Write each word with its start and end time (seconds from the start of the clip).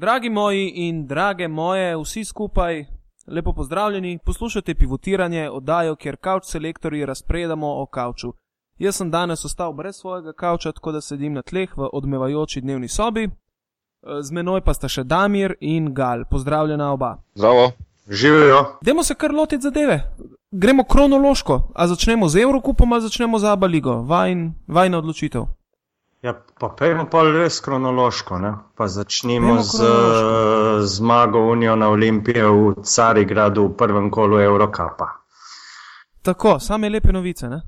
Dragi 0.00 0.30
moji 0.30 0.72
in 0.74 1.06
drage 1.06 1.48
moje, 1.48 1.96
vsi 1.96 2.24
skupaj, 2.24 2.84
lepo 3.26 3.52
pozdravljeni, 3.52 4.18
poslušate 4.24 4.74
pivotiranje, 4.74 5.50
oddajo, 5.50 5.96
kjer 5.96 6.16
kavč 6.16 6.44
selektorji 6.44 7.06
razpredamo 7.06 7.66
o 7.82 7.86
kavču. 7.86 8.32
Jaz 8.78 8.96
sem 8.96 9.10
danes 9.10 9.44
ostal 9.44 9.72
brez 9.72 9.96
svojega 9.96 10.32
kavča, 10.32 10.72
tako 10.72 10.92
da 10.92 11.00
sedim 11.00 11.32
na 11.32 11.42
tleh 11.42 11.76
v 11.76 11.88
odmevajoči 11.92 12.60
dnevni 12.60 12.88
sobi. 12.88 13.28
Z 14.20 14.30
menoj 14.30 14.60
pa 14.60 14.74
sta 14.74 14.88
še 14.88 15.04
Damir 15.04 15.56
in 15.60 15.90
Gal, 15.94 16.24
pozdravljena 16.30 16.92
oba. 16.92 17.16
Zdravo, 17.34 17.72
živijo. 18.08 18.64
Demo 18.82 19.02
se 19.02 19.14
kar 19.14 19.34
lotiti 19.34 19.62
zadeve. 19.62 20.02
Gremo 20.50 20.84
kronološko, 20.84 21.72
a 21.74 21.86
začnemo 21.86 22.28
z 22.28 22.46
Evrokupom 22.46 22.92
ali 22.92 23.02
začnemo 23.02 23.38
z 23.38 23.50
Abaligo, 23.50 24.02
vajn, 24.02 24.52
vajna 24.66 24.98
odločitev. 24.98 25.57
Ja, 26.22 26.34
pa 26.58 26.68
pojmo 26.68 27.06
pa 27.10 27.22
res 27.22 27.60
kronološko. 27.60 28.38
Ne? 28.38 28.52
Pa 28.76 28.88
začnimo 28.88 29.46
Pojdimo 29.46 29.62
z 29.62 29.78
kronološko. 29.78 30.86
zmago 30.86 31.38
Uniona 31.38 31.88
Olimpije 31.88 32.46
v 32.46 32.74
Carigradu 32.82 33.68
v 33.68 33.76
prvem 33.76 34.10
kolu 34.10 34.40
Eurocapa. 34.40 35.12
Tako, 36.22 36.58
same 36.60 36.88
lepe 36.90 37.12
novice, 37.12 37.48
ne? 37.48 37.62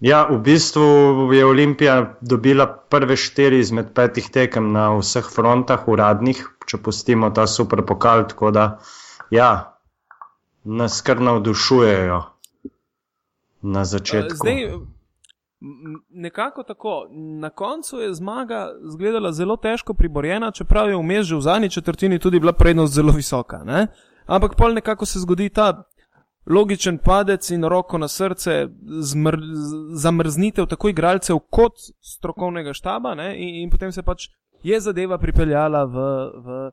Ja, 0.00 0.26
v 0.30 0.38
bistvu 0.38 1.32
je 1.32 1.44
Olimpija 1.46 2.16
dobila 2.20 2.66
prve 2.66 3.16
štiri 3.16 3.58
izmed 3.58 3.94
petih 3.94 4.28
tekem 4.30 4.72
na 4.72 4.90
vseh 4.98 5.24
frontah, 5.24 5.88
uradnih, 5.88 6.42
če 6.68 6.78
pustimo 6.78 7.30
ta 7.30 7.46
super 7.46 7.82
pokal, 7.82 8.26
tako 8.28 8.50
da 8.50 8.66
ja, 9.32 9.76
nas 10.64 11.00
kar 11.02 11.20
navdušujejo 11.20 12.20
na 13.62 13.84
začetku. 13.84 14.36
Zdaj, 14.36 14.68
nekako 16.10 16.62
tako. 16.62 17.06
Na 17.40 17.50
koncu 17.50 18.00
je 18.00 18.14
zmaga 18.14 18.68
izgledala 18.88 19.32
zelo 19.32 19.56
težko 19.56 19.94
priborjena, 19.94 20.50
čeprav 20.50 20.88
je 20.90 20.96
vmes 20.96 21.26
že 21.26 21.36
v 21.36 21.40
zadnji 21.40 21.70
četrtini 21.70 22.18
tudi 22.18 22.40
bila 22.40 22.52
prednost 22.52 22.94
zelo 22.94 23.12
visoka. 23.12 23.64
Ne? 23.64 23.86
Ampak 24.26 24.56
pol 24.56 24.74
nekako 24.74 25.06
se 25.06 25.18
zgodi 25.18 25.48
ta 25.48 25.84
logičen 26.46 26.98
padec 26.98 27.50
in 27.50 27.64
roko 27.64 27.98
na 27.98 28.08
srce, 28.08 28.68
zmr, 29.00 29.36
zamrznitev 29.94 30.66
tako 30.66 30.88
igralcev 30.88 31.38
kot 31.50 31.72
strokovnega 32.00 32.72
štaba, 32.72 33.14
ne? 33.14 33.34
in, 33.36 33.62
in 33.62 33.70
potem 33.70 33.92
se 33.92 34.02
pač 34.02 34.28
je 34.62 34.80
zadeva 34.80 35.18
pripeljala 35.18 35.84
v. 35.84 36.08
v 36.44 36.70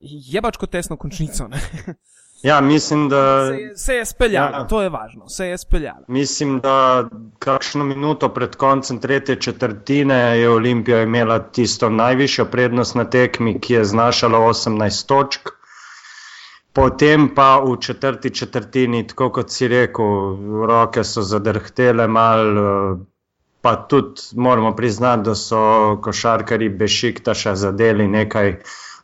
Je 0.00 0.40
pač 0.42 0.56
kot 0.56 0.70
tesno 0.70 0.96
končnico. 0.96 1.48
ne. 1.48 1.60
Ja, 2.42 2.60
mislim, 2.60 3.08
da. 3.08 3.46
Se 3.46 3.54
je, 3.54 3.76
se 3.76 3.94
je 3.94 4.04
speljala, 4.04 4.58
Ja. 4.58 4.66
to 4.66 4.82
je 4.82 4.88
važno, 4.88 5.28
se 5.28 5.46
je 5.46 5.58
speljala. 5.58 6.04
Mislim, 6.08 6.60
da 6.60 7.04
kakšno 7.38 7.84
minuto 7.84 8.28
pred 8.28 8.56
koncem 8.56 9.00
tretje 9.00 9.36
četrtine 9.36 10.38
je 10.40 10.50
Olimpija 10.50 11.02
imela 11.02 11.38
tisto 11.38 11.90
najvišjo 11.90 12.44
prednost 12.44 12.94
na 12.94 13.04
tekmi, 13.04 13.60
ki 13.60 13.74
je 13.74 13.84
znašala 13.84 14.38
18 14.38 15.06
točk. 15.06 15.48
Potem 16.72 17.34
pa 17.34 17.58
v 17.58 17.76
četrti 17.80 18.30
četrtini, 18.30 19.06
tako 19.06 19.30
kot 19.30 19.50
si 19.50 19.68
rekel, 19.68 20.06
roke 20.66 21.04
so 21.04 21.22
zadrhtele 21.22 22.06
mal, 22.08 22.58
eh, 22.58 22.96
pa 23.60 23.76
tudi 23.76 24.20
moramo 24.34 24.76
priznati, 24.76 25.22
da 25.22 25.34
so 25.34 25.60
košarkari 26.02 26.68
Bešiktaša 26.68 27.54
zadeli 27.54 28.08
nekaj 28.08 28.56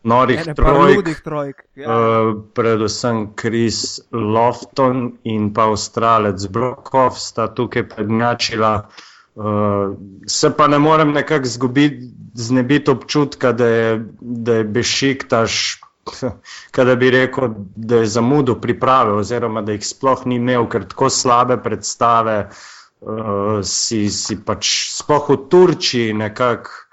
norih 0.06 0.40
Ene 0.40 0.54
par 0.54 0.64
trojk. 0.64 1.22
trojk. 1.24 1.64
Ja. 1.74 1.86
Uh, 1.90 2.36
predvsem 2.54 3.26
Chris 3.40 4.00
Lofton 4.12 5.18
in 5.24 5.50
pa 5.54 5.66
Avstralec 5.70 6.46
Brokov 6.50 7.18
sta 7.18 7.48
tukaj 7.54 7.88
prednjačila. 7.88 8.88
Uh, 9.36 9.96
se 10.26 10.50
pa 10.56 10.68
ne 10.68 10.78
morem 10.78 11.12
nekako 11.12 11.46
zgubiti, 11.46 12.12
znebiti 12.34 12.90
občutka, 12.90 13.52
da 13.52 13.66
je, 13.66 14.06
da 14.20 14.54
je 14.54 14.64
Bešiktaš, 14.64 15.80
kada 16.76 16.94
bi 16.94 17.10
rekel, 17.10 17.50
da 17.76 17.96
je 17.96 18.06
zamudil 18.06 18.60
priprave, 18.60 19.12
oziroma 19.12 19.62
da 19.62 19.76
jih 19.76 19.86
sploh 19.86 20.26
ni 20.26 20.38
imel, 20.40 20.68
ker 20.70 20.86
tako 20.88 21.10
slabe 21.10 21.58
predstave 21.62 22.38
uh, 22.46 23.60
si, 23.62 24.06
si 24.10 24.38
pač 24.44 24.72
sploh 24.96 25.30
v 25.34 25.40
Turčiji 25.50 26.14
nekako 26.14 26.85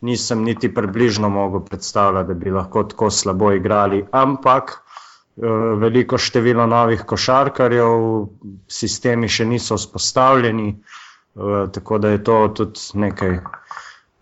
nisem 0.00 0.42
niti 0.42 0.74
približno 0.74 1.28
mogel 1.28 1.60
predstavljati, 1.60 2.28
da 2.28 2.34
bi 2.34 2.50
lahko 2.50 2.84
tako 2.84 3.10
slabo 3.10 3.52
igrali. 3.52 4.04
Ampak 4.12 4.70
eh, 4.72 5.46
veliko 5.80 6.18
število 6.18 6.66
novih 6.66 7.02
košarkarjev, 7.02 8.26
sistemi 8.68 9.28
še 9.28 9.46
niso 9.46 9.76
vzpostavljeni, 9.76 10.68
eh, 10.70 11.66
tako 11.72 11.98
da 11.98 12.14
je 12.14 12.24
to 12.24 12.48
tudi 12.48 12.80
nekaj. 12.94 13.40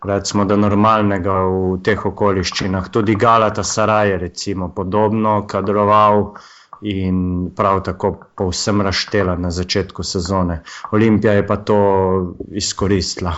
Recimo, 0.07 0.43
da 0.45 0.55
normalnega 0.55 1.33
v 1.49 1.79
teh 1.83 2.03
okoliščinah. 2.05 2.85
Tudi 2.93 3.15
Galata 3.17 3.63
Saraj 3.65 4.11
je 4.11 4.17
recimo 4.21 4.67
podobno 4.69 5.39
kadroval 5.49 6.35
in 6.81 7.49
prav 7.55 7.81
tako 7.83 8.11
povsem 8.37 8.81
raštela 8.85 9.35
na 9.35 9.51
začetku 9.51 10.03
sezone. 10.03 10.61
Olimpija 10.91 11.33
je 11.33 11.47
pa 11.47 11.57
to 11.57 11.79
izkoristila. 12.51 13.33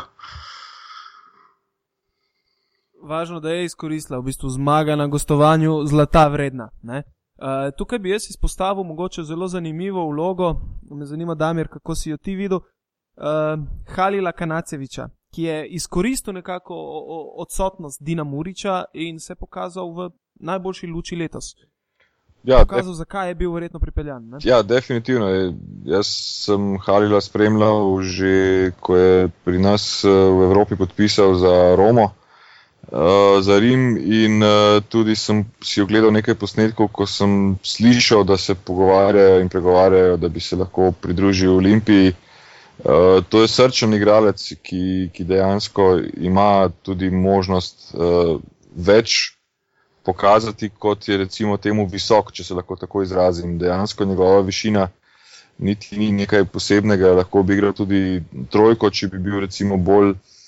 Važno, 3.09 3.39
da 3.39 3.49
je 3.49 3.65
izkoristila 3.65 4.19
v 4.19 4.29
bistvu 4.29 4.49
zmaga 4.49 4.95
na 4.95 5.07
gostovanju 5.07 5.85
zlata 5.85 6.27
vredna. 6.27 6.69
ne. 6.81 7.03
Uh, 7.39 7.71
tukaj 7.77 7.99
bi 7.99 8.09
jaz 8.09 8.29
izpostavil 8.29 8.83
mogoče 8.83 9.23
zelo 9.23 9.47
zanimivo 9.47 10.05
vlogo, 10.09 10.55
me 10.91 11.05
zanima, 11.05 11.35
Damir, 11.35 11.67
kako 11.67 11.95
si 11.95 12.09
jo 12.09 12.17
ti 12.17 12.35
videl, 12.35 12.57
uh, 12.57 13.93
Halila 13.95 14.31
Kanaceviča, 14.31 15.07
ki 15.33 15.43
je 15.43 15.67
izkoristil 15.67 16.33
nekako 16.33 16.75
odsotnost 17.37 18.03
Dina 18.03 18.23
Muriča 18.23 18.83
in 18.93 19.19
se 19.19 19.35
pokazal 19.35 19.93
v 19.95 20.09
najboljši 20.35 20.87
luči 20.87 21.15
letos. 21.15 21.55
Ja, 22.43 22.59
Pokazal, 22.59 22.93
zakaj 22.93 23.27
je 23.27 23.35
bil 23.35 23.51
verjetno 23.51 23.79
pripeljan. 23.79 24.29
Ne? 24.29 24.37
Ja, 24.43 24.61
definitivno. 24.61 25.27
je. 25.27 25.53
Jaz 25.85 26.07
sem 26.45 26.77
Halila 26.85 27.21
spremljal 27.21 28.01
že, 28.01 28.71
ko 28.79 28.95
je 28.95 29.29
pri 29.45 29.59
nas 29.59 30.03
eh, 30.03 30.09
v 30.09 30.43
Evropi 30.43 30.75
podpisal 30.75 31.35
za 31.35 31.75
Romo, 31.75 32.11
uh, 32.91 33.43
za 33.43 33.59
Rim 33.59 33.97
in 33.97 34.43
uh, 34.43 34.83
tudi 34.89 35.15
sem 35.15 35.45
si 35.61 35.81
ogledal 35.81 36.11
nekaj 36.11 36.35
posnetkov, 36.35 36.89
ko 36.91 37.05
sem 37.05 37.57
slišal, 37.63 38.23
da 38.23 38.37
se 38.37 38.55
pogovarjajo 38.55 39.39
in 39.41 39.49
pregovarjajo, 39.49 40.17
da 40.17 40.29
bi 40.29 40.39
se 40.39 40.55
lahko 40.55 40.91
pridružil 40.91 41.55
Olimpiji. 41.55 42.13
Uh, 42.79 43.23
to 43.29 43.41
je 43.41 43.47
srčen 43.47 43.93
igralec, 43.93 44.41
ki, 44.63 45.09
ki 45.13 45.23
dejansko 45.23 45.99
ima 46.17 46.69
tudi 46.83 47.09
možnost 47.09 47.91
uh, 47.93 48.39
več 48.75 49.35
pokazati, 50.03 50.69
kot 50.69 51.07
je 51.07 51.17
recimo 51.17 51.57
temu 51.57 51.85
visok, 51.85 52.31
če 52.31 52.43
se 52.43 52.55
lahko 52.55 52.75
tako 52.75 53.03
izrazim. 53.03 53.57
Dejansko 53.59 54.05
njegova 54.05 54.41
višina 54.41 54.87
niti 55.59 55.99
ni 55.99 56.11
nekaj 56.11 56.45
posebnega, 56.45 57.13
lahko 57.19 57.43
bi 57.43 57.57
igral 57.59 57.75
tudi 57.75 58.23
trojko, 58.49 58.89
če 58.89 59.11
bi 59.11 59.19
bil 59.19 59.41
recimo 59.43 59.77
bolj 59.77 60.15
uh, 60.15 60.38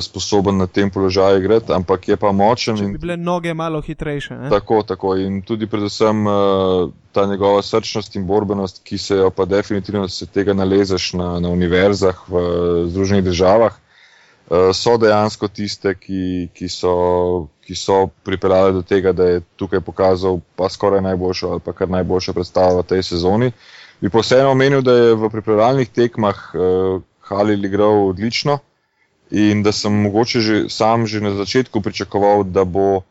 sposoben 0.00 0.56
na 0.56 0.66
tem 0.66 0.90
položaju 0.90 1.38
igrati, 1.38 1.72
ampak 1.72 2.08
je 2.08 2.16
pa 2.16 2.32
močen 2.32 2.76
Če 2.76 2.84
in 2.84 2.92
bi 2.92 2.98
bile 3.00 3.16
noge 3.16 3.54
malo 3.54 3.80
hitrejše. 3.80 4.36
Ne? 4.36 4.50
tako, 4.52 4.82
tako. 4.82 5.14
In 5.16 5.40
tudi 5.42 5.66
predvsem 5.66 6.26
uh, 6.26 6.90
ta 7.12 7.26
njegova 7.26 7.62
srčnost 7.62 8.16
in 8.16 8.26
borbenost, 8.26 8.82
ki 8.84 8.98
se 8.98 9.16
jo 9.16 9.30
pa 9.30 9.44
definitivno 9.48 10.08
se 10.08 10.26
tega 10.26 10.52
nalezeš 10.52 11.12
na, 11.12 11.38
na 11.40 11.48
univerzah 11.48 12.24
v 12.28 12.44
Združenih 12.90 13.24
državah. 13.24 13.72
Uh, 14.50 14.70
so 14.76 14.98
dejansko 14.98 15.48
tiste, 15.48 15.94
ki, 15.94 16.50
ki, 16.54 16.68
so, 16.68 16.94
ki 17.64 17.74
so 17.74 18.08
pripeljali 18.26 18.76
do 18.76 18.82
tega, 18.82 19.12
da 19.16 19.32
je 19.32 19.42
tukaj 19.56 19.80
pokazal 19.80 20.40
pa 20.56 20.68
skoraj 20.68 21.00
najboljšo 21.00 21.54
ali 21.56 21.60
pa 21.64 21.72
kar 21.72 21.88
najboljšo 21.88 22.36
predstavo 22.36 22.82
v 22.82 22.88
tej 22.94 23.06
sezoni. 23.14 23.52
Bi 24.00 24.10
pa 24.10 24.20
vseeno 24.20 24.50
omenil, 24.52 24.82
da 24.82 24.92
je 24.92 25.14
v 25.14 25.28
pripravljalnih 25.30 25.88
tekmah 25.88 26.50
uh, 26.52 27.00
Halil 27.30 27.64
igral 27.64 28.08
odlično 28.08 28.58
in 29.30 29.62
da 29.62 29.72
sem 29.72 29.92
mogoče 29.92 30.40
že 30.40 30.64
sam 30.68 31.06
že 31.06 31.20
na 31.20 31.34
začetku 31.34 31.80
pričakoval, 31.80 32.44
da 32.44 32.64
bo 32.64 33.02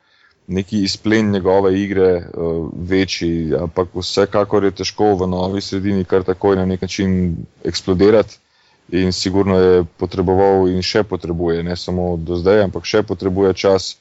neki 0.47 0.83
izplen 0.83 1.31
njegove 1.31 1.81
igre 1.81 2.17
uh, 2.17 2.69
večji, 2.73 3.55
ampak 3.55 3.89
vsekakor 3.95 4.63
je 4.63 4.71
težko 4.71 5.15
v 5.15 5.27
novi 5.27 5.61
sredini 5.61 6.03
kar 6.03 6.23
takoj 6.23 6.55
na 6.55 6.65
nek 6.65 6.81
način 6.81 7.37
eksplodirati. 7.63 8.37
In 8.91 9.11
sigurno 9.13 9.59
je 9.59 9.83
potreboval 9.97 10.67
in 10.69 10.81
še 10.81 11.03
potrebuje, 11.03 11.63
ne 11.63 11.75
samo 11.75 12.17
do 12.17 12.35
zdaj, 12.35 12.63
ampak 12.63 12.85
še 12.89 13.03
potrebuje 13.03 13.53
čas, 13.53 13.97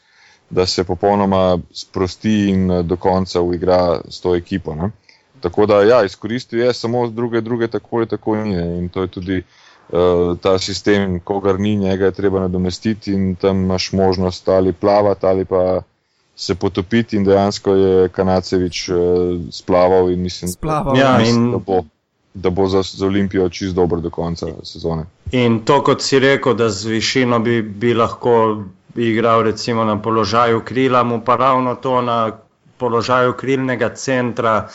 da 0.51 0.65
se 0.67 0.85
popolnoma 0.85 1.59
sprosti 1.73 2.49
in 2.49 2.71
eh, 2.71 2.83
do 2.83 2.97
konca 2.97 3.41
uigra 3.45 4.01
s 4.09 4.25
to 4.25 4.33
ekipo. 4.35 4.75
Ne. 4.75 4.91
Tako 5.45 5.67
da, 5.67 5.83
ja, 5.85 6.01
izkoristil 6.05 6.65
je 6.65 6.73
samo 6.73 7.05
druge, 7.09 7.41
druge, 7.41 7.69
tako 7.69 7.97
ali 7.97 8.09
tako 8.09 8.37
ni. 8.37 8.57
In 8.57 8.89
to 8.89 9.05
je 9.05 9.09
tudi 9.09 9.37
uh, 9.39 9.68
ta 10.43 10.59
sistem, 10.59 11.21
kogar 11.21 11.61
ni, 11.61 11.77
njega 11.77 12.05
je 12.05 12.13
treba 12.13 12.41
nadomestiti 12.41 13.13
in 13.13 13.35
tam 13.35 13.63
imaš 13.63 13.93
možnost 13.93 14.49
ali 14.49 14.73
plavati 14.73 15.27
ali 15.27 15.45
pa 15.45 15.83
se 16.37 16.55
potopiti. 16.55 17.17
In 17.17 17.25
dejansko 17.25 17.75
je 17.75 18.09
Kanacevič 18.09 18.89
uh, 18.89 18.97
splaval 19.51 20.11
in 20.11 20.23
mislim, 20.23 20.51
Splaval, 20.51 20.97
Ja, 20.97 21.21
in 21.21 21.51
da 21.51 21.59
bo. 21.59 21.83
Da 22.35 22.51
bo 22.51 22.69
za, 22.69 22.83
za 22.83 23.07
Olimpijo 23.07 23.49
čist 23.49 23.75
dober 23.75 23.99
do 23.99 24.11
konca 24.11 24.47
sezone. 24.63 25.05
In 25.33 25.65
to, 25.65 25.81
kot 25.83 26.03
si 26.03 26.19
rekel, 26.19 26.55
da 26.55 26.69
z 26.71 26.87
višino 26.87 27.39
bi, 27.39 27.63
bi 27.63 27.95
lahko 27.95 28.63
igral 28.95 29.43
recimo 29.43 29.85
na 29.85 30.03
položaju 30.03 30.61
krila, 30.65 31.03
mu 31.03 31.21
pa 31.25 31.37
ravno 31.37 31.75
to 31.75 32.03
na 32.03 32.31
položaju 32.79 33.33
krilnega 33.33 33.89
centra 33.95 34.69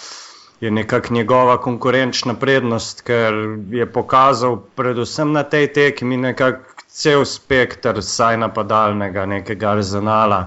je 0.63 0.71
nekako 0.71 1.13
njegova 1.13 1.57
konkurenčna 1.57 2.33
prednost, 2.35 3.01
ker 3.01 3.33
je 3.71 3.85
pokazal 3.91 4.55
predvsem 4.75 5.31
na 5.31 5.43
tej 5.45 5.67
tekmi 5.73 6.17
nekako 6.19 6.63
cel 6.89 7.25
spektr 7.25 7.99
saj 8.01 8.37
napadalnega 8.37 9.25
nekega 9.27 9.71
arzenala. 9.71 10.39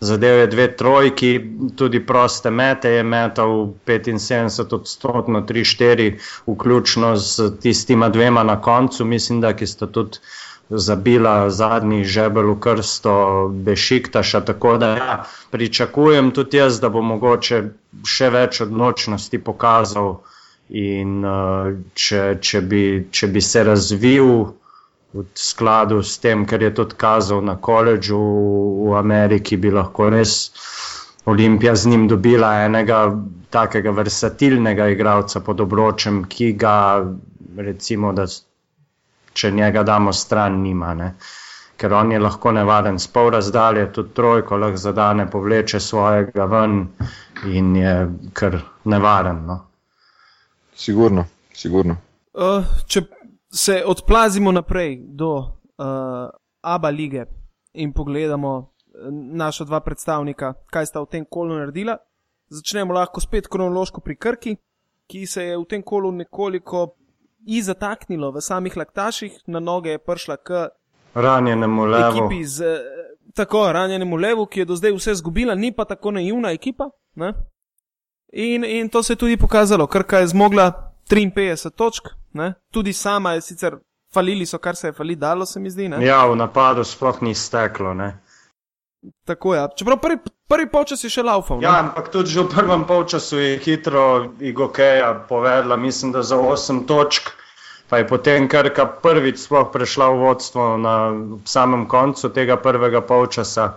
Zadev 0.00 0.38
je 0.38 0.46
dve 0.46 0.66
trojki, 0.76 1.30
tudi 1.76 2.00
proste 2.06 2.50
mete 2.52 2.90
je 2.90 3.02
metal 3.04 3.50
75 3.86 4.74
odstotno, 4.74 5.42
3-4, 5.42 6.06
vključno 6.46 7.16
z 7.18 7.50
tistima 7.60 8.08
dvema 8.08 8.42
na 8.42 8.60
koncu, 8.60 9.04
mislim, 9.04 9.40
da 9.40 9.52
ki 9.52 9.66
sta 9.66 9.86
tudi 9.88 10.18
zabila 10.70 11.50
zadnji 11.50 12.04
žebel 12.04 12.54
v 12.54 12.60
krsto 12.60 13.48
Bešiktaša. 13.52 14.40
Tako 14.40 14.76
da 14.78 14.88
ja, 14.96 15.24
pričakujem 15.50 16.30
tudi 16.30 16.56
jaz, 16.56 16.80
da 16.80 16.88
bo 16.88 17.02
mogoče 17.02 17.62
še 18.06 18.30
več 18.30 18.60
odločnosti 18.60 19.38
pokazal 19.38 20.20
in 20.70 21.24
uh, 21.26 21.72
če, 21.94 22.38
če, 22.40 22.60
bi, 22.60 22.84
če 23.10 23.26
bi 23.26 23.42
se 23.42 23.64
razvil 23.66 24.30
v 25.12 25.24
skladu 25.34 26.04
s 26.06 26.20
tem, 26.22 26.46
kar 26.46 26.62
je 26.62 26.70
tudi 26.74 26.94
kazal 26.94 27.42
na 27.42 27.56
koledžu 27.58 28.20
v 28.86 28.94
Ameriki, 28.98 29.58
bi 29.58 29.74
lahko 29.74 30.06
res 30.14 30.52
Olimpija 31.26 31.74
z 31.76 31.90
njim 31.90 32.06
dobila 32.08 32.52
enega 32.64 33.00
takega 33.50 33.90
versatilnega 33.90 34.86
igralca 34.94 35.40
pod 35.40 35.60
obročem, 35.60 36.22
ki 36.24 36.52
ga 36.52 37.02
recimo, 37.56 38.12
da 38.12 38.26
če 39.32 39.50
njega 39.50 39.82
damo 39.82 40.12
stran, 40.12 40.60
nima. 40.62 40.94
Ne? 40.94 41.14
Ker 41.76 41.94
on 41.96 42.12
je 42.12 42.18
lahko 42.20 42.52
nevaren 42.52 42.98
s 42.98 43.08
pol 43.08 43.30
razdalje, 43.30 43.86
tudi 43.92 44.14
trojko 44.14 44.56
lahko 44.56 44.76
zadane, 44.76 45.26
povleče 45.30 45.80
svojega 45.80 46.44
ven 46.44 46.82
in 47.48 47.76
je 47.76 47.94
kar 48.32 48.58
nevaren. 48.84 49.44
No? 49.46 49.58
Sigurno, 50.76 51.24
sigurno. 51.52 51.96
Uh, 52.34 52.64
če 52.86 53.02
se 53.50 53.82
odplazimo 53.86 54.52
naprej 54.52 54.98
do 55.08 55.32
uh, 55.36 56.28
Abu 56.60 56.88
lige 56.88 57.24
in 57.72 57.92
pogledamo 57.92 58.52
eh, 58.60 59.08
naša 59.32 59.64
dva 59.64 59.80
predstavnika, 59.80 60.54
kaj 60.70 60.86
sta 60.86 61.00
v 61.00 61.06
tem 61.10 61.24
kolu 61.24 61.58
naredila. 61.58 61.96
Začnemo 62.50 62.94
lahko 62.94 63.20
spet 63.20 63.46
kronološko 63.48 64.00
pri 64.00 64.16
Krki, 64.16 64.56
ki 65.06 65.26
se 65.26 65.44
je 65.44 65.58
v 65.58 65.64
tem 65.70 65.82
kolu 65.82 66.10
nekoliko 66.12 66.86
izataknilo 67.46 68.30
v 68.30 68.40
samih 68.40 68.76
laktaših, 68.76 69.40
na 69.46 69.60
noge 69.60 69.90
je 69.90 69.98
prišla 69.98 70.36
k 70.36 70.68
ranjenemu 71.14 71.84
levu. 71.84 72.28
Z, 72.44 72.64
eh, 72.64 72.78
tako, 73.34 73.72
ranjenemu 73.72 74.16
levu, 74.16 74.46
ki 74.46 74.60
je 74.60 74.64
do 74.64 74.76
zdaj 74.76 74.92
vse 74.92 75.14
zgubila, 75.14 75.54
ni 75.54 75.72
pa 75.72 75.84
tako 75.84 76.10
naivna 76.10 76.50
ekipa. 76.50 76.90
In, 78.32 78.64
in 78.64 78.88
to 78.88 79.02
se 79.02 79.12
je 79.12 79.16
tudi 79.16 79.36
pokazalo, 79.36 79.86
Krka 79.86 80.18
je 80.18 80.26
zmogla 80.26 80.92
53 81.10 81.70
točk, 81.70 82.08
ne? 82.32 82.54
tudi 82.72 82.92
sama 82.92 83.32
je 83.32 83.40
sicer 83.40 83.76
falili, 84.12 84.46
so 84.46 84.58
kar 84.58 84.76
se 84.76 84.88
je 84.88 84.92
fali 84.92 85.16
dalo, 85.16 85.46
se 85.46 85.60
mi 85.60 85.70
zdi. 85.70 85.88
Ne? 85.88 86.04
Ja, 86.06 86.26
v 86.26 86.36
napadu 86.36 86.84
sploh 86.84 87.22
ni 87.22 87.34
steklo. 87.34 87.94
Ne? 87.94 88.18
Tako 89.24 89.54
je. 89.54 89.60
Ja. 89.60 89.68
Čeprav 89.76 89.98
prvi, 89.98 90.18
prvi 90.48 90.66
polčas 90.70 91.04
je 91.04 91.10
še 91.10 91.22
laufal. 91.24 91.62
Ja, 91.64 91.78
ampak 91.80 92.10
tudi 92.12 92.34
že 92.34 92.44
v 92.44 92.52
prvem 92.52 92.84
polčasu 92.84 93.38
je 93.40 93.58
hitro 93.64 94.32
Igokeja 94.40 95.14
povedala, 95.28 95.76
mislim, 95.76 96.12
da 96.12 96.22
za 96.22 96.36
8 96.36 96.84
točk. 96.86 97.30
Pa 97.90 97.98
je 97.98 98.06
potem 98.06 98.46
Krka 98.48 98.86
prvič 99.02 99.40
sploh 99.42 99.70
prešla 99.72 100.12
v 100.14 100.20
vodstvo 100.22 100.76
na 100.78 101.10
samem 101.42 101.88
koncu 101.90 102.28
tega 102.30 102.54
prvega 102.56 103.00
polčasa. 103.02 103.74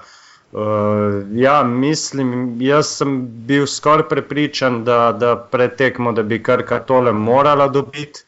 Uh, 0.53 1.25
ja, 1.33 1.63
mislim, 1.65 2.61
jaz 2.61 2.91
sem 2.99 3.25
bil 3.47 3.65
skoraj 3.65 4.05
prepričan, 4.09 4.83
da, 4.85 5.09
da 5.17 5.33
pretekmo, 5.35 6.11
da 6.13 6.21
bi 6.21 6.37
Krka 6.43 6.83
tole 6.85 7.11
morala 7.11 7.67
dobiti, 7.73 8.21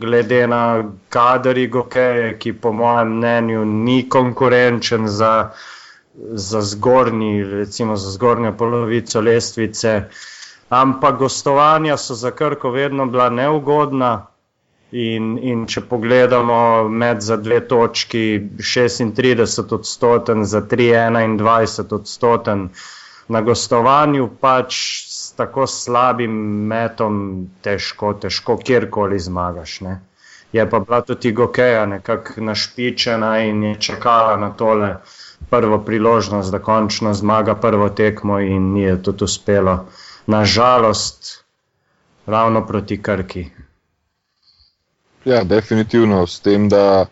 glede 0.00 0.46
na 0.46 0.84
kader 1.12 1.58
Igokeje, 1.58 2.38
ki 2.38 2.54
po 2.56 2.72
mojem 2.72 3.18
mnenju 3.18 3.64
ni 3.64 4.08
konkurenčen 4.08 5.08
za, 5.12 5.50
za 6.32 6.60
zgornji, 6.62 7.44
recimo 7.44 7.96
za 7.96 8.10
zgornjo 8.10 8.52
polovico 8.52 9.20
lestvice. 9.20 10.02
Ampak 10.68 11.18
gostovanja 11.18 11.96
so 11.96 12.14
za 12.14 12.30
Krko 12.30 12.70
vedno 12.70 13.06
bila 13.06 13.30
neugodna. 13.30 14.26
In, 14.92 15.38
in 15.42 15.66
če 15.68 15.82
pogledamo 15.84 16.88
med 16.88 17.20
za 17.20 17.36
dve 17.36 17.60
točki, 17.68 18.40
36 18.56 19.74
odstoten, 19.74 20.44
za 20.44 20.62
3,21 20.62 21.94
odstoten 21.94 22.68
na 23.28 23.42
gostovanju, 23.44 24.30
pač 24.40 24.78
s 25.12 25.32
tako 25.36 25.66
slabim 25.66 26.32
metom 26.72 27.18
težko, 27.62 28.14
težko 28.14 28.56
kjerkoli 28.56 29.18
zmagaš. 29.20 29.80
Ne? 29.80 30.00
Je 30.52 30.64
pa 30.70 30.80
bila 30.80 31.02
tudi 31.04 31.32
Gokeja 31.32 31.86
nekako 31.86 32.40
našpičena 32.40 33.38
in 33.44 33.62
je 33.62 33.74
čakala 33.80 34.36
na 34.36 34.50
tole 34.56 34.94
prvo 35.50 35.78
priložnost, 35.84 36.50
da 36.52 36.58
končno 36.58 37.14
zmaga 37.14 37.54
prvo 37.54 37.88
tekmo 37.88 38.40
in 38.40 38.72
ni 38.72 38.82
je 38.82 39.02
tudi 39.02 39.24
uspelo. 39.24 39.86
Nažalost, 40.26 41.44
ravno 42.26 42.66
proti 42.66 43.02
Krki. 43.02 43.46
Ja, 45.24 45.44
definitivno 45.44 46.26
s 46.26 46.40
tem, 46.40 46.68
da 46.68 47.06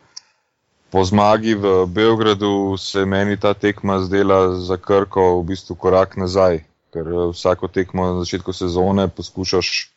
po 0.90 1.04
zmagi 1.04 1.54
v 1.54 1.86
Beogradu 1.86 2.76
se 2.78 3.04
meni 3.04 3.36
ta 3.36 3.54
tekma 3.54 3.98
zdela 4.00 4.54
za 4.54 4.76
Krko 4.76 5.40
v 5.40 5.44
bistvu 5.44 5.74
korak 5.74 6.16
nazaj, 6.16 6.62
ker 6.92 7.08
eh, 7.08 7.26
vsako 7.32 7.68
tekmo 7.68 8.06
na 8.06 8.24
začetku 8.24 8.52
sezone 8.52 9.08
poskušaš 9.08 9.90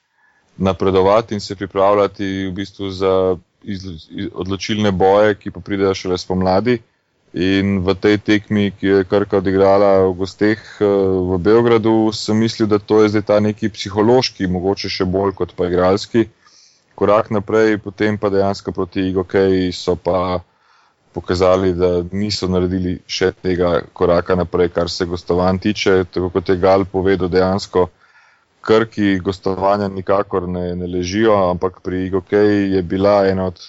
napredovati 0.58 1.34
in 1.34 1.40
se 1.40 1.56
pripravljati 1.56 2.48
v 2.48 2.52
bistvu 2.52 2.90
za 2.90 3.38
iz, 3.64 3.86
iz, 4.10 4.28
odločilne 4.34 4.92
boje, 4.92 5.36
ki 5.36 5.52
pa 5.52 5.60
pridejo 5.60 5.94
šele 5.94 6.18
spomladi. 6.18 6.80
In 7.34 7.86
v 7.86 7.94
tej 7.94 8.18
tekmi, 8.18 8.72
ki 8.74 8.86
je 8.88 9.06
Krka 9.06 9.38
odigrala 9.38 10.10
v 10.10 10.18
gosteh 10.18 10.58
eh, 10.82 10.86
v 11.30 11.38
Beogradu, 11.38 12.10
sem 12.10 12.34
mislil, 12.34 12.66
da 12.66 12.82
to 12.82 13.04
je 13.06 13.14
zdaj 13.14 13.26
ta 13.30 13.38
neki 13.38 13.70
psihološki, 13.70 14.50
mogoče 14.50 14.90
še 14.90 15.06
bolj 15.06 15.38
kot 15.38 15.54
pa 15.54 15.70
igralski 15.70 16.26
korak 17.00 17.30
naprej, 17.32 17.78
potem 17.80 18.18
pa 18.18 18.28
dejansko 18.28 18.74
proti 18.76 19.08
Igokeji 19.08 19.72
so 19.72 19.96
pa 19.96 20.42
pokazali, 21.14 21.72
da 21.74 22.04
niso 22.12 22.50
naredili 22.52 22.98
še 23.08 23.32
tega 23.32 23.80
koraka 23.94 24.36
naprej, 24.36 24.74
kar 24.76 24.92
se 24.92 25.08
gostovanj 25.08 25.62
tiče. 25.64 26.04
Tako 26.12 26.30
kot 26.34 26.50
je 26.50 26.58
Gal 26.60 26.84
povedal, 26.86 27.32
dejansko 27.32 27.88
krki 28.62 29.20
gostovanja 29.24 29.88
nikakor 29.88 30.50
ne, 30.50 30.76
ne 30.76 30.88
ležijo, 30.88 31.38
ampak 31.50 31.80
pri 31.86 32.06
Igokeji 32.10 32.74
je 32.76 32.82
bila 32.84 33.22
ena 33.30 33.48
od 33.54 33.62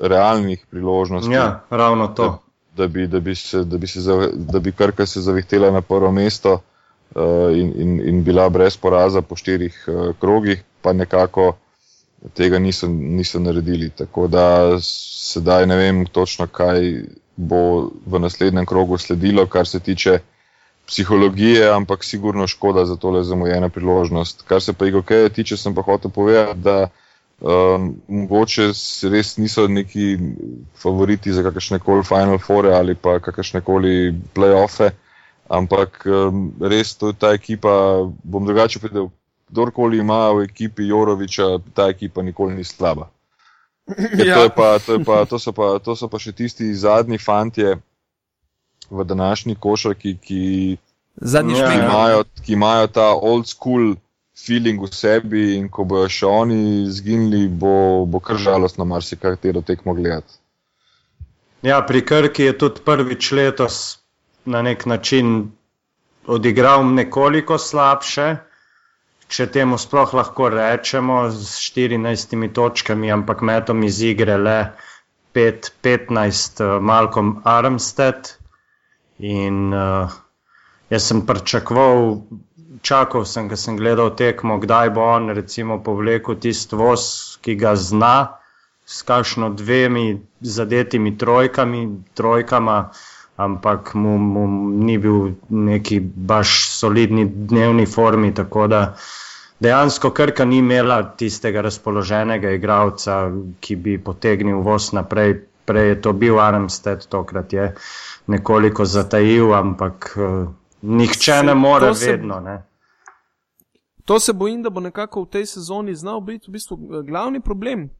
realnih 0.00 0.64
priložnosti. 0.70 1.34
Ja, 1.34 1.66
ravno 1.70 2.08
to. 2.16 2.38
Da, 2.76 2.86
bi, 2.86 3.06
da, 3.06 3.20
bi 3.20 3.34
se, 3.34 3.64
da, 3.64 3.78
bi 3.78 3.86
se, 3.86 4.00
da 4.34 4.58
bi 4.58 4.72
Krka 4.72 5.06
se 5.06 5.20
zavihtela 5.20 5.70
na 5.70 5.80
prvo 5.80 6.12
mesto 6.12 6.52
uh, 7.14 7.22
in, 7.52 7.72
in, 7.76 8.00
in 8.08 8.24
bila 8.24 8.48
brez 8.48 8.76
poraza 8.76 9.22
po 9.22 9.36
štirih 9.36 9.84
uh, 9.88 10.14
krogih, 10.20 10.62
pa 10.82 10.92
nekako 10.92 11.56
tega 12.34 12.58
niso, 12.58 12.88
niso 12.88 13.40
naredili. 13.40 13.90
Tako 13.90 14.26
da 14.28 14.78
sedaj 14.82 15.66
ne 15.66 15.76
vem 15.76 16.06
točno, 16.06 16.46
kaj 16.46 17.02
bo 17.36 17.90
v 18.06 18.20
naslednjem 18.20 18.66
krogu 18.66 18.98
sledilo, 18.98 19.46
kar 19.46 19.66
se 19.66 19.80
tiče 19.80 20.18
psihologije, 20.86 21.70
ampak 21.70 22.04
sigurno 22.04 22.46
škoda 22.46 22.84
za 22.84 22.96
tole 22.96 23.22
zamujena 23.24 23.68
priložnost. 23.68 24.42
Kar 24.42 24.62
se 24.62 24.72
pa 24.72 24.86
IGOK-ja 24.86 25.28
tiče, 25.28 25.56
sem 25.56 25.74
pa 25.74 25.82
hotel 25.82 26.10
povedati, 26.10 26.58
da 26.58 26.88
um, 27.40 27.94
mogoče 28.08 28.70
res 29.12 29.36
niso 29.36 29.66
neki 29.68 30.18
favoriti 30.76 31.32
za 31.32 31.42
kakršne 31.42 31.78
koli 31.78 32.04
Final 32.04 32.38
Four 32.38 32.66
ali 32.66 32.94
pa 32.94 33.18
kakršne 33.18 33.60
koli 33.60 34.14
playoffe. 34.34 34.90
Ampak 35.48 36.04
um, 36.06 36.52
res 36.60 36.94
to 36.94 37.10
je 37.10 37.18
ta 37.18 37.32
ekipa, 37.34 38.06
bom 38.22 38.46
drugače 38.46 38.78
povedal, 38.78 39.08
kdorkoli 39.50 39.98
ima 39.98 40.30
v 40.30 40.44
ekipi 40.46 40.86
Joroviča, 40.86 41.58
ta 41.74 41.88
ekipa 41.90 42.22
nikoli 42.22 42.54
ni 42.54 42.64
slaba. 42.64 43.10
Ja. 44.14 44.36
To, 44.38 44.50
pa, 44.54 44.78
to, 44.78 45.00
pa, 45.04 45.24
to, 45.26 45.38
so 45.38 45.52
pa, 45.52 45.78
to 45.82 45.96
so 45.98 46.06
pa 46.06 46.20
še 46.22 46.30
tisti 46.32 46.68
zadnji 46.74 47.18
fantje 47.18 47.80
v 48.90 49.04
današnji 49.04 49.56
košarki, 49.58 50.14
ki, 50.22 50.44
ki, 51.18 51.56
imajo, 51.74 52.22
ki 52.44 52.52
imajo 52.54 52.86
ta 52.86 53.10
old 53.14 53.50
school 53.50 53.96
feeling 54.46 54.82
v 54.82 54.90
sebi 54.94 55.44
in 55.56 55.68
ko 55.68 55.84
bojo 55.84 56.08
še 56.08 56.26
oni 56.26 56.60
zginili, 56.90 57.48
bo, 57.48 58.06
bo 58.06 58.20
kar 58.20 58.40
žalostno 58.40 58.84
marsikaj 58.84 59.36
tero 59.42 59.62
tekmo 59.62 59.94
gledati. 59.94 60.38
Ja, 61.62 61.80
pri 61.84 62.00
Krki 62.06 62.48
je 62.48 62.58
tudi 62.58 62.84
prvič 62.84 63.32
letos 63.36 63.80
na 64.44 64.62
nek 64.62 64.86
način 64.86 65.50
odigral 66.26 66.86
nekoliko 66.88 67.58
slabše 67.58 68.28
če 69.30 69.46
temu 69.54 69.78
sploh 69.78 70.10
lahko 70.18 70.48
rečemo, 70.50 71.22
z 71.30 71.60
14 71.62 72.48
točkami, 72.54 73.12
ampak 73.14 73.44
metom 73.46 73.84
iz 73.86 74.00
igre 74.02 74.36
le 74.36 74.58
5-15, 75.36 76.64
eh, 76.64 76.78
Malcolm 76.82 77.36
Armstead 77.46 78.34
In 79.20 79.68
uh, 79.76 80.08
jaz 80.88 81.06
sem 81.10 81.20
pričakoval, 81.28 82.22
čakal 82.82 83.24
sem, 83.24 83.48
ko 83.48 83.56
sem 83.56 83.76
gledal 83.76 84.14
tekmo, 84.16 84.58
kdaj 84.58 84.90
bo 84.90 85.04
on 85.04 85.30
recimo 85.36 85.78
povlekel 85.84 86.38
tisti 86.40 86.76
voz, 86.76 87.38
ki 87.44 87.54
ga 87.60 87.76
zna, 87.76 88.40
s 88.90 89.02
kakšno 89.06 89.52
dvemi 89.54 90.20
zadetimi 90.40 91.18
trojkami, 91.18 91.88
trojkama, 92.14 92.90
ampak 93.36 93.94
mu, 93.94 94.18
mu 94.18 94.46
ni 94.84 94.98
bil 94.98 95.36
neki 95.48 96.00
baš 96.00 96.68
solidni 96.74 97.24
dnevni 97.24 97.86
formi. 97.86 98.34
Tako 98.34 98.66
da 98.66 98.80
dejansko 99.60 100.10
Krka 100.10 100.44
ni 100.44 100.58
imela 100.58 101.02
tistega 101.16 101.62
razpoloženega 101.62 102.50
igralca, 102.50 103.30
ki 103.60 103.76
bi 103.76 103.98
potegnil 103.98 104.64
voz 104.66 104.92
naprej. 104.92 105.38
Prej 105.64 105.88
je 105.88 106.00
to 106.02 106.12
bil 106.12 106.40
Armstead, 106.40 107.04
tokrat 107.06 107.52
je 107.52 107.68
nekoliko 108.26 108.84
zatajil, 108.84 109.52
ampak 109.54 110.08
uh, 110.16 110.48
nihče 110.82 111.42
ne 111.46 111.54
more 111.54 111.94
se, 111.94 112.10
vedno. 112.10 112.40
Ne. 112.40 112.56
To 114.10 114.20
se 114.20 114.32
bojim, 114.32 114.62
da 114.62 114.70
bo 114.70 114.80
nekako 114.80 115.22
v 115.22 115.26
tej 115.30 115.46
sezoni 115.46 115.94
znal 115.94 116.20
biti 116.20 116.50
v 116.50 116.52
bistvu 116.52 116.76
eh, 116.76 117.02
glavni 117.06 117.40
problem 117.40 117.90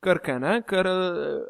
Krke, 0.00 0.38
ne? 0.38 0.60
ker 0.62 0.86
uh, 0.86 0.92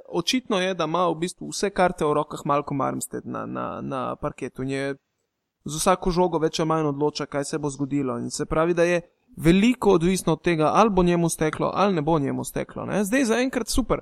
očitno 0.08 0.56
je, 0.60 0.74
da 0.74 0.84
ima 0.84 1.02
v 1.10 1.18
bistvu 1.20 1.50
vse 1.50 1.68
karte 1.70 2.04
v 2.04 2.14
rokah 2.16 2.40
Malcolm 2.44 2.80
Armstead 2.80 3.26
na, 3.26 3.44
na, 3.46 3.80
na 3.82 4.16
parketu. 4.16 4.62
Je 4.62 4.94
z 5.64 5.76
vsako 5.76 6.10
žogo 6.10 6.38
več 6.40 6.60
ali 6.60 6.68
manj 6.68 6.88
odloča, 6.94 7.26
kaj 7.26 7.44
se 7.44 7.58
bo 7.58 7.68
zgodilo. 7.68 8.16
In 8.18 8.30
se 8.30 8.46
pravi, 8.46 8.74
da 8.74 8.88
je 8.88 9.02
veliko 9.36 9.98
odvisno 10.00 10.32
od 10.32 10.42
tega, 10.42 10.70
ali 10.72 10.90
bo 10.90 11.02
njemu 11.02 11.28
steklo, 11.28 11.70
ali 11.74 11.94
ne 11.94 12.02
bo 12.02 12.18
njemu 12.18 12.44
steklo. 12.44 12.86
Ne? 12.86 13.04
Zdaj 13.04 13.24
za 13.24 13.40
enkrat 13.44 13.68
super 13.68 14.00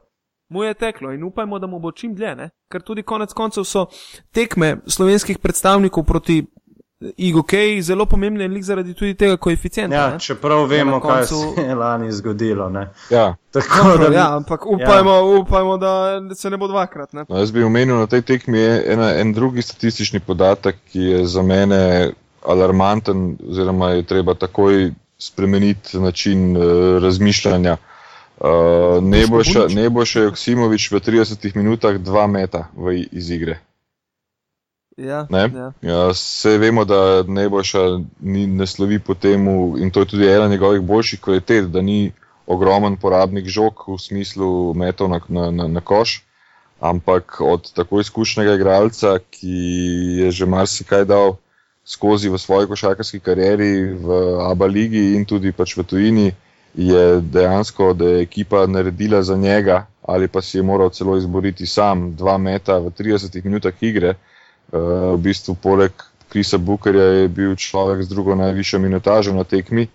mu 0.49 0.63
je 0.65 0.75
teklo 0.75 1.13
in 1.13 1.25
upajmo, 1.25 1.59
da 1.59 1.67
mu 1.67 1.81
bo 1.81 1.93
čim 1.93 2.15
dlje, 2.15 2.35
ne? 2.37 2.51
ker 2.71 2.83
tudi 2.83 3.03
konec 3.03 3.33
koncev 3.33 3.65
so 3.65 3.87
tekme 4.33 4.77
slovenskih 4.87 5.39
predstavnikov 5.39 6.05
proti 6.05 6.45
IGOK 7.17 7.53
zelo 7.81 8.07
pomembne, 8.07 8.49
lik 8.49 8.63
zaradi 8.63 8.95
tudi 8.95 9.15
tega 9.15 9.37
koeficienta. 9.37 9.97
Ja, 9.97 10.19
čeprav 10.19 10.67
vemo, 10.67 11.01
koncu... 11.01 11.17
kaj 11.17 11.27
se 11.27 11.69
je 11.69 11.75
lani 11.75 12.13
zgodilo. 12.13 12.71
Ja. 13.11 13.35
Tako, 13.51 13.89
Dobro, 13.89 14.09
da, 14.09 14.17
ja, 14.17 14.37
ampak 14.37 14.67
upajmo, 14.67 15.13
ja. 15.13 15.23
upajmo, 15.23 15.77
da 15.77 16.35
se 16.35 16.51
ne 16.51 16.57
bo 16.57 16.69
dvakrat. 16.69 17.13
Ne? 17.13 17.25
No, 17.29 17.39
jaz 17.39 17.53
bi 17.53 17.65
omenil 17.65 17.97
na 17.97 18.07
tej 18.07 18.23
tekmi 18.23 18.61
ena, 18.87 19.11
en 19.19 19.33
drugi 19.33 19.63
statistični 19.63 20.21
podatek, 20.21 20.77
ki 20.93 21.01
je 21.01 21.27
za 21.27 21.43
mene 21.43 22.13
alarmanten, 22.47 23.37
oziroma 23.51 23.91
je 23.91 24.03
treba 24.03 24.35
takoj 24.35 24.93
spremeniti 25.19 25.99
način 25.99 26.57
uh, 26.57 26.63
razmišljanja. 27.03 27.77
Uh, 28.41 29.05
Neboša 29.75 30.21
Joksimovič 30.21 30.91
v 30.91 31.01
30 31.01 31.57
minutah 31.57 31.99
dva 31.99 32.27
meta 32.27 32.69
v, 32.77 33.05
iz 33.13 33.31
igre. 33.31 33.61
Ja, 34.97 35.27
ja. 35.31 35.73
Ja, 35.83 36.09
vse 36.13 36.59
vemo, 36.59 36.85
da 36.85 37.23
Neboša 37.27 37.79
ni, 38.21 38.47
ne 38.47 38.67
slovi 38.67 38.99
po 38.99 39.15
tem, 39.15 39.47
in 39.79 39.91
to 39.91 40.01
je 40.01 40.07
tudi 40.07 40.29
ena 40.29 40.49
njegovih 40.49 40.83
boljših 40.83 41.21
kvalitet, 41.21 41.71
da 41.71 41.83
ni 41.83 42.13
ogromen 42.47 42.97
porabnik 42.97 43.49
žog 43.49 43.85
v 43.89 43.99
smislu 43.99 44.75
metov 44.75 45.11
na, 45.11 45.21
na, 45.29 45.51
na, 45.51 45.69
na 45.69 45.81
koš, 45.81 46.23
ampak 46.81 47.41
od 47.41 47.73
tako 47.73 48.01
izkušnega 48.01 48.55
igralca, 48.55 49.19
ki 49.31 49.57
je 50.21 50.31
že 50.31 50.47
marsikaj 50.47 51.05
dal 51.05 51.37
skozi 51.85 52.29
v 52.29 52.39
svoji 52.39 52.67
košarkarski 52.67 53.21
karieri 53.21 53.93
v 53.93 54.39
Abu 54.51 54.67
Leiji 54.67 55.15
in 55.17 55.25
tudi 55.25 55.53
pač 55.53 55.77
v 55.77 55.85
tujini 55.85 56.33
je 56.75 57.21
dejansko, 57.21 57.93
da 57.93 58.05
je 58.05 58.23
ekipa 58.23 58.67
naredila 58.67 59.23
za 59.23 59.37
njega, 59.37 59.87
ali 60.03 60.29
pa 60.29 60.43
si 60.43 60.59
je 60.59 60.63
moral 60.63 60.91
celo 60.91 61.17
izboriti 61.17 61.67
sam 61.67 62.15
dva 62.17 62.39
meta 62.39 62.79
v 62.79 62.91
30 62.91 63.45
minutah 63.45 63.73
igre. 63.81 64.15
Uh, 64.73 65.15
v 65.15 65.19
bistvu, 65.29 65.55
poleg 65.55 65.93
Krisa 66.29 66.59
Bukerja 66.59 67.25
je 67.25 67.29
bil 67.29 67.55
človek 67.57 68.03
z 68.03 68.09
drugo 68.11 68.35
najvišjo 68.35 68.79
minutažo 68.81 69.35
na 69.35 69.45
tekmi. 69.45 69.87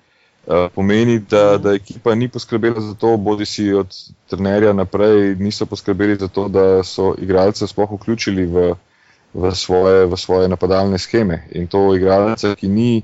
Uh, 0.47 0.71
pomeni, 0.71 1.19
da, 1.19 1.57
da 1.57 1.73
ekipa 1.75 2.15
ni 2.15 2.29
poskrbela 2.31 2.81
za 2.81 2.95
to, 2.95 3.17
bodi 3.17 3.45
si 3.45 3.73
od 3.73 3.91
trenerja 4.29 4.73
naprej, 4.73 5.35
niso 5.35 5.65
poskrbeli 5.65 6.15
za 6.15 6.27
to, 6.27 6.47
da 6.47 6.83
so 6.83 7.11
igralce 7.17 7.67
sploh 7.67 7.91
vključili 7.91 8.45
v, 8.45 8.73
v, 9.33 9.51
svoje, 9.55 10.05
v 10.05 10.17
svoje 10.17 10.47
napadalne 10.47 10.97
scheme. 10.97 11.43
In 11.51 11.67
to 11.67 11.91
igralce, 11.95 12.55
ki 12.55 12.67
ni 12.67 13.03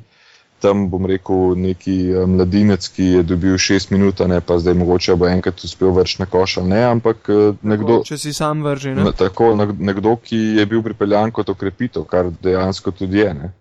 tam 0.65 0.87
bom 0.89 1.05
rekel, 1.05 1.53
neki 1.61 1.95
eh, 2.09 2.25
mladinec, 2.29 2.87
ki 2.95 3.09
je 3.17 3.23
dobil 3.23 3.57
šest 3.61 3.91
minut, 3.93 4.23
ne 4.27 4.39
pa 4.41 4.57
zdaj 4.61 4.73
mogoče 4.81 5.15
bo 5.19 5.29
enkrat 5.29 5.61
uspel 5.67 5.93
vrč 5.93 6.17
na 6.21 6.25
koš 6.25 6.57
ali 6.63 6.73
ne, 6.73 6.81
ampak 6.89 7.29
eh, 7.29 7.51
nekdo. 7.61 7.99
Če 8.07 8.17
si 8.17 8.33
sam 8.33 8.65
vrži. 8.65 8.95
Ne? 8.97 9.11
Tako, 9.13 9.53
nekdo, 9.61 10.15
ki 10.23 10.41
je 10.59 10.65
bil 10.69 10.81
pripeljan 10.85 11.33
kot 11.35 11.53
okrepitev, 11.53 12.07
kar 12.09 12.31
dejansko 12.41 12.95
tudi 12.97 13.21
je. 13.21 13.33
Ne? 13.37 13.51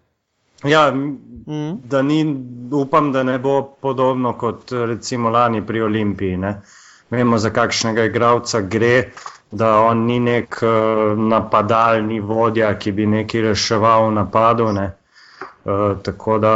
Ja, 0.64 0.88
mm. 0.94 1.84
da 1.84 2.00
ni, 2.02 2.22
upam, 2.72 3.12
da 3.12 3.22
ne 3.22 3.38
bo 3.38 3.60
podobno 3.80 4.32
kot 4.40 4.72
recimo 4.72 5.30
lani 5.30 5.60
pri 5.66 5.82
Olimpiji. 5.82 6.36
Ne? 6.40 6.54
Vemo, 7.10 7.38
za 7.38 7.50
kakšnega 7.52 8.06
igralca 8.08 8.60
gre, 8.60 9.10
da 9.52 9.74
on 9.84 10.06
ni 10.08 10.16
nek 10.20 10.56
uh, 10.62 11.18
napadalni 11.20 12.20
vodja, 12.20 12.72
ki 12.78 12.92
bi 12.92 13.06
nekaj 13.06 13.44
reševal 13.50 14.08
v 14.08 14.14
napadu. 14.16 14.72
Ne? 14.72 14.86
Uh, 15.64 16.00
tako 16.02 16.38
da 16.38 16.54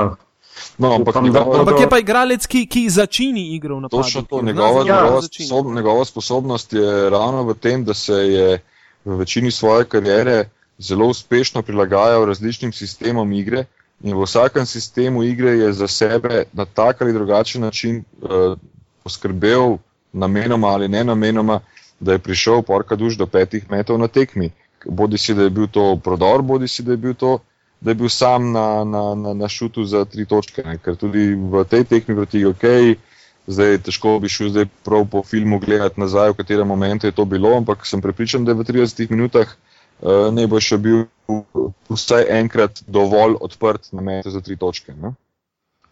No, 0.79 0.95
ampak, 0.95 1.17
Upam, 1.17 1.25
njegova, 1.25 1.61
ampak 1.61 1.81
je 1.81 1.89
pa 1.89 1.99
igralec, 1.99 2.47
ki, 2.47 2.67
ki 2.67 2.89
začini 2.91 3.55
igro 3.55 3.81
na 3.81 3.89
točno 3.89 4.23
to. 4.23 4.43
Njegova, 4.43 4.87
ja, 4.87 5.03
njegova, 5.03 5.23
sposob, 5.23 5.73
njegova 5.75 6.05
sposobnost 6.05 6.73
je 6.73 7.11
ravno 7.11 7.43
v 7.43 7.55
tem, 7.55 7.85
da 7.85 7.95
se 7.95 8.15
je 8.15 8.61
v 9.05 9.17
večini 9.17 9.51
svoje 9.51 9.85
kariere 9.85 10.49
zelo 10.79 11.07
uspešno 11.07 11.63
prilagajal 11.63 12.27
različnim 12.27 12.73
sistemom 12.73 13.33
igre 13.33 13.65
in 14.03 14.15
v 14.15 14.23
vsakem 14.23 14.67
sistemu 14.67 15.23
igre 15.23 15.51
je 15.51 15.73
za 15.73 15.89
sebe 15.89 16.45
na 16.53 16.65
tak 16.65 17.03
ali 17.03 17.13
drugačen 17.13 17.63
način 17.63 18.05
uh, 18.23 18.59
poskrbel 19.03 19.77
namenoma 20.13 20.69
ali 20.69 20.89
ne 20.89 21.05
namenoma, 21.05 21.61
da 22.01 22.13
je 22.13 22.19
prišel 22.19 22.63
porka 22.63 22.97
duš 22.97 23.17
do 23.17 23.27
petih 23.27 23.71
metrov 23.71 23.99
na 23.99 24.09
tekmi. 24.09 24.51
Bodi 24.87 25.19
si, 25.19 25.35
da 25.35 25.43
je 25.43 25.51
bil 25.51 25.67
to 25.67 26.01
prodor, 26.05 26.43
bodi 26.43 26.69
si, 26.69 26.83
da 26.83 26.93
je 26.93 26.97
bil 26.97 27.15
to 27.15 27.39
da 27.81 27.91
je 27.91 27.95
bil 27.95 28.09
sam 28.09 28.53
na, 28.53 28.85
na, 28.85 29.15
na, 29.15 29.35
na 29.35 29.49
šutu 29.49 29.85
za 29.85 30.05
tri 30.05 30.27
točke. 30.27 30.63
Ne? 30.67 30.79
Ker 30.83 30.97
tudi 30.97 31.35
v 31.35 31.65
tej 31.65 31.85
tekmi 31.85 32.17
proti 32.17 32.45
OK, 32.47 32.65
zdaj 33.47 33.79
težko 33.87 34.19
bi 34.23 34.29
šel 34.29 34.51
zdaj 34.51 34.67
prav 34.85 35.07
po 35.11 35.23
filmu 35.23 35.61
gledati 35.63 36.01
nazaj, 36.01 36.35
v 36.35 36.41
katerem 36.43 36.69
momentu 36.69 37.07
je 37.07 37.15
to 37.15 37.25
bilo, 37.25 37.55
ampak 37.57 37.87
sem 37.87 38.03
prepričan, 38.03 38.45
da 38.45 38.53
je 38.53 38.59
v 38.59 38.67
30 38.67 39.11
minutah 39.11 39.55
uh, 39.55 40.35
ne 40.35 40.47
bo 40.47 40.61
še 40.61 40.79
bil 40.79 41.07
vsaj 41.89 42.27
enkrat 42.41 42.83
dovolj 42.87 43.39
odprt 43.41 43.93
na 43.93 44.03
metu 44.03 44.31
za 44.31 44.41
tri 44.41 44.57
točke. 44.57 44.95
Ne? 44.99 45.15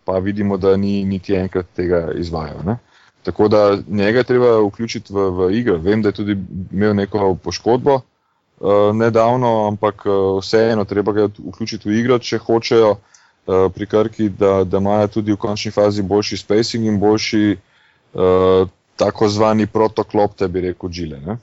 Pa 0.05 0.19
vidimo, 0.19 0.59
da 0.59 0.77
ni 0.77 1.05
niti 1.05 1.35
enkrat 1.35 1.71
tega 1.75 2.11
izvajal. 2.19 2.63
Ne? 2.67 2.79
Tako 3.27 3.49
da 3.49 3.79
njega 3.89 4.23
je 4.23 4.25
treba 4.25 4.59
vključiti 4.63 5.13
v, 5.13 5.31
v 5.31 5.49
igro. 5.59 5.79
Vem, 5.83 6.03
da 6.03 6.13
je 6.13 6.19
tudi 6.21 6.37
imel 6.73 6.95
neko 6.95 7.35
poškodbo, 7.43 7.95
uh, 7.95 8.05
nedavno, 8.95 9.67
ampak 9.69 10.07
uh, 10.07 10.41
vseeno 10.41 10.85
treba 10.85 11.13
ga 11.13 11.29
vključiti 11.39 11.89
v 11.89 11.99
igro, 12.01 12.19
če 12.19 12.39
hočejo 12.39 12.91
uh, 12.91 13.01
pri 13.75 13.87
Krki, 13.87 14.29
da, 14.29 14.65
da 14.65 14.79
imajo 14.79 15.09
tudi 15.19 15.33
v 15.33 15.37
končni 15.37 15.71
fazi 15.71 16.03
boljši 16.03 16.37
spacing 16.37 16.87
in 16.87 17.01
boljši 17.01 17.57
uh, 17.57 18.69
tako 18.97 19.29
zvani 19.29 19.67
protoklop, 19.67 20.35
te 20.37 20.49
bi 20.49 20.61
rekel, 20.71 20.91
žile. 20.91 21.21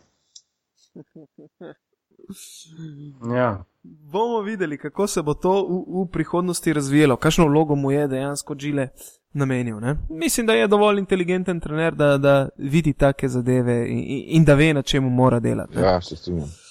Ja. 3.35 3.65
Bomo 3.83 4.41
videli, 4.41 4.77
kako 4.77 5.07
se 5.07 5.21
bo 5.21 5.33
to 5.33 5.51
v, 5.67 6.03
v 6.03 6.05
prihodnosti 6.11 6.73
razvijalo, 6.73 7.15
kakšno 7.15 7.45
vlogo 7.47 7.75
mu 7.75 7.91
je 7.91 8.07
dejansko 8.07 8.55
žile 8.59 8.87
namenil. 9.33 9.79
Ne? 9.79 9.97
Mislim, 10.09 10.47
da 10.47 10.53
je 10.53 10.67
dovolj 10.67 10.99
inteligenten 10.99 11.59
trener, 11.59 11.95
da, 11.95 12.17
da 12.17 12.49
vidi 12.57 12.93
take 12.93 13.27
zadeve 13.27 13.85
in, 13.89 14.23
in 14.27 14.45
da 14.45 14.55
ve, 14.55 14.73
na 14.73 14.81
čemu 14.81 15.09
mora 15.09 15.39
delati. 15.39 15.75
Ne? 15.75 15.81
Ja, 15.81 16.01
se 16.01 16.15
strinjam. 16.15 16.62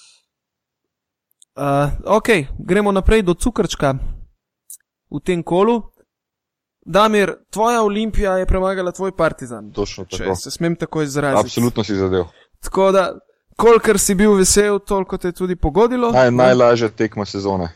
Uh, 1.54 2.16
ok, 2.16 2.28
gremo 2.58 2.92
naprej 2.92 3.22
do 3.22 3.34
cukrčka 3.34 3.94
v 5.10 5.20
tem 5.20 5.42
kolu. 5.42 5.82
Damir, 6.86 7.34
tvoja 7.50 7.82
olimpija 7.82 8.38
je 8.38 8.46
premagala 8.46 8.92
tvoj 8.92 9.16
partizan. 9.16 9.72
Točno 9.72 10.04
tako. 10.04 10.34
Se 10.34 10.50
smem 10.50 10.76
tako 10.76 11.02
izraziti. 11.02 11.46
Absolutno 11.46 11.84
si 11.84 11.94
zadev. 11.94 12.24
Tako 12.60 12.92
da, 12.92 13.18
kolikor 13.56 13.98
si 13.98 14.14
bil 14.14 14.34
vesel, 14.34 14.78
toliko 14.78 15.18
te 15.18 15.28
je 15.28 15.32
tudi 15.32 15.56
pogodilo. 15.56 16.12
Naj, 16.12 16.30
najlažja 16.30 16.88
tekma 16.88 17.24
sezone. 17.24 17.68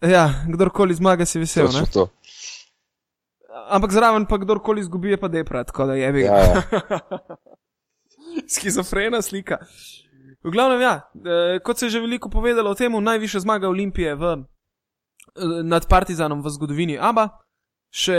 Ja, 0.00 0.44
kdorkoli 0.48 0.94
zmaga, 0.94 1.26
si 1.26 1.38
vesel. 1.38 1.66
Točno 1.66 1.86
to. 1.92 2.08
Ampak 3.68 3.92
zraven 3.92 4.26
pa 4.26 4.38
kdorkoli 4.38 4.80
izgubi, 4.80 5.10
je 5.10 5.20
pa 5.20 5.28
deprat, 5.28 5.66
tako 5.66 5.86
da 5.86 5.94
je 5.94 6.12
bi. 6.12 6.20
Ja, 6.20 6.36
ja. 6.38 6.62
Schizofrena 8.52 9.22
slika. 9.22 9.58
V 10.42 10.50
glavnem, 10.50 10.80
ja, 10.80 10.94
e, 11.24 11.58
kot 11.62 11.78
se 11.78 11.86
je 11.86 11.90
že 11.90 12.00
veliko 12.00 12.28
povedalo 12.28 12.70
o 12.70 12.74
tem, 12.74 12.92
najviše 12.92 13.40
zmaga 13.40 13.68
Olimpije 13.68 14.14
v, 14.14 14.24
e, 14.24 14.38
nad 15.62 15.86
Partizanom 15.88 16.42
v 16.42 16.50
zgodovini 16.50 16.98
Aba. 16.98 17.38
Še 17.92 18.16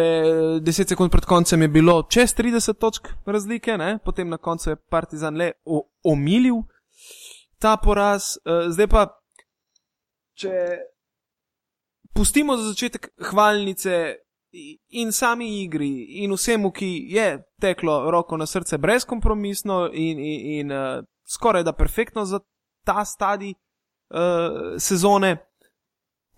10 0.61 0.93
sekund 0.93 1.09
pred 1.09 1.25
koncem 1.25 1.61
je 1.65 1.67
bilo 1.67 2.05
čez 2.05 2.35
30 2.37 2.77
točk 2.77 3.09
razlike, 3.25 3.73
ne? 3.77 3.97
potem 4.05 4.29
na 4.29 4.37
koncu 4.37 4.69
je 4.69 4.75
Partizan 4.77 5.35
le 5.35 5.51
omilil 6.05 6.61
ta 7.59 7.75
poraz. 7.81 8.37
E, 8.45 8.69
zdaj 8.69 8.87
pa 8.87 9.07
če 10.37 10.53
pustimo 12.13 12.57
za 12.57 12.69
začetek 12.69 13.09
hvalnice 13.33 14.23
in 14.89 15.11
sami 15.11 15.63
igri 15.63 16.21
in 16.23 16.31
vsemu, 16.31 16.71
ki 16.71 17.09
je 17.09 17.41
teklo 17.61 18.11
roko 18.11 18.37
na 18.37 18.45
srce 18.45 18.77
brezkompromisno 18.77 19.89
in, 19.93 20.19
in, 20.19 20.39
in 20.59 20.71
uh, 20.71 21.01
skoraj 21.25 21.63
da 21.63 21.73
perfektno 21.73 22.25
za 22.25 22.39
ta 22.85 23.05
stadij 23.05 23.53
uh, 23.53 24.79
sezone, 24.79 25.37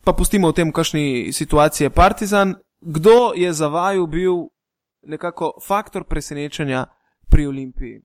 pa 0.04 0.14
pustimo 0.14 0.50
v 0.50 0.54
tem, 0.54 0.72
kakšni 0.72 1.34
situaciji 1.34 1.86
je 1.86 1.90
Partizan, 1.90 2.56
kdo 2.82 3.34
je 3.36 3.54
za 3.54 3.68
vaju 3.68 4.08
bil 4.08 4.34
nekako 5.02 5.54
faktor 5.68 6.04
presenečenja 6.04 6.86
pri 7.30 7.48
Olimpiji? 7.48 8.02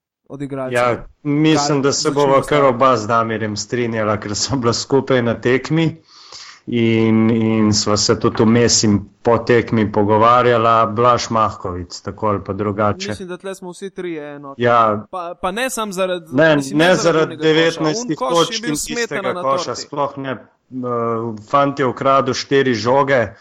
Ja, 0.71 1.07
mislim, 1.23 1.81
da 1.81 1.91
se 1.91 2.11
bomo 2.11 2.41
kar 2.41 2.63
oba 2.63 2.97
z 2.97 3.07
Damirjem 3.07 3.57
strinjala, 3.57 4.15
ker 4.19 4.35
smo 4.35 4.57
bila 4.57 4.73
skupaj 4.73 5.21
na 5.21 5.41
tekmi 5.41 6.01
in, 6.71 7.29
in 7.29 7.73
sva 7.73 7.97
se 7.97 8.19
tudi 8.19 8.43
vmes 8.43 8.83
in 8.83 8.99
po 9.21 9.37
tekmi 9.37 9.91
pogovarjala, 9.91 10.85
Blaž 10.85 11.29
Mahkovic, 11.29 12.01
tako 12.01 12.27
ali 12.27 12.39
pa 12.45 12.53
drugače. 12.53 13.09
Mislim, 13.09 13.27
da 13.27 13.37
tle 13.37 13.55
smo 13.55 13.71
vsi 13.71 13.89
tri 13.89 14.17
eno. 14.17 14.55
Ja. 14.57 15.05
Pa, 15.11 15.35
pa 15.41 15.51
ne 15.51 15.69
sam 15.69 15.91
zaradi, 15.93 16.25
ne, 16.31 16.55
mislim, 16.55 16.77
ne 16.77 16.95
zaradi 16.95 17.37
19 17.37 18.15
točk 18.19 18.67
in 18.67 18.75
tistega 18.75 19.33
koša, 19.41 19.75
sploh 19.75 20.17
ne. 20.17 20.37
Uh, 20.71 21.35
fant 21.49 21.79
je 21.79 21.85
ukradel 21.85 22.33
štiri 22.33 22.73
žoge, 22.73 23.33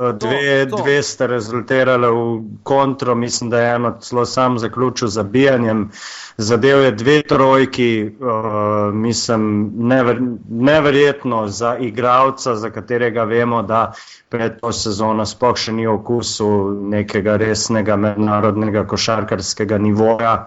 Dve, 0.00 0.66
to, 0.70 0.76
to. 0.76 0.82
dve 0.82 1.02
sta 1.02 1.26
rezultirali 1.26 2.08
v 2.08 2.42
kontro, 2.62 3.14
mislim, 3.14 3.50
da 3.50 3.60
je 3.60 3.74
eno 3.74 3.96
celo 4.00 4.24
sam 4.26 4.58
zaključil 4.58 5.08
z 5.08 5.12
zabijanjem. 5.12 5.90
Zadev 6.36 6.80
je 6.84 6.90
dve 6.90 7.22
trojki, 7.22 8.10
uh, 8.20 8.94
mislim, 8.94 9.72
never, 9.76 10.22
neverjetno 10.50 11.48
za 11.48 11.76
igralca, 11.76 12.56
za 12.56 12.70
katerega 12.70 13.24
vemo, 13.24 13.62
da 13.62 13.92
pred 14.28 14.60
to 14.60 14.72
sezono 14.72 15.26
sploh 15.26 15.56
še 15.56 15.72
ni 15.72 15.86
okusil 15.86 16.72
nekega 16.88 17.36
resnega 17.36 17.96
mednarodnega 17.96 18.86
košarkarskega 18.86 19.78
nivoja. 19.78 20.46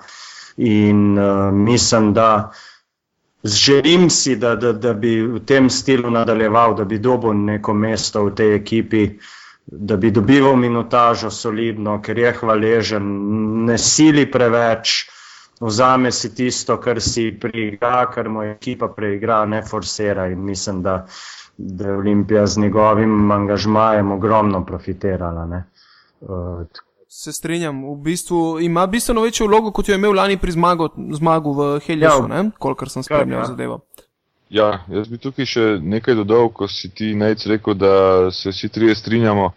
In 0.57 1.19
uh, 1.19 1.53
mislim, 1.53 2.13
da 2.13 2.51
želim 3.43 4.09
si, 4.09 4.35
da, 4.35 4.55
da, 4.55 4.73
da 4.73 4.93
bi 4.93 5.21
v 5.21 5.45
tem 5.45 5.69
stilu 5.69 6.09
nadaljeval, 6.09 6.73
da 6.75 6.89
bi 6.89 6.97
dobil 6.97 7.37
neko 7.37 7.73
mesto 7.73 8.25
v 8.25 8.35
tej 8.35 8.55
ekipi. 8.55 9.05
Uh, 9.05 9.39
da 9.65 9.97
bi 9.97 10.11
dobival 10.11 10.55
minutažo 10.55 11.29
solidno, 11.31 12.01
ker 12.01 12.17
je 12.17 12.31
hvaležen, 12.39 13.03
ne 13.65 13.77
sili 13.77 14.25
preveč, 14.31 15.09
vzame 15.61 16.11
si 16.11 16.33
tisto, 16.35 16.77
kar 16.77 17.01
si 17.01 17.31
priigra, 17.41 18.05
kar 18.11 18.29
mu 18.29 18.43
ekipa 18.43 18.87
preigra, 18.87 19.45
ne 19.45 19.63
forsira 19.63 20.27
in 20.27 20.43
mislim, 20.43 20.81
da, 20.83 21.05
da 21.57 21.87
je 21.87 21.97
Olimpija 21.97 22.45
z 22.47 22.59
njegovim 22.59 23.31
angažmajem 23.31 24.11
ogromno 24.11 24.65
profitirala. 24.65 25.63
Uh, 26.21 26.65
Se 27.07 27.31
strinjam, 27.31 27.83
v 27.85 27.95
bistvu 28.03 28.59
ima 28.59 28.87
bistveno 28.87 29.21
večjo 29.21 29.47
vlogo, 29.47 29.71
kot 29.71 29.87
jo 29.89 29.93
je 29.93 29.97
imel 29.97 30.15
lani 30.15 30.37
pri 30.37 30.51
zmagu, 30.51 30.89
zmagu 31.13 31.53
v 31.53 31.79
Heljasu, 31.85 32.27
ja, 32.29 32.43
kolikor 32.59 32.89
sem 32.89 33.03
spremljal 33.03 33.39
ja. 33.39 33.45
zadevo. 33.45 33.79
Ja, 34.53 34.83
jaz 34.93 35.07
bi 35.09 35.17
tukaj 35.17 35.47
še 35.49 35.63
nekaj 35.81 36.13
dodal, 36.19 36.51
ko 36.53 36.67
si 36.69 36.91
ti 36.93 37.15
najc 37.17 37.47
rekel, 37.49 37.73
da 37.73 37.93
se 38.31 38.51
vsi 38.53 38.69
trije 38.69 38.93
strinjamo. 38.99 39.47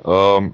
Um, 0.00 0.48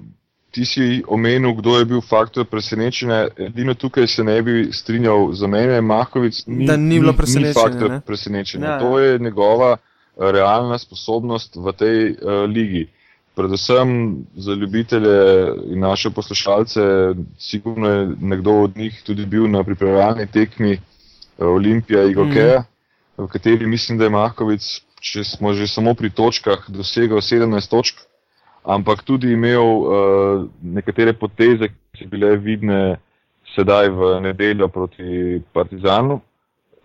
ti 0.51 0.65
si 0.67 0.87
omenil, 1.07 1.53
kdo 1.61 1.77
je 1.79 1.85
bil 1.93 2.03
faktor 2.03 2.49
presenečenja. 2.51 3.21
Edino 3.47 3.77
tukaj 3.79 4.09
se 4.11 4.25
ne 4.27 4.35
bi 4.43 4.67
strinjal 4.75 5.31
za 5.39 5.47
mene, 5.47 5.79
Mahovic, 5.79 6.41
ni, 6.51 6.67
da 6.67 6.75
ni 6.75 6.99
bilo 6.99 7.15
presenečenja. 7.15 7.55
Ni 7.55 7.61
faktor 7.61 7.95
ne? 7.95 8.01
presenečenja. 8.03 8.75
Ja. 8.75 8.77
To 8.83 8.99
je 8.99 9.19
njegova 9.23 9.77
realna 10.17 10.77
sposobnost 10.83 11.55
v 11.55 11.77
tej 11.79 11.99
uh, 12.11 12.43
ligi. 12.51 12.87
Predvsem 13.39 13.89
za 14.35 14.53
ljubitelje 14.57 15.19
in 15.71 15.79
naše 15.79 16.09
poslušalce, 16.09 16.81
sigurno 17.39 17.89
je 17.89 18.07
nekdo 18.19 18.63
od 18.65 18.77
njih 18.77 19.03
tudi 19.05 19.25
bil 19.25 19.47
na 19.47 19.63
pripravljalni 19.63 20.27
tekmi 20.27 20.73
uh, 20.73 21.47
Olimpija 21.55 22.03
Igokeja. 22.03 22.59
Mm 22.59 22.76
v 23.17 23.27
kateri 23.27 23.65
mislim, 23.65 23.97
da 23.97 24.05
je 24.05 24.13
Mahkovic, 24.13 24.67
če 25.01 25.23
smo 25.23 25.53
že 25.53 25.67
samo 25.67 25.93
pri 25.93 26.09
točkah, 26.09 26.69
dosegel 26.69 27.21
17 27.21 27.69
točk, 27.69 27.99
ampak 28.65 29.03
tudi 29.03 29.31
imel 29.33 29.63
uh, 29.63 30.45
nekatere 30.61 31.13
poteze, 31.13 31.69
ki 31.69 32.05
so 32.05 32.09
bile 32.11 32.35
vidne 32.37 32.97
sedaj 33.55 33.89
v 33.89 34.09
nedeljo 34.21 34.67
proti 34.67 35.41
Partizanu. 35.53 36.21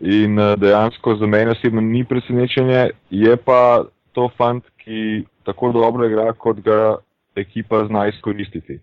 In 0.00 0.38
uh, 0.38 0.54
dejansko 0.58 1.16
za 1.20 1.26
mene 1.26 1.52
osebno 1.56 1.80
ni 1.80 2.04
presenečenje, 2.04 2.90
je 3.10 3.36
pa 3.36 3.84
to 4.12 4.28
fant, 4.36 4.64
ki 4.82 5.24
tako 5.44 5.72
dobro 5.72 6.06
igra, 6.06 6.32
kot 6.32 6.60
ga 6.64 6.96
ekipa 7.36 7.84
zna 7.86 8.08
izkoristiti. 8.08 8.80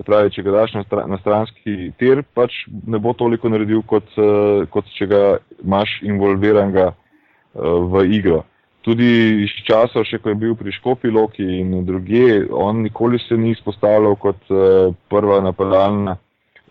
Se 0.00 0.04
pravi, 0.08 0.30
če 0.32 0.42
ga 0.46 0.52
daš 0.54 0.70
na, 0.72 0.82
stra, 0.86 1.02
na 1.04 1.18
stranski 1.20 1.90
tir, 2.00 2.22
pač 2.32 2.54
ne 2.88 2.96
bo 2.96 3.12
toliko 3.12 3.50
naredil, 3.52 3.82
kot, 3.84 4.06
uh, 4.16 4.62
kot 4.72 4.86
če 4.96 5.08
ga 5.10 5.20
imaš 5.60 5.98
involviranega 6.08 6.86
uh, 6.94 7.82
v 7.92 8.06
igro. 8.16 8.38
Tudi 8.80 9.10
iz 9.44 9.52
časov, 9.66 10.06
še 10.08 10.22
ko 10.24 10.32
je 10.32 10.38
bil 10.40 10.54
pri 10.56 10.72
Škopi 10.72 11.12
Loki 11.12 11.44
in 11.44 11.82
druge, 11.84 12.46
on 12.48 12.80
nikoli 12.86 13.20
se 13.26 13.36
ni 13.36 13.52
izpostavljal 13.52 14.16
kot 14.24 14.40
uh, 14.48 14.88
prva 15.12 15.42
napadalna 15.44 16.16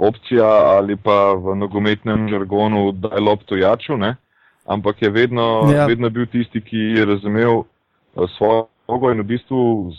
opcija 0.01 0.49
ali 0.79 0.97
pa 0.97 1.35
v 1.37 1.53
nogometnem 1.59 2.31
žargonu 2.33 2.95
daj 2.97 3.21
lopto 3.21 3.61
jaču, 3.61 3.99
ne? 3.99 4.15
ampak 4.65 5.05
je 5.05 5.13
vedno, 5.13 5.69
ja. 5.69 5.85
vedno 5.85 6.09
bil 6.09 6.25
tisti, 6.33 6.65
ki 6.65 6.81
je 6.97 7.05
razumel 7.13 7.61
uh, 7.61 8.25
svojo 8.39 8.65
vlogo 8.89 9.11
in 9.11 9.21
v 9.21 9.23
bistvu 9.23 9.93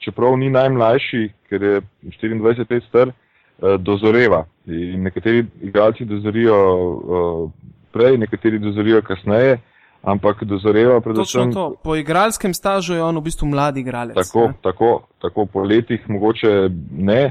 čeprav 0.00 0.36
ni 0.38 0.48
najmlajši, 0.50 1.22
ker 1.48 1.62
je 1.62 1.80
24 2.02 2.70
let 2.70 2.84
star, 2.88 3.08
eh, 3.08 3.76
dozoreva. 3.78 4.46
In 4.66 5.02
nekateri 5.02 5.44
igralci 5.62 6.04
dozorijo 6.04 6.56
eh, 6.56 7.50
prej, 7.92 8.18
nekateri 8.18 8.58
dozorijo 8.58 9.02
kasneje, 9.02 9.58
ampak 10.02 10.44
dozoreva 10.44 11.00
predvsem. 11.00 11.52
To, 11.52 11.74
po 11.84 11.96
igralskem 11.96 12.54
stažu 12.54 12.94
je 12.94 13.02
on 13.02 13.16
v 13.16 13.26
bistvu 13.28 13.48
mladi 13.48 13.80
igralec. 13.80 14.16
Tako, 14.16 14.52
tako, 14.62 15.02
tako 15.20 15.46
po 15.46 15.64
letih 15.64 16.08
mogoče 16.08 16.70
ne, 16.96 17.22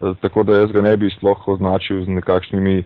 eh, 0.00 0.14
tako 0.22 0.42
da 0.42 0.62
jaz 0.62 0.72
ga 0.72 0.82
ne 0.82 0.96
bi 0.96 1.10
sploh 1.10 1.48
označil 1.48 2.04
z 2.04 2.08
nekakšnimi 2.08 2.84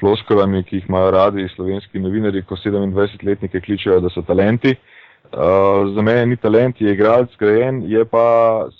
floskovami, 0.00 0.64
ki 0.64 0.76
jih 0.76 0.88
imajo 0.88 1.10
radi 1.10 1.48
slovenski 1.54 1.98
novinari, 2.02 2.42
ko 2.42 2.56
27-letnike 2.56 3.60
kličejo, 3.60 4.00
da 4.00 4.10
so 4.10 4.22
talenti. 4.26 4.74
Uh, 4.74 5.03
Uh, 5.34 5.94
za 5.94 6.02
mene 6.02 6.26
ni 6.26 6.36
talent, 6.36 6.80
je 6.80 6.92
igralec 6.92 7.32
zgrajen, 7.34 7.82
je 7.90 8.04
pa 8.04 8.26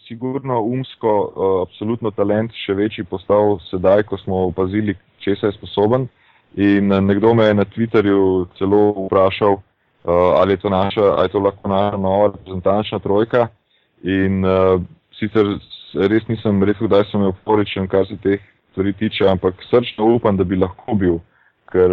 sigurno 0.06 0.60
umsko, 0.62 1.10
uh, 1.10 1.62
absolutno 1.66 2.12
talent 2.14 2.52
še 2.54 2.76
večji 2.78 3.02
postal 3.10 3.56
sedaj, 3.72 4.04
ko 4.06 4.18
smo 4.22 4.44
opazili, 4.52 4.94
če 5.18 5.34
se 5.40 5.50
je 5.50 5.56
sposoben. 5.56 6.06
In 6.54 6.94
uh, 6.94 7.00
nekdo 7.02 7.32
me 7.34 7.48
je 7.48 7.56
na 7.58 7.64
Twitterju 7.66 8.44
celo 8.58 8.84
vprašal, 9.08 9.58
uh, 9.58 10.38
ali, 10.38 10.54
je 10.54 10.70
naša, 10.70 11.08
ali 11.16 11.26
je 11.26 11.34
to 11.34 11.42
lahko 11.42 11.72
naša 11.74 11.98
nova 11.98 12.30
reprezentančna 12.36 13.02
trojka. 13.02 13.48
In 14.06 14.46
uh, 14.46 14.78
sicer 15.18 15.56
res 16.06 16.30
nisem 16.30 16.62
rekel, 16.62 16.86
da 16.86 17.02
sem 17.10 17.26
euforičen, 17.32 17.90
kar 17.90 18.06
se 18.06 18.20
teh 18.22 18.38
stvari 18.70 18.94
tiče, 19.02 19.26
ampak 19.26 19.58
srčno 19.72 20.14
upam, 20.14 20.38
da 20.38 20.46
bi 20.46 20.62
lahko 20.62 20.94
bil, 20.94 21.18
ker, 21.74 21.90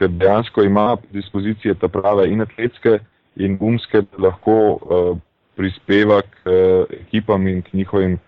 ker 0.00 0.08
dejansko 0.16 0.64
ima 0.64 0.94
dispozicije 1.12 1.76
ta 1.76 1.92
prave 1.92 2.30
in 2.32 2.40
atletske 2.40 3.02
in 3.44 3.58
umske, 3.60 4.02
da 4.02 4.24
lahko 4.26 4.56
uh, 4.72 5.18
prispeva 5.56 6.20
k 6.22 6.46
uh, 6.46 6.84
ekipam 7.00 7.46
in 7.48 7.62
k 7.62 7.72
njihovim 7.72 8.18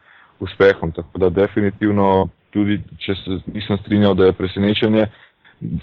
uspehom. 0.40 0.92
Tako 0.92 1.18
da 1.18 1.30
definitivno, 1.30 2.28
tudi 2.50 2.80
če 2.98 3.14
se 3.14 3.38
nisem 3.54 3.78
strinjal, 3.78 4.14
da 4.14 4.28
je 4.28 4.36
presenečenje, 4.36 5.06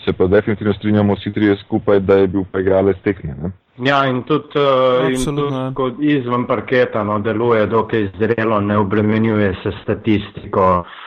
se 0.06 0.14
pa 0.14 0.28
definitivno 0.28 0.74
strinjamo 0.74 1.16
vsi 1.16 1.34
trije 1.34 1.56
skupaj, 1.66 2.00
da 2.00 2.20
je 2.20 2.28
bil 2.28 2.44
pa 2.52 2.60
igralec 2.60 2.98
tekme. 3.04 3.36
Ne? 3.42 3.52
Ja, 3.88 4.04
in 4.06 4.24
tudi, 4.28 4.60
uh, 4.60 5.08
in 5.08 5.26
tudi 5.26 5.60
kot 5.76 6.02
izven 6.04 6.48
parketa 6.48 7.04
no, 7.04 7.20
deluje 7.24 7.68
dokaj 7.68 8.10
zrelo, 8.20 8.60
ne 8.62 8.78
obremenjuje 8.78 9.54
se 9.64 9.72
statistiko. 9.84 10.66
Uh, 10.80 11.06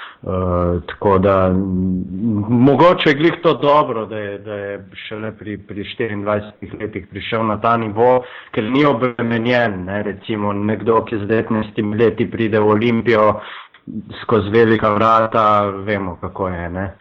tako 0.87 1.18
da 1.18 1.52
mogoče 2.48 3.08
je 3.08 3.14
glih 3.14 3.32
to 3.42 3.54
dobro, 3.54 4.06
da 4.06 4.18
je, 4.18 4.38
da 4.38 4.54
je 4.54 4.88
šele 5.08 5.32
pri, 5.32 5.58
pri 5.58 5.85
24 5.98 6.80
letih 6.80 7.06
prišel 7.11 7.46
na 7.46 7.61
ta 7.61 7.76
nivo, 7.76 8.22
ker 8.50 8.64
ni 8.64 8.85
obremenjen. 8.85 9.85
Ne? 9.85 10.02
Recimo 10.02 10.52
nekdo, 10.52 11.04
ki 11.04 11.16
z 11.16 11.20
19 11.20 11.98
leti 11.98 12.30
pride 12.30 12.61
v 12.61 12.68
Olimpijo 12.68 13.40
skozi 14.22 14.50
velika 14.50 14.94
vrata, 14.94 15.66
vemo 15.66 16.16
kako 16.20 16.48
je. 16.48 16.70
Ne? 16.70 16.94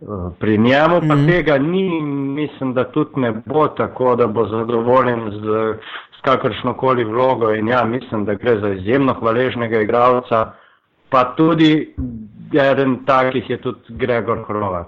Uh, 0.00 0.32
pri 0.38 0.58
njemu 0.58 1.00
pa 1.08 1.14
mm. 1.16 1.26
tega 1.26 1.58
ni, 1.58 2.02
mislim, 2.36 2.74
da 2.74 2.84
tudi 2.84 3.20
ne 3.20 3.32
bo 3.46 3.68
tako, 3.68 4.16
da 4.16 4.26
bo 4.26 4.46
zadovoljen 4.46 5.30
z, 5.30 5.74
z 6.18 6.20
kakršnokoli 6.20 7.04
vlogo 7.04 7.54
in 7.54 7.68
ja, 7.68 7.84
mislim, 7.84 8.24
da 8.24 8.34
gre 8.34 8.60
za 8.60 8.68
izjemno 8.68 9.14
hvaležnega 9.14 9.80
igralca, 9.80 10.52
pa 11.08 11.24
tudi 11.36 11.94
eden 12.52 13.04
takih 13.06 13.50
je 13.50 13.60
tudi 13.60 13.80
Gregor 13.88 14.44
Hrovat. 14.48 14.86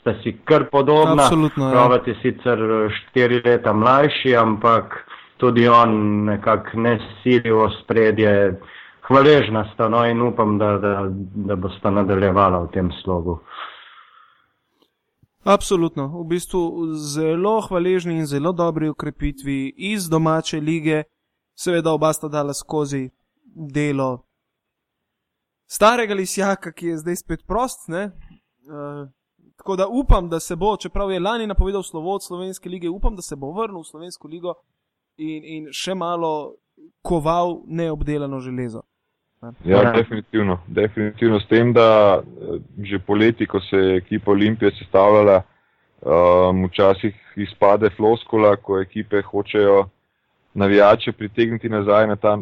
Sta 0.00 0.14
si 0.22 0.36
kar 0.44 0.64
podobna. 0.70 1.22
Absolutno. 1.22 1.70
Hrovat 1.70 2.06
ja. 2.06 2.12
je 2.12 2.20
sicer 2.22 2.58
štiri 2.90 3.42
leta 3.44 3.72
mlajši, 3.72 4.36
ampak 4.36 5.06
tudi 5.36 5.68
on 5.68 6.24
nekako 6.24 6.80
ne 6.80 6.98
sili 7.22 7.52
v 7.52 7.68
spredje. 7.82 8.60
Hvaležna 9.08 9.64
sta 9.74 9.88
no 9.88 10.04
in 10.06 10.22
upam, 10.22 10.58
da, 10.58 10.78
da, 10.78 11.08
da 11.34 11.56
bosta 11.56 11.90
nadaljevala 11.90 12.60
v 12.62 12.70
tem 12.70 12.92
slogu. 13.02 13.40
Absolutno, 15.44 16.06
v 16.20 16.26
bistvu 16.28 16.94
zelo 16.94 17.60
hvaležni 17.60 18.20
in 18.20 18.26
zelo 18.26 18.52
dobri 18.52 18.88
ukrepitvi 18.88 19.72
iz 19.76 20.08
domače 20.08 20.60
lige, 20.60 21.02
seveda 21.58 21.90
oba 21.90 22.12
sta 22.12 22.28
dala 22.28 22.54
skozi 22.54 23.08
delo 23.74 24.29
starega 25.70 26.14
lisjaka, 26.14 26.72
ki 26.72 26.92
je 26.92 26.98
zdaj 27.04 27.16
spet 27.22 27.46
prost. 27.46 27.88
Uh, 27.88 29.08
tako 29.56 29.76
da 29.76 29.86
upam, 29.88 30.28
da 30.28 30.40
se 30.40 30.56
bo, 30.56 30.76
čeprav 30.76 31.12
je 31.12 31.20
lani 31.20 31.46
napovedal 31.46 31.82
slovo 31.82 32.14
od 32.14 32.24
slovenske 32.24 32.68
lige, 32.68 32.88
upam, 32.88 33.16
da 33.16 33.22
se 33.22 33.36
bo 33.36 33.52
vrnil 33.52 33.82
v 33.82 33.90
slovensko 33.90 34.28
ligo 34.28 34.54
in, 35.16 35.44
in 35.44 35.68
še 35.72 35.94
malo 35.94 36.54
koval 37.02 37.60
neobdelano 37.66 38.40
železo. 38.40 38.82
Ja, 39.64 39.92
definitivno. 39.92 40.58
definitivno. 40.66 41.40
S 41.40 41.48
tem, 41.48 41.72
da 41.72 42.20
eh, 42.20 42.58
že 42.84 42.98
poleti, 42.98 43.46
ko 43.46 43.60
se 43.60 43.76
je 43.76 43.96
ekipa 43.96 44.30
Olimpije 44.30 44.70
sestavljala, 44.78 45.42
um, 46.00 46.66
včasih 46.66 47.16
izpade 47.36 47.90
floskula, 47.96 48.56
ko 48.56 48.80
ekipe 48.80 49.22
hočejo 49.22 49.88
navijače 50.54 51.12
pritegniti 51.12 51.68
nazaj 51.68 52.06
na 52.06 52.16
ta, 52.16 52.38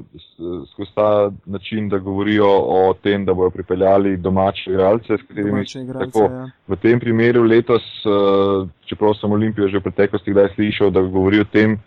skozi 0.72 0.90
ta 0.94 1.30
način, 1.46 1.88
da 1.88 1.98
govorijo 1.98 2.46
o 2.48 2.94
tem, 3.02 3.24
da 3.24 3.34
bodo 3.34 3.50
pripeljali 3.50 4.16
domače 4.16 4.70
igralce, 4.70 5.16
s 5.18 5.28
katerimi 5.28 5.64
tako. 5.98 6.22
Ja. 6.22 6.50
V 6.68 6.76
tem 6.76 7.00
primeru 7.00 7.42
letos, 7.42 7.82
eh, 7.82 8.68
čeprav 8.86 9.14
sem 9.14 9.32
Olimpijo 9.32 9.68
že 9.68 9.78
v 9.78 9.82
preteklosti 9.82 10.30
kdaj 10.30 10.48
slišal, 10.54 10.90
da 10.90 11.00
govori 11.00 11.40
o 11.40 11.44
tem, 11.44 11.78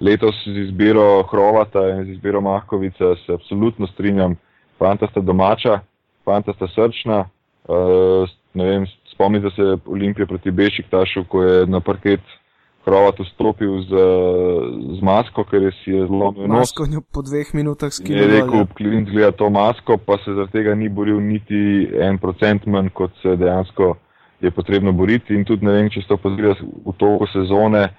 letos 0.00 0.44
z 0.44 0.56
izbiro 0.68 1.22
Hrovata 1.22 1.88
in 1.88 2.04
z 2.04 2.08
izbiro 2.08 2.40
Mahkovica 2.40 3.14
se 3.26 3.32
absolutno 3.32 3.86
strinjam. 3.86 4.36
Fanta 4.78 5.06
sta 5.06 5.20
domača, 5.20 5.80
fanta 6.24 6.52
sta 6.52 6.68
srčna. 6.68 7.28
Uh, 7.68 8.28
Spomnite 9.12 9.50
se 9.50 9.76
Olimpije 9.86 10.26
proti 10.26 10.50
Bešiktašu, 10.50 11.24
ko 11.24 11.42
je 11.42 11.66
na 11.66 11.80
parket 11.80 12.20
Hrovat 12.84 13.18
vstopil 13.20 13.82
z, 13.84 14.04
z 14.96 15.02
masko, 15.04 15.44
ker 15.44 15.62
je 15.68 15.72
si 15.82 15.90
je 15.92 16.04
enostavno. 16.06 16.54
Masko 16.54 16.86
njo 16.88 17.02
po 17.12 17.22
dveh 17.22 17.50
minutah 17.54 17.92
skrbel. 17.92 18.16
Je 18.16 18.28
rekel, 18.40 18.66
klient 18.76 19.10
gleda 19.12 19.32
to 19.36 19.50
masko, 19.52 19.98
pa 20.00 20.16
se 20.24 20.32
zaradi 20.32 20.52
tega 20.52 20.74
ni 20.74 20.88
boril 20.88 21.20
niti 21.20 21.90
en 22.00 22.16
procent 22.18 22.64
manj, 22.66 22.88
kot 22.96 23.12
se 23.22 23.36
dejansko 23.36 23.94
je 24.40 24.50
potrebno 24.50 24.92
boriti. 24.92 25.36
In 25.36 25.44
tudi 25.44 25.66
ne 25.68 25.76
vem, 25.76 25.90
če 25.92 26.06
ste 26.06 26.16
opazili 26.16 26.54
v 26.56 26.96
toku 26.96 27.28
sezone, 27.34 27.90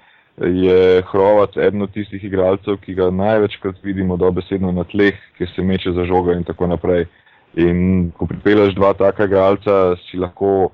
je 0.42 1.02
Hrovat 1.12 1.56
eden 1.56 1.86
od 1.86 1.92
tistih 1.94 2.24
igralcev, 2.24 2.80
ki 2.82 2.94
ga 2.98 3.10
največkrat 3.14 3.82
vidimo 3.84 4.16
dobesedno 4.16 4.72
na 4.72 4.84
tleh, 4.88 5.14
ki 5.38 5.46
se 5.54 5.62
meče 5.62 5.92
za 5.92 6.04
žoga 6.08 6.34
in 6.34 6.44
tako 6.44 6.66
naprej. 6.66 7.06
In 7.54 8.10
ko 8.16 8.26
pripeljaš 8.26 8.74
dva 8.74 8.94
taka 8.98 9.28
igralca, 9.28 9.94
si 10.08 10.18
lahko 10.18 10.72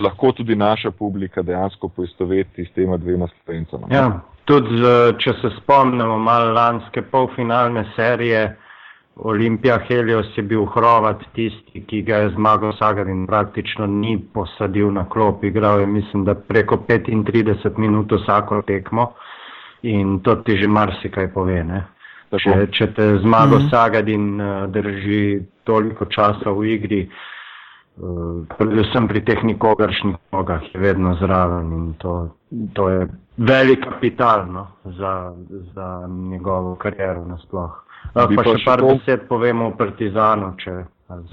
lahko 0.00 0.32
tudi 0.32 0.56
naša 0.56 0.90
publika 0.90 1.42
dejansko 1.42 1.88
poistoveti 1.88 2.64
s 2.64 2.72
tema 2.72 2.96
dvema 2.96 3.28
slovencama. 3.28 3.86
Ja, 3.90 4.20
tudi 4.44 4.80
če 5.18 5.32
se 5.40 5.50
spomnimo 5.60 6.18
malo 6.18 6.52
lanske 6.52 7.02
polfinalne 7.02 7.84
serije, 7.96 8.56
Olimpija 9.16 9.78
Helios 9.88 10.26
je 10.36 10.42
bil 10.42 10.64
Hrovat 10.66 11.20
tisti, 11.34 11.84
ki 11.86 12.02
ga 12.02 12.16
je 12.16 12.30
zmagal 12.34 12.72
Sagar 12.78 13.06
in 13.08 13.26
praktično 13.26 13.86
ni 13.86 14.18
posadil 14.34 14.90
na 14.92 15.04
klop. 15.08 15.44
Igral 15.44 15.80
je, 15.80 15.86
mislim, 15.86 16.24
da 16.24 16.34
preko 16.34 16.76
35 16.88 17.78
minut 17.78 18.12
vsako 18.12 18.62
tekmo 18.62 19.12
in 19.82 20.18
to 20.20 20.34
ti 20.34 20.56
že 20.56 20.68
marsikaj 20.68 21.32
pove. 21.32 21.62
Če, 22.34 22.66
če 22.72 22.86
te 22.94 23.18
zmago 23.22 23.58
mm 23.58 23.62
-hmm. 23.62 23.70
Sagadin 23.70 24.40
uh, 24.40 24.70
drži 24.70 25.42
toliko 25.64 26.04
časa 26.04 26.50
v 26.50 26.66
igri, 26.66 27.02
uh, 27.02 27.12
Eh, 27.12 27.33
predvsem 28.58 29.08
pri 29.08 29.20
teh 29.24 29.42
nikogaršnih 29.44 30.16
nogah 30.32 30.62
je 30.74 30.80
vedno 30.80 31.14
zraven 31.20 31.72
in 31.72 31.92
to, 31.98 32.14
to 32.74 32.88
je 32.88 33.06
velik 33.36 33.84
kapital 33.84 34.46
no, 34.52 34.66
za, 34.84 35.34
za 35.74 36.08
njegovo 36.08 36.74
kariero 36.74 37.24
nasploh. 37.24 37.70
Pa, 38.14 38.26
pa 38.36 38.42
še 38.44 38.64
par 38.64 38.82
to... 38.82 38.90
besed 38.94 39.28
povemo 39.28 39.70
o 39.70 39.76
Partizanu. 39.78 40.52
Če, 40.60 40.84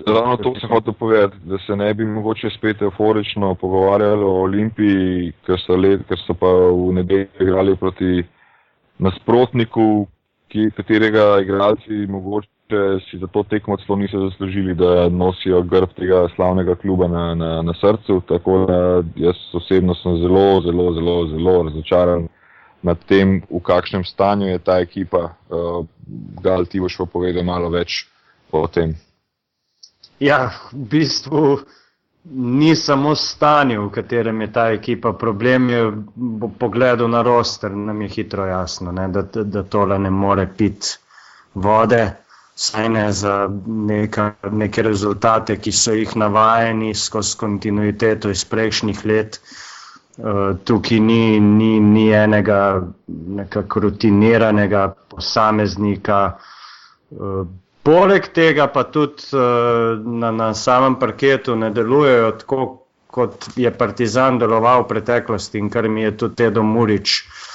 Ravno 0.08 0.38
to 0.38 0.54
sem 0.60 0.69
hotel 0.69 0.93
povedati, 0.93 1.38
da 1.43 1.58
se 1.58 1.76
ne 1.76 1.93
bi 1.93 2.06
mogoče 2.06 2.50
spet 2.50 2.82
euforično 2.82 3.56
pogovarjali 3.56 4.24
o 4.24 4.41
Olimpiji, 4.43 5.32
ker 5.47 5.60
so, 5.60 5.76
let, 5.76 6.04
ker 6.08 6.19
so 6.26 6.36
pa 6.38 6.47
v 6.47 6.93
nedeljo 7.00 7.28
igrali 7.39 7.76
proti 7.80 8.24
nasprotniku, 9.00 10.08
ki, 10.52 10.69
katerega 10.76 11.39
igralci 11.41 12.06
mogoče 12.12 12.50
si 13.10 13.18
za 13.18 13.28
to 13.28 13.44
tekmo 13.44 13.78
celo 13.78 13.96
niso 13.96 14.30
zaslužili, 14.30 14.76
da 14.76 15.10
nosijo 15.10 15.62
grb 15.62 15.90
tega 15.96 16.28
slavnega 16.36 16.76
kluba 16.76 17.08
na, 17.08 17.36
na, 17.36 17.62
na 17.62 17.74
srcu. 17.74 18.22
Tako 18.28 18.66
da 18.66 18.78
jaz 19.16 19.36
osebno 19.54 19.96
sem 19.96 20.18
zelo, 20.18 20.62
zelo, 20.62 20.94
zelo, 20.94 21.28
zelo 21.28 21.64
razočaran 21.64 22.28
nad 22.82 22.98
tem, 23.06 23.42
v 23.50 23.60
kakšnem 23.64 24.04
stanju 24.04 24.48
je 24.48 24.60
ta 24.60 24.80
ekipa. 24.80 25.36
Uh, 25.50 25.86
Gal, 26.44 26.66
ti 26.66 26.80
boš 26.80 26.98
pa 26.98 27.06
povedal 27.06 27.46
malo 27.46 27.70
več 27.70 28.06
o 28.52 28.66
tem. 28.68 28.96
Ja, 30.20 30.52
v 30.72 30.88
bistvu 30.90 31.60
ni 32.36 32.76
samo 32.76 33.16
stanje, 33.16 33.80
v 33.80 33.90
katerem 33.90 34.42
je 34.42 34.50
ta 34.54 34.66
ekipa. 34.74 35.14
Problem 35.14 35.70
je 35.70 35.86
pogled 36.60 37.02
na 37.10 37.22
roster, 37.22 37.72
nam 37.72 38.02
je 38.02 38.10
hitro 38.10 38.46
jasno, 38.46 38.92
ne, 38.92 39.08
da, 39.08 39.22
da 39.44 39.64
tole 39.64 40.00
ne 40.00 40.10
more 40.10 40.48
piti 40.58 40.98
vode 41.54 42.04
saj 42.56 42.90
ne 42.90 43.12
za 43.12 43.50
neka, 43.68 44.34
neke 44.52 44.82
rezultate, 44.82 45.58
ki 45.58 45.72
so 45.72 45.94
jih 45.94 46.16
navajeni 46.16 46.94
skozi 46.96 47.38
kontinuiteto 47.38 48.30
iz 48.30 48.46
prejšnjih 48.46 49.06
let. 49.06 49.40
Uh, 50.18 50.58
tukaj 50.68 51.00
ni, 51.00 51.40
ni, 51.40 51.80
ni 51.80 52.10
enega 52.14 52.82
nekako 53.08 53.80
rutiniranega 53.80 54.88
posameznika. 55.10 56.20
Uh, 57.12 57.48
poleg 57.84 58.28
tega 58.36 58.68
pa 58.68 58.84
tudi 58.84 59.32
uh, 59.34 59.98
na, 60.06 60.32
na 60.32 60.54
samem 60.54 61.00
parketu 61.00 61.56
ne 61.56 61.72
delujejo 61.72 62.32
tako, 62.44 62.68
kot 63.08 63.48
je 63.56 63.72
Partizan 63.72 64.38
deloval 64.40 64.84
v 64.84 64.92
preteklosti 64.92 65.60
in 65.60 65.70
kar 65.70 65.90
mi 65.90 66.04
je 66.04 66.12
tudi 66.18 66.44
Edo 66.52 66.64
Murič 66.64 67.16
uh, 67.24 67.51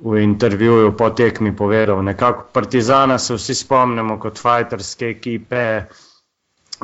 v 0.00 0.22
intervjuju 0.22 0.96
po 0.96 1.10
tekmi 1.10 1.56
povedal. 1.56 2.02
Nekako 2.02 2.46
Partizana 2.52 3.18
se 3.18 3.34
vsi 3.34 3.54
spomnimo 3.54 4.18
kot 4.20 4.38
fajterske 4.38 5.10
ekipe, 5.10 5.84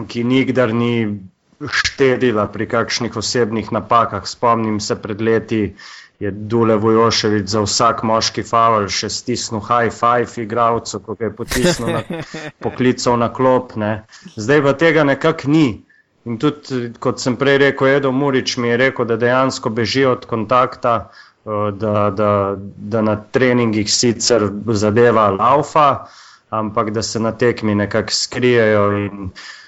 ki 0.08 0.24
nikdar 0.24 0.74
ni 0.74 1.20
štedila 1.62 2.46
pri 2.50 2.66
kakšnih 2.66 3.16
osebnih 3.16 3.72
napakah. 3.72 4.26
Spomnim 4.26 4.80
se 4.80 4.96
pred 4.96 5.20
leti. 5.20 5.74
Je 6.22 6.30
Dule 6.30 6.76
Vojoševič 6.78 7.48
za 7.50 7.60
vsak 7.64 8.04
moški 8.06 8.44
faul 8.46 8.86
še 8.86 9.08
stisnil 9.10 9.58
high 9.66 9.90
five 9.90 10.30
igravcu, 10.38 11.00
ko 11.02 11.16
je 11.18 11.30
potisnil 11.34 11.90
na, 11.90 12.02
poklical 12.64 13.18
na 13.18 13.32
klop. 13.34 13.74
Ne. 13.76 14.06
Zdaj 14.36 14.62
pa 14.62 14.72
tega 14.78 15.04
nekako 15.04 15.50
ni. 15.50 15.82
In 16.24 16.38
tudi, 16.38 16.94
kot 17.02 17.18
sem 17.20 17.34
prej 17.36 17.58
rekel, 17.66 17.98
Edo 17.98 18.14
Murič 18.14 18.56
mi 18.56 18.70
je 18.70 18.78
rekel, 18.86 19.10
da 19.10 19.18
dejansko 19.20 19.74
beži 19.74 20.06
od 20.06 20.24
kontakta, 20.30 20.94
Eh, 21.10 21.33
da, 21.44 22.10
da, 22.10 22.56
da 22.76 23.02
na 23.02 23.16
treningih 23.30 23.90
sicer 23.92 24.48
zadeva 24.72 25.30
laufa, 25.30 26.06
ampak 26.50 26.90
da 26.90 27.02
se 27.02 27.20
na 27.20 27.32
tekmi 27.32 27.74
nekako 27.74 28.12
skrijejo. 28.12 28.88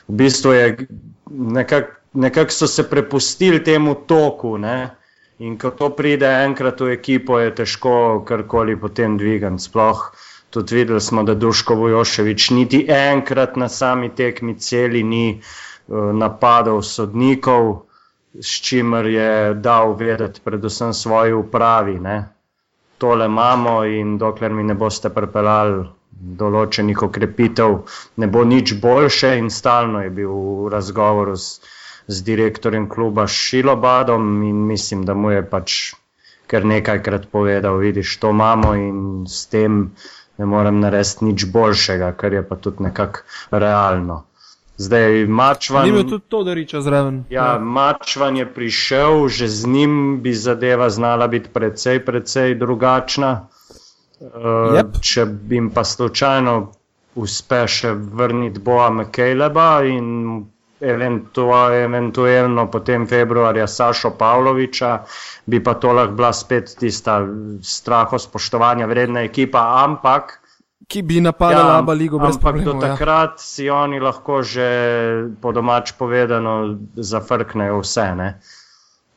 V 0.08 0.14
bistvu 0.14 0.52
je 0.52 0.86
nekako 1.30 1.96
nekak 2.16 2.52
so 2.52 2.66
se 2.66 2.90
prepustili 2.90 3.64
temu 3.64 3.94
toku. 3.94 4.58
Ne? 4.58 4.90
In 5.38 5.58
ko 5.58 5.70
to 5.70 5.90
pride 5.90 6.26
enkrat 6.44 6.80
v 6.80 6.96
ekipo, 6.96 7.38
je 7.38 7.54
težko 7.54 8.24
karkoli 8.28 8.76
potem 8.80 9.18
dvigati. 9.18 9.62
Sploh 9.62 10.10
tudi 10.50 10.74
videli 10.74 11.00
smo, 11.00 11.22
da 11.22 11.34
Duško 11.34 11.74
Vojoševič 11.74 12.50
niti 12.50 12.86
enkrat 12.88 13.56
na 13.56 13.68
sami 13.68 14.08
tekmi 14.14 14.56
celi 14.58 15.02
ni 15.02 15.26
uh, 15.36 16.12
napadal 16.16 16.82
sodnikov 16.82 17.85
s 18.40 18.60
čimer 18.62 19.06
je 19.06 19.54
dal 19.54 19.94
vedeti, 19.96 20.40
predvsem 20.44 20.94
svoji 20.94 21.32
upravi. 21.32 21.98
Ne? 22.00 22.16
Tole 22.98 23.26
imamo 23.26 23.84
in 23.84 24.18
dokler 24.18 24.52
mi 24.52 24.64
ne 24.64 24.74
boste 24.74 25.10
pripeljali 25.10 25.84
določenih 26.40 27.02
okrepitev, 27.02 27.76
ne 28.16 28.26
bo 28.26 28.44
nič 28.44 28.74
boljše. 28.80 29.36
In 29.38 29.50
stalno 29.50 30.02
je 30.02 30.10
bil 30.10 30.32
v 30.32 30.72
razgovoru 30.72 31.36
z, 31.36 31.60
z 32.08 32.22
direktorjem 32.24 32.88
kluba 32.88 33.26
Šilobadom 33.26 34.42
in 34.42 34.66
mislim, 34.66 35.04
da 35.04 35.14
mu 35.14 35.30
je 35.30 35.44
pač 35.44 35.80
kar 36.46 36.64
nekajkrat 36.64 37.26
povedal, 37.32 37.76
vidiš, 37.82 38.18
to 38.22 38.30
imamo 38.30 38.74
in 38.74 39.26
s 39.26 39.46
tem 39.50 39.92
ne 40.38 40.46
morem 40.46 40.80
narediti 40.80 41.24
nič 41.24 41.46
boljšega, 41.52 42.12
kar 42.12 42.32
je 42.32 42.42
pa 42.48 42.56
tudi 42.56 42.86
nekako 42.86 43.24
realno. 43.50 44.24
Zdaj, 44.76 45.24
Mačvan. 45.26 45.86
Ni 45.86 45.92
bil 45.92 46.04
tudi 46.04 46.24
to, 46.28 46.42
da 46.44 46.54
reče 46.54 46.80
zraven. 46.80 47.24
Ja, 47.30 47.44
ja, 47.44 47.58
Mačvan 47.58 48.36
je 48.36 48.46
prišel, 48.54 49.28
že 49.28 49.48
z 49.48 49.66
njim 49.66 50.20
bi 50.22 50.34
zadeva 50.34 50.90
znala 50.90 51.26
biti 51.26 51.48
precej, 51.52 52.04
precej 52.04 52.54
drugačna. 52.54 53.48
Uh, 54.20 54.76
Jep. 54.76 55.00
Če 55.00 55.24
bi 55.26 55.56
jim 55.56 55.70
pa 55.70 55.84
slučajno 55.84 56.72
uspe 57.16 57.64
še 57.68 57.92
vrniti 57.92 58.60
Boa 58.60 58.90
McCaleba 58.90 59.80
in 59.88 60.44
eventua, 60.80 61.60
eventualno 61.76 62.66
potem 62.70 63.06
februarja 63.08 63.66
Sašo 63.66 64.12
Pavloviča, 64.18 65.04
bi 65.46 65.62
pa 65.64 65.74
to 65.80 65.92
lahko 65.92 66.16
bila 66.16 66.32
spet 66.32 66.74
tista 66.78 67.20
straho 67.62 68.18
spoštovanja 68.18 68.86
vredna 68.86 69.24
ekipa, 69.24 69.64
ampak. 69.84 70.40
Ki 70.88 71.02
bi 71.02 71.20
napadala 71.20 71.78
Aba 71.80 71.92
ligo 71.92 72.18
brez 72.18 72.36
ampak 72.36 72.52
problemov. 72.52 72.80
do 72.80 72.86
ja. 72.86 72.92
takrat 72.94 73.40
si 73.40 73.70
oni 73.70 73.98
lahko 74.00 74.42
že 74.42 74.68
po 75.40 75.52
domač 75.52 75.92
povedano 75.98 76.76
zafrknejo 76.94 77.80
vse. 77.80 78.14
Ne? 78.14 78.28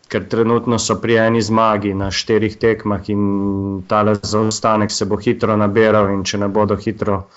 Ker 0.10 0.26
trenutno 0.26 0.80
so 0.80 0.96
pri 0.98 1.16
eni 1.28 1.42
zmagi 1.42 1.94
na 1.94 2.10
štirih 2.12 2.58
tekmah 2.58 3.04
in 3.10 3.84
tale 3.88 4.16
zaostanek 4.16 4.90
se 4.92 5.06
bo 5.06 5.18
hitro 5.18 5.54
nabiral, 5.58 6.10
in 6.10 6.24
če 6.24 6.38
ne 6.38 6.48
bodo 6.48 6.76
hitro 6.76 7.28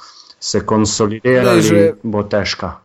se 0.40 0.64
konsolidirali, 0.66 1.60
Glej, 1.60 1.62
že- 1.62 1.94
bo 2.02 2.22
težka. 2.22 2.78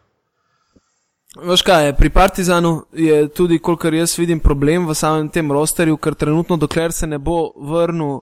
Veš 1.37 1.61
kaj, 1.61 1.93
pri 1.93 2.09
Partizanu 2.09 2.83
je 2.93 3.27
tudi, 3.29 3.59
kolikor 3.59 3.93
jaz 3.93 4.17
vidim, 4.17 4.39
problem 4.39 4.87
v 4.87 4.93
samem 4.95 5.29
tem 5.29 5.51
rosterju, 5.51 5.97
ker 5.97 6.15
trenutno, 6.15 6.57
dokler 6.57 6.91
se 6.91 7.07
ne 7.07 7.19
bo 7.19 7.53
vrnil 7.55 8.19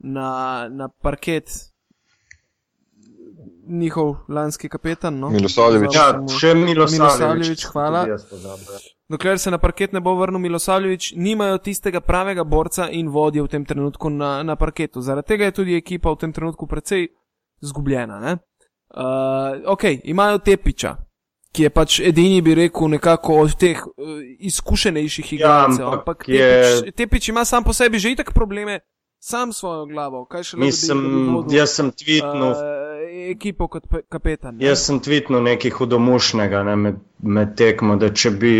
na, 0.00 0.66
na 0.70 0.88
parket 0.88 1.67
njihov 3.68 4.16
lanski 4.28 4.68
kapetan. 4.68 5.18
No? 5.18 5.30
Milosavljević. 5.30 5.94
Ja, 5.94 6.06
še 6.30 6.54
Milosavljevič. 6.54 6.98
Milosavljević, 6.98 7.64
hvala. 7.64 8.06
Pozabil. 8.30 8.78
Dokler 9.08 9.38
se 9.38 9.50
na 9.50 9.58
parket 9.58 9.92
ne 9.92 10.00
bo 10.00 10.14
vrnil 10.14 10.38
Milosavljevič, 10.38 11.12
nimajo 11.16 11.58
tistega 11.58 12.00
pravega 12.00 12.44
borca 12.44 12.88
in 12.90 13.08
vodje 13.08 13.42
v 13.42 13.48
tem 13.48 13.64
trenutku 13.64 14.10
na, 14.10 14.42
na 14.42 14.56
parketu. 14.56 15.00
Zaradi 15.00 15.26
tega 15.26 15.44
je 15.44 15.52
tudi 15.52 15.76
ekipa 15.76 16.10
v 16.10 16.16
tem 16.16 16.32
trenutku 16.32 16.66
precej 16.66 17.08
zgubljena. 17.60 18.20
ne. 18.20 18.36
Uh, 18.88 19.02
ok, 19.66 19.84
imajo 20.04 20.38
Tepiča, 20.38 20.96
ki 21.52 21.62
je 21.62 21.70
pač 21.70 22.00
edini, 22.00 22.40
bi 22.42 22.54
rekel, 22.54 22.88
nekako 22.88 23.34
od 23.38 23.54
teh 23.54 23.76
uh, 23.86 23.92
izkušenejših 24.40 25.32
igralcev. 25.32 25.86
ampak 25.86 25.98
ampak 25.98 26.28
je- 26.28 26.80
Tepič, 26.80 26.94
Tepič 26.96 27.28
ima 27.28 27.44
sam 27.44 27.64
po 27.64 27.72
sebi 27.72 27.98
že 27.98 28.10
itak 28.10 28.32
probleme, 28.32 28.80
sam 29.20 29.52
svojo 29.52 29.86
glavo. 29.86 30.24
Kaj 30.24 30.42
še 30.42 30.56
Mislim, 30.56 31.00
jaz 31.50 31.70
sem 31.70 31.90
tweetnul. 31.92 32.50
Uh, 32.50 32.58
ekipo 33.26 33.68
kot 33.68 33.82
pe- 33.86 34.02
kapetan. 34.08 34.56
ne. 34.56 34.64
Jaz 34.64 34.78
sem 34.80 35.00
tvitnil 35.00 35.42
nekaj 35.42 35.70
hudomušnega 35.70 36.62
ne, 36.62 36.76
med, 36.76 36.94
med 37.20 37.56
tekmo, 37.56 37.96
da 37.96 38.08
če 38.10 38.30
bi 38.32 38.52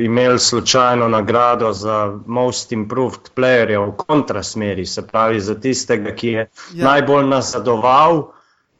imeli 0.00 0.38
slučajno 0.40 1.08
nagrado 1.08 1.72
za 1.72 1.98
Most 2.28 2.72
Improved 2.72 3.30
Playerja 3.36 3.78
v 3.80 3.92
kontrasmeri, 3.98 4.86
se 4.86 5.02
pravi 5.04 5.40
za 5.40 5.54
tistega, 5.56 6.10
ki 6.12 6.28
je 6.28 6.48
Ja. 6.74 6.84
najbolj 6.84 7.26
nazadoval, 7.26 8.22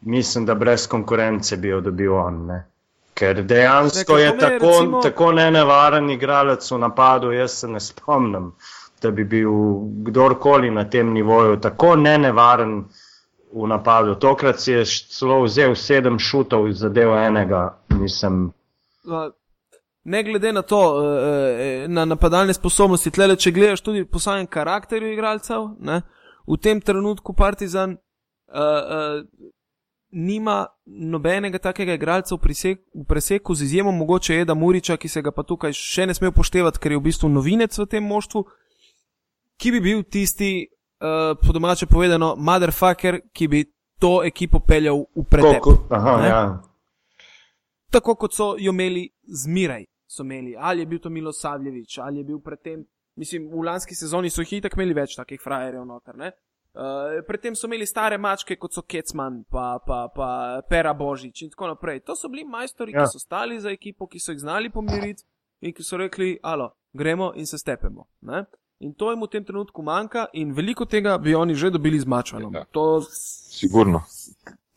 mislim, 0.03 0.47
da 0.47 0.55
brez 0.57 0.89
konkurence 0.89 1.57
bi 1.57 1.69
jo 1.69 1.81
dobil 1.83 2.15
on. 2.15 2.47
Ne. 2.47 2.65
Ker 3.15 3.43
dejansko 3.45 4.15
Ne, 4.15 4.23
je 4.23 4.39
tako, 4.39 4.67
recimo- 4.67 5.03
tako 5.03 5.33
nenevaren 5.33 6.11
igralec 6.11 6.71
v 6.71 6.79
napadu, 6.79 7.33
jaz 7.33 7.51
se 7.53 7.69
ne 7.69 7.81
spomnim, 7.81 8.53
da 9.03 9.11
bi 9.11 9.25
bil 9.25 9.51
kdorkoli 10.07 10.71
na 10.71 10.85
tem 10.91 11.13
nivoju 11.13 11.61
tako 11.61 11.97
nenevaren 11.97 12.85
v 13.53 13.67
napadu. 13.67 14.15
Tokrat 14.15 14.61
si 14.61 14.73
je 14.73 14.85
celo 14.85 15.43
vzel 15.45 15.75
sedem 15.75 16.19
šutov 16.19 16.67
in 16.69 16.75
zadev 16.75 17.15
enega, 17.17 17.79
nisem. 18.01 18.53
Uh, 19.05 19.33
Ne 20.09 20.23
glede 20.25 20.53
na 20.53 20.63
to, 20.63 20.81
uh, 20.97 21.89
na 21.89 22.05
napadalne 22.05 22.55
sposobnosti, 22.55 23.11
tle, 23.13 23.27
če 23.37 23.51
gledaš 23.53 23.83
tudi 23.85 24.07
po 24.09 24.17
samem 24.23 24.47
karakterju 24.47 25.11
igralcev, 25.13 25.67
ne, 25.85 26.01
v 26.49 26.57
tem 26.57 26.81
trenutku 26.81 27.35
Partizan 27.37 27.93
uh, 27.93 28.57
uh, 28.57 29.51
nima 30.11 30.67
nobenega 30.87 31.59
takega 31.59 31.99
igralca 31.99 32.35
v, 32.35 32.41
prisek, 32.41 32.81
v 32.95 33.05
preseku, 33.05 33.55
z 33.55 33.69
izjemo 33.69 33.93
mogoče 33.93 34.41
Eda 34.41 34.55
Muriča, 34.55 34.97
ki 34.97 35.09
se 35.09 35.23
ga 35.23 35.33
pa 35.35 35.45
tukaj 35.45 35.77
še 35.77 36.07
ne 36.09 36.17
sme 36.17 36.33
upoštevati, 36.33 36.81
ker 36.81 36.97
je 36.97 37.01
v 37.03 37.07
bistvu 37.11 37.29
novinec 37.29 37.77
v 37.77 37.87
tem 37.87 38.05
moštvu, 38.05 38.47
ki 39.59 39.73
bi 39.75 39.81
bil 39.81 40.03
tisti, 40.07 40.67
uh, 41.03 41.35
po 41.47 41.53
domače 41.53 41.87
povedano, 41.87 42.35
motherfucker, 42.37 43.21
ki 43.33 43.49
bi 43.49 43.65
to 43.99 44.23
ekipo 44.25 44.61
peljal 44.61 45.05
v 45.17 45.25
pretep. 45.31 45.63
Koliko, 45.63 45.95
aha, 45.95 46.17
ne? 46.23 46.29
ja. 46.29 46.43
tako 47.91 48.15
kot 48.15 48.35
so 48.35 48.55
jo 48.59 48.73
imeli 48.73 49.09
zmeraj. 49.45 49.85
So 50.09 50.23
imeli, 50.23 50.55
ali 50.57 50.83
je 50.83 50.87
bil 50.87 50.99
to 50.99 51.11
Milo 51.11 51.33
Savljevič, 51.33 51.99
ali 51.99 52.21
je 52.23 52.25
bil 52.25 52.39
predtem, 52.41 52.85
mislim, 53.17 53.51
v 53.53 53.65
lanski 53.67 53.95
sezoni 53.95 54.31
so 54.31 54.41
jih 54.41 54.61
itak 54.63 54.77
imeli 54.79 54.95
več 54.97 55.17
takih 55.19 55.41
frajerjev 55.43 55.85
noter. 55.85 56.17
ne. 56.17 56.33
Uh, 56.79 57.25
predtem 57.27 57.57
so 57.57 57.67
imeli 57.67 57.87
stare 57.87 58.19
mačke, 58.19 58.55
kot 58.57 58.73
so 58.73 58.85
Kecman, 58.87 59.43
pa, 59.51 59.81
pa, 59.87 60.05
pa 60.15 60.29
Pera 60.71 60.93
Božič 60.95 61.43
in 61.43 61.51
tako 61.51 61.73
naprej. 61.73 62.05
To 62.07 62.15
so 62.15 62.29
bili 62.29 62.45
majstori. 62.45 62.93
Ja. 62.95 63.03
ki 63.03 63.17
so 63.17 63.19
stali 63.19 63.59
za 63.61 63.73
ekipo, 63.75 64.07
ki 64.07 64.21
so 64.23 64.33
jih 64.33 64.41
znali 64.45 64.71
pomiriti 64.71 65.25
in 65.61 65.75
ki 65.75 65.83
so 65.83 65.99
rekli: 65.99 66.37
Alo, 66.43 66.71
gremo 66.93 67.33
in 67.35 67.47
se 67.47 67.59
stepemo. 67.59 68.07
Ne? 68.21 68.45
In 68.81 68.93
to 68.95 69.11
jim 69.11 69.23
v 69.23 69.27
tem 69.27 69.45
trenutku 69.45 69.83
manjka, 69.83 70.27
in 70.33 70.53
veliko 70.55 70.85
tega 70.87 71.19
bi 71.19 71.35
oni 71.35 71.55
že 71.55 71.71
dobili 71.71 71.99
z 71.99 72.07
mačvanom. 72.07 72.55
Ja. 72.55 72.65
To 72.71 73.03
Sigurno. 73.03 74.03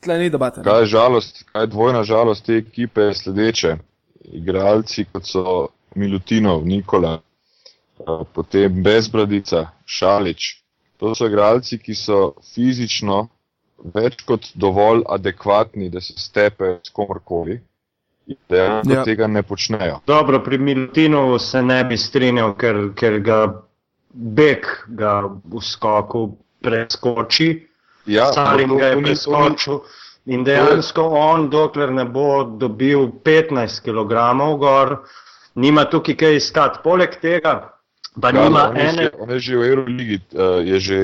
tle 0.02 0.18
ni 0.18 0.30
debate. 0.30 0.60
ne. 0.60 0.64
Kaj 0.64 0.80
je 0.82 0.86
žalost, 0.86 1.44
kaj 1.54 1.64
je 1.64 1.68
dvojna 1.68 2.04
žalost 2.04 2.46
te 2.46 2.58
ekipe 2.58 3.02
je 3.02 3.14
sledeče. 3.14 3.78
Igralci 4.32 5.06
kot 5.06 5.26
so 5.26 5.68
Milutinov, 5.96 6.66
Nikola, 6.66 7.20
eh, 8.00 8.24
potem 8.34 8.84
Bezbradica, 8.84 9.68
Šalič. 9.86 10.62
To 10.98 11.16
so 11.16 11.26
igralci, 11.28 11.78
ki 11.78 11.96
so 11.96 12.34
fizično 12.54 13.28
več 13.94 14.22
kot 14.26 14.52
dovolj 14.56 15.04
adekvatni, 15.10 15.90
da 15.90 16.02
se 16.02 16.14
stepe 16.18 16.80
s 16.84 16.90
komorkoli. 16.90 17.60
Dejansko 18.50 18.94
Ja. 18.94 18.98
ja. 18.98 19.04
tega 19.04 19.28
ne 19.28 19.44
počnejo. 19.44 20.00
Dobro, 20.08 20.40
pri 20.44 20.58
Milutinovu 20.58 21.40
se 21.40 21.62
ne 21.62 21.84
bi 21.84 21.98
strinjal, 21.98 22.54
ker, 22.56 22.94
ker 22.96 23.20
ga 23.20 23.62
Bek 24.14 24.66
ga 24.88 25.22
v 25.26 25.62
skoku 25.62 26.38
preskoči. 26.62 27.68
Ja, 28.06 28.26
Stalin 28.26 28.70
to- 28.70 28.76
ga 28.78 28.86
je 28.86 29.02
preskočil. 29.02 29.82
In 30.26 30.44
dejansko 30.44 31.02
on, 31.02 31.50
dokler 31.50 31.92
ne 31.92 32.06
bo 32.06 32.44
dobil 32.44 33.08
15 33.26 33.82
kg 33.82 34.14
gor, 34.60 35.00
nima 35.56 35.86
tukaj 35.86 36.16
kaj 36.16 36.36
iskati. 36.36 36.80
Poleg 36.84 37.16
tega, 37.22 37.74
pa 38.22 38.30
Ja, 38.30 38.44
nima 38.44 38.70
on, 38.70 38.76
je 38.78 38.82
ene. 38.84 39.04
že, 39.04 39.12
on 39.20 39.30
je 39.30 39.40
že 39.40 39.58
v 39.58 39.62
Euroligi, 39.66 40.18
uh, 40.34 40.62
je 40.62 40.80
že 40.80 41.00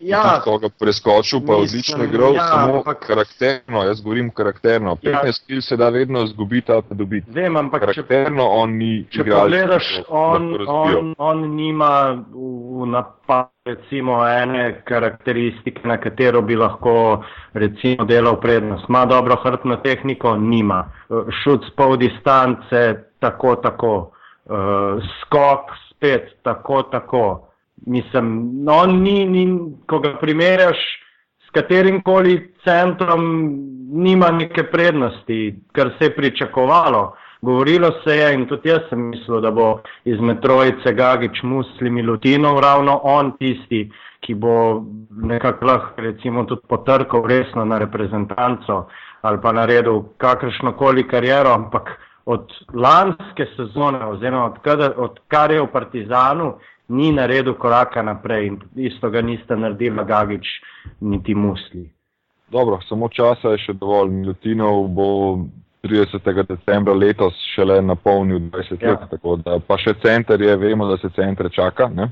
Ja, 0.00 0.40
koga 0.44 0.68
preskočil, 0.68 1.40
pa 1.46 1.52
mislim, 1.52 1.62
odlično 1.62 2.04
igral, 2.04 2.34
ja, 2.34 2.46
samo 2.48 2.74
ampak- 2.74 3.06
karakterno, 3.06 3.82
jaz 3.82 4.00
govorim 4.00 4.30
karakterno. 4.30 4.96
Ja. 5.02 5.22
15 5.22 5.46
kil 5.46 5.60
se 5.60 5.76
da 5.76 5.88
vedno 5.88 6.26
zgubiti 6.26 6.72
ali 6.72 6.82
pa 6.88 6.94
dobiti. 6.94 7.30
vem, 7.30 7.56
ampak 7.56 7.80
če 7.80 7.86
Karakterno 7.86 8.44
on 8.44 8.70
ni 8.70 9.06
Če 9.10 9.20
igralec, 9.20 9.60
pogledaš, 9.60 9.88
ki 9.88 10.00
bi 10.00 10.04
on, 10.08 10.56
on, 10.68 11.14
on 11.18 11.56
nima 11.56 12.24
v, 12.32 12.86
napadu 12.86 13.50
recimo 13.64 14.26
ene 14.28 14.82
karakteristike, 14.84 15.80
na 15.84 15.96
katero 16.00 16.42
bi 16.42 16.56
lahko 16.56 17.22
recimo 17.52 18.04
delal 18.04 18.40
prednost. 18.40 18.88
Ma 18.88 19.04
dobro 19.06 19.36
hrbtno 19.36 19.76
tehniko, 19.76 20.36
nima. 20.36 20.84
Šut 21.42 21.64
z 21.68 21.74
pol 21.76 21.96
distance, 21.96 22.94
tako, 23.20 23.56
tako. 23.56 24.12
Uh, 24.44 24.98
skok 25.20 25.70
spet, 25.90 26.32
tako, 26.42 26.82
tako. 26.82 27.49
Mislim, 27.86 28.66
on 28.68 29.00
ni, 29.02 29.24
ni, 29.26 29.46
ko 29.86 29.98
ga 29.98 30.16
primerjaš 30.20 30.76
s 31.46 31.50
katerim 31.54 32.02
koli 32.02 32.52
centrom, 32.64 33.24
nima 33.92 34.30
neke 34.30 34.62
prednosti, 34.70 35.54
kar 35.72 35.90
se 35.98 36.04
je 36.04 36.16
pričakovalo. 36.16 37.16
Govorilo 37.42 37.90
se 38.04 38.16
je 38.16 38.34
in 38.34 38.46
tudi 38.46 38.68
jaz 38.68 38.80
sem 38.88 39.08
mislil, 39.08 39.40
da 39.40 39.50
bo 39.50 39.80
izmed 40.04 40.42
trojice 40.42 40.92
Gagič, 40.92 41.42
Muslim 41.42 41.98
in 41.98 42.06
Lutinov 42.06 42.60
ravno 42.60 43.00
on 43.02 43.32
tisti, 43.38 43.88
ki 44.20 44.34
bo 44.34 44.84
nekako 45.10 45.66
lahko 45.66 46.02
recimo 46.02 46.44
tudi 46.44 46.60
potrkal 46.68 47.24
resno 47.26 47.64
na 47.64 47.78
reprezentanco 47.78 48.86
ali 49.22 49.38
pa 49.42 49.52
naredil 49.52 50.02
kakršno 50.16 50.72
koli 50.72 51.08
kariero, 51.08 51.52
ampak 51.52 51.90
od 52.24 52.52
lanske 52.74 53.46
sezone 53.56 54.04
oziroma 54.06 54.44
od, 54.44 54.58
kada, 54.64 54.92
od 54.96 55.18
kar 55.28 55.50
je 55.50 55.60
v 55.60 55.66
Partizanu, 55.72 56.54
ni 56.90 57.12
naredil 57.14 57.54
koraka 57.54 58.02
naprej 58.02 58.46
in 58.50 58.58
isto 58.76 59.10
ga 59.10 59.22
niste 59.22 59.56
naredili 59.56 60.04
Gagič 60.06 60.46
niti 61.00 61.34
Musli. 61.34 61.86
Dobro, 62.50 62.80
samo 62.88 63.08
časa 63.08 63.54
je 63.54 63.58
še 63.62 63.72
dovolj. 63.78 64.10
Milutinov 64.10 64.88
bo 64.90 65.06
30. 65.86 66.26
decembra 66.48 66.92
letos 66.94 67.34
šele 67.54 67.78
napolnil 67.82 68.40
20 68.50 68.82
Ja. 68.82 68.90
let, 68.90 69.06
tako 69.10 69.36
da 69.36 69.58
pa 69.60 69.78
še 69.78 69.94
center 70.02 70.40
je, 70.42 70.56
vemo, 70.56 70.88
da 70.90 70.96
se 70.98 71.08
centre 71.14 71.48
čaka. 71.48 71.88
Ne? 71.88 72.10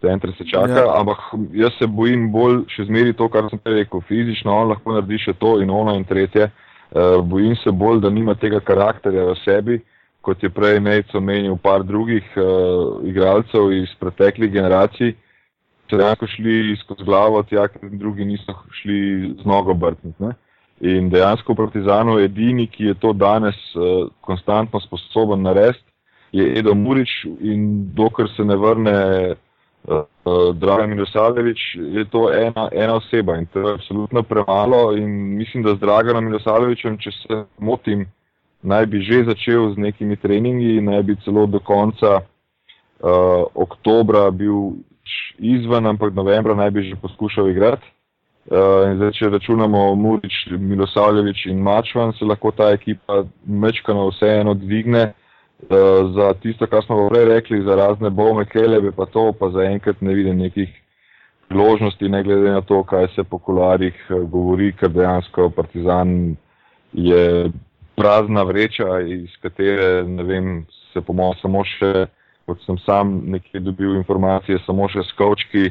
Centre 0.00 0.32
se 0.38 0.44
čaka, 0.44 0.80
Ja. 0.80 1.00
ampak 1.00 1.18
jaz 1.52 1.72
se 1.78 1.86
bojim 1.86 2.32
bolj 2.32 2.64
še 2.68 2.84
zmeri 2.88 3.12
to, 3.12 3.28
kar 3.28 3.50
sem 3.50 3.58
prej 3.58 3.84
rekel. 3.84 4.00
Fizično 4.08 4.52
on 4.52 4.68
lahko 4.72 4.92
naredi 4.92 5.18
še 5.18 5.32
to 5.38 5.60
in 5.62 5.70
ono 5.70 5.94
in 5.94 6.04
tretje. 6.04 6.50
Uh, 6.94 7.20
bojim 7.26 7.56
se 7.56 7.70
bolj, 7.72 8.00
da 8.00 8.10
nima 8.10 8.34
tega 8.34 8.60
karakterja 8.60 9.24
v 9.26 9.36
sebi, 9.44 9.78
kot 10.24 10.42
je 10.42 10.50
prej 10.50 10.80
Nejc 10.80 11.12
omenil 11.14 11.56
par 11.60 11.84
drugih 11.84 12.24
uh, 12.36 13.04
igralcev 13.04 13.72
iz 13.76 13.92
preteklih 14.00 14.52
generacij, 14.52 15.14
so 15.90 16.00
dejansko 16.00 16.26
šli 16.32 16.76
skozi 16.80 17.04
glavo, 17.04 17.42
tja, 17.44 17.68
ker 17.68 17.92
drugi 17.92 18.24
niso 18.24 18.56
šli 18.80 19.34
z 19.42 19.46
nogo 19.48 19.74
brtniti. 19.74 20.32
In 20.84 21.10
dejansko 21.12 21.52
v 21.52 21.60
Partizanu 21.60 22.18
edini, 22.18 22.66
ki 22.66 22.90
je 22.90 22.94
to 23.00 23.12
danes 23.12 23.58
uh, 23.76 24.08
konstantno 24.24 24.80
sposoben 24.80 25.44
narediti, 25.44 25.84
je 26.34 26.58
Edo 26.58 26.74
Murič 26.74 27.10
in 27.40 27.90
dokler 27.94 28.28
se 28.36 28.44
ne 28.44 28.56
vrne 28.58 28.96
uh, 29.30 30.02
uh, 30.24 30.56
Dragan 30.56 30.90
Milosavljevič, 30.90 31.60
je 31.76 32.04
to 32.10 32.26
ena, 32.32 32.68
ena 32.72 32.96
oseba 32.96 33.36
in 33.38 33.46
to 33.46 33.60
je 33.60 33.74
absolutno 33.74 34.22
premalo 34.22 34.96
in 34.96 35.36
mislim, 35.38 35.62
da 35.62 35.76
z 35.76 35.78
Draganom 35.78 36.24
Milosavljevičem, 36.24 36.98
če 36.98 37.10
se 37.10 37.44
motim, 37.58 38.06
naj 38.64 38.86
bi 38.86 39.02
že 39.04 39.24
začel 39.28 39.74
z 39.74 39.78
nekimi 39.78 40.16
treningi, 40.16 40.80
naj 40.80 41.02
bi 41.02 41.16
celo 41.24 41.46
do 41.46 41.60
konca 41.60 42.24
uh, 42.24 43.44
oktobra 43.54 44.30
bil 44.30 44.80
izven, 45.38 45.86
ampak 45.86 46.14
novembra 46.14 46.56
naj 46.56 46.70
bi 46.70 46.88
že 46.88 46.96
poskušal 46.96 47.50
igrati. 47.52 47.84
Uh, 48.44 48.92
zdaj, 48.96 49.12
če 49.16 49.28
računamo 49.32 49.94
Murič, 49.96 50.48
Milosavljevič 50.52 51.46
in 51.48 51.62
Mačvan, 51.64 52.12
se 52.12 52.24
lahko 52.24 52.52
ta 52.52 52.72
ekipa 52.76 53.24
mečkano 53.46 54.08
vseeno 54.12 54.54
dvigne. 54.54 55.12
Uh, 55.64 56.12
za 56.12 56.34
tisto, 56.42 56.66
kar 56.68 56.84
smo 56.84 57.08
prej 57.08 57.24
rekli, 57.24 57.62
za 57.64 57.76
razne 57.76 58.10
bome, 58.10 58.44
kelebe, 58.44 58.92
pa 58.92 59.06
to, 59.06 59.32
pa 59.32 59.48
zaenkrat 59.48 60.02
ne 60.04 60.12
vidim 60.14 60.42
nekih 60.44 60.68
priložnosti, 61.48 62.08
ne 62.08 62.22
glede 62.22 62.50
na 62.50 62.60
to, 62.60 62.82
kaj 62.84 63.08
se 63.14 63.24
po 63.24 63.38
kolarjih 63.38 63.96
govori, 64.28 64.72
ker 64.76 64.92
dejansko 64.92 65.48
Partizan 65.56 66.36
je 66.92 67.50
prazna 67.96 68.42
vreča, 68.42 69.00
iz 69.00 69.30
katere, 69.42 70.02
ne 70.08 70.22
vem, 70.22 70.66
se 70.92 71.00
po 71.00 71.12
mojem 71.12 71.38
samo 71.42 71.64
še, 71.64 72.06
kot 72.46 72.60
sem 72.66 72.78
sam 72.84 73.20
nekje 73.32 73.60
dobil 73.60 73.96
informacije, 73.96 74.62
samo 74.66 74.88
še 74.92 75.06
skovčki 75.12 75.70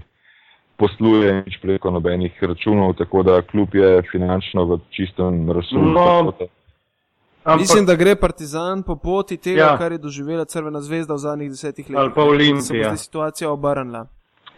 posluje 0.78 1.34
nič 1.46 1.60
preko 1.62 1.92
nobenih 1.92 2.44
računov, 2.44 2.96
tako 2.98 3.24
da 3.24 3.42
kljub 3.42 3.76
je 3.76 4.02
finančno 4.12 4.66
v 4.66 4.80
čistem 4.90 5.52
razsulu. 5.52 5.92
No, 5.94 6.08
ampak, 6.20 6.50
mislim, 7.60 7.86
da 7.86 7.96
gre 7.96 8.16
Partizan 8.16 8.84
po 8.84 8.96
poti 8.96 9.38
tega, 9.38 9.62
ja. 9.62 9.78
kar 9.78 9.92
je 9.92 9.98
doživela 9.98 10.46
Crvena 10.46 10.82
zvezda 10.82 11.14
v 11.14 11.18
zadnjih 11.18 11.50
desetih 11.50 11.90
letih. 11.90 12.00
Ali 12.00 12.12
pa 12.16 12.24
Olimpija. 12.24 12.64
Se 12.64 12.78
je 12.78 12.98
situacija 12.98 13.52
obrnila. 13.52 14.08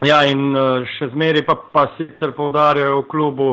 Ja, 0.04 0.25
in 0.28 0.51
uh, 0.51 0.84
še 0.97 1.10
zmeri 1.13 1.45
pa, 1.45 1.56
pa 1.56 1.88
sicer 1.97 2.34
povdarjajo 2.36 3.01
v 3.01 3.08
klubu 3.12 3.49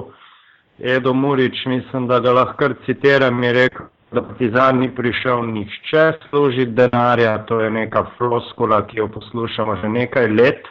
Edo 0.78 1.14
Murič, 1.14 1.66
mislim, 1.66 2.08
da 2.10 2.18
ga 2.20 2.32
lahko 2.34 2.72
citiram, 2.86 3.42
je 3.42 3.52
rekel, 3.52 3.86
da 4.12 4.22
Partizan 4.22 4.78
ni 4.78 4.90
prišel 4.94 5.46
nihče 5.46 6.12
služiti 6.28 6.72
denarja, 6.72 7.38
to 7.46 7.60
je 7.60 7.70
neka 7.70 8.04
floskula, 8.18 8.86
ki 8.86 8.98
jo 8.98 9.08
poslušamo 9.08 9.76
že 9.82 9.88
nekaj 9.88 10.28
let 10.28 10.68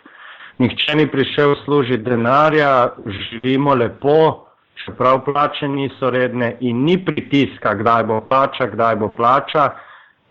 nihče 0.62 0.96
ni 0.96 1.08
prišel 1.08 1.56
služiti 1.66 2.04
denarja, 2.04 2.90
živimo 3.06 3.74
lepo, 3.76 4.46
čeprav 4.86 5.24
plače 5.26 5.68
niso 5.68 6.10
redne 6.10 6.58
in 6.60 6.84
ni 6.86 6.98
pritiska, 7.06 7.74
kdaj 7.74 8.04
bo 8.04 8.22
plača, 8.22 8.68
kdaj 8.68 8.96
bo 8.96 9.10
plača, 9.10 9.70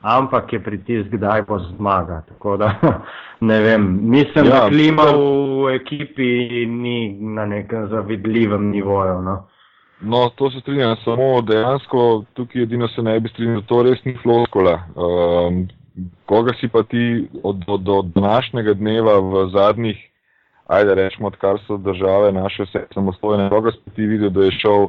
ampak 0.01 0.53
je 0.53 0.63
pritisk, 0.63 1.09
kdaj 1.11 1.43
bo 1.49 1.59
zmaga. 1.59 2.23
Tako 2.29 2.57
da 2.57 2.75
ne 3.51 3.61
vem, 3.61 3.99
mislim, 4.03 4.47
ja, 4.47 4.51
da 4.51 4.69
klima 4.69 5.03
v 5.13 5.75
ekipi 5.75 6.67
ni 6.67 7.19
na 7.21 7.47
nekem 7.47 7.89
zavidljivem 7.89 8.71
nivoju. 8.71 9.23
No. 9.23 9.37
No, 10.01 10.29
to 10.37 10.51
se 10.51 10.61
strinjam, 10.61 10.97
samo 11.05 11.41
dejansko 11.43 12.25
tukaj 12.35 12.63
edino 12.63 12.89
se 12.89 13.03
ne 13.03 13.21
bi 13.21 13.29
strinjal, 13.29 13.63
to 13.69 13.83
res 13.83 14.05
ni 14.05 14.17
floskola. 14.23 14.79
Um, 14.97 15.67
koga 16.27 16.55
si 16.61 16.69
pa 16.69 16.83
ti 16.83 17.29
od, 17.43 17.65
od, 17.67 17.89
od 17.89 18.07
današnjega 18.15 18.75
dneva 18.75 19.19
v 19.21 19.49
zadnjih 19.53 20.11
ajde 20.71 20.95
rečemo, 20.95 21.29
odkar 21.29 21.59
so 21.67 21.77
države 21.77 22.33
naše 22.33 22.63
vse 22.63 22.85
samostojne, 22.95 23.49
koga 23.49 23.71
spet 23.71 23.95
ti 23.95 24.07
videl, 24.07 24.31
da 24.31 24.45
je 24.45 24.53
šel 24.61 24.87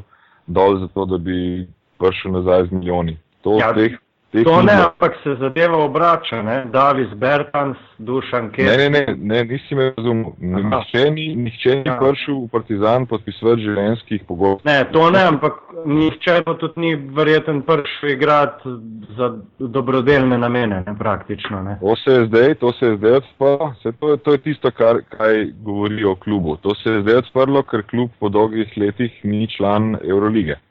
dol 0.47 0.78
za 0.80 0.88
to, 0.88 1.06
da 1.06 1.17
bi 1.17 1.67
prišel 2.00 2.32
nazaj 2.32 2.65
z 2.67 2.71
milijoni. 2.71 3.17
To, 3.41 3.58
ja, 3.60 3.74
teh, 3.74 3.97
teh 4.32 4.44
to 4.44 4.62
ne, 4.62 4.74
ampak 4.74 5.15
se 5.24 5.36
zadeva 5.39 5.78
obrača, 5.78 6.41
ne? 6.41 6.65
Davis 6.74 7.13
Bertans, 7.13 7.78
Dušan 7.98 8.52
Kej. 8.52 8.65
Ne, 8.65 8.78
ne, 8.78 8.89
ne, 8.89 9.15
ne, 9.17 9.44
nisi 9.44 9.76
me 9.76 9.91
razumel. 9.98 10.32
Nihče 10.39 11.12
ni, 11.12 11.36
nihče 11.36 11.76
ni 11.76 11.84
ja. 11.86 11.98
prišel 12.00 12.38
v 12.46 12.48
Partizan 12.52 13.06
podpisovati 13.12 13.65
življenjskih 13.65 14.24
pogovorov. 14.28 14.63
Ne, 14.65 14.78
to 14.94 15.10
ne, 15.12 15.26
ampak 15.34 15.60
nihče 15.86 16.39
pa 16.48 16.56
tudi 16.62 16.86
ni 16.86 16.94
verjeten 16.96 17.62
prišel 17.67 18.15
igrati 18.15 18.76
za 19.20 19.32
dobrodelne 19.60 20.39
namene, 20.39 20.82
ne, 20.88 20.96
praktično. 20.98 21.62
Ne. 21.67 21.78
To 21.84 21.96
se 22.00 22.17
je 22.17 22.26
zdaj, 22.32 22.56
to 22.63 22.74
se 22.80 22.94
je 22.94 22.98
zdaj 22.98 23.20
odprlo, 23.22 23.74
to, 24.00 24.17
to 24.17 24.38
je 24.38 24.44
tisto, 24.48 24.72
kar 24.72 25.04
kaj 25.12 25.46
govori 25.62 26.04
o 26.06 26.15
klubu. 26.15 26.58
To 26.63 26.76
se 26.76 26.98
je 26.98 27.06
zdaj 27.06 27.24
odprlo, 27.26 27.63
ker 27.67 27.84
klub 27.89 28.15
po 28.20 28.30
dolgih 28.30 28.74
letih 28.78 29.24
ni 29.24 29.48
član 29.52 29.96
Eurolige. 30.04 30.62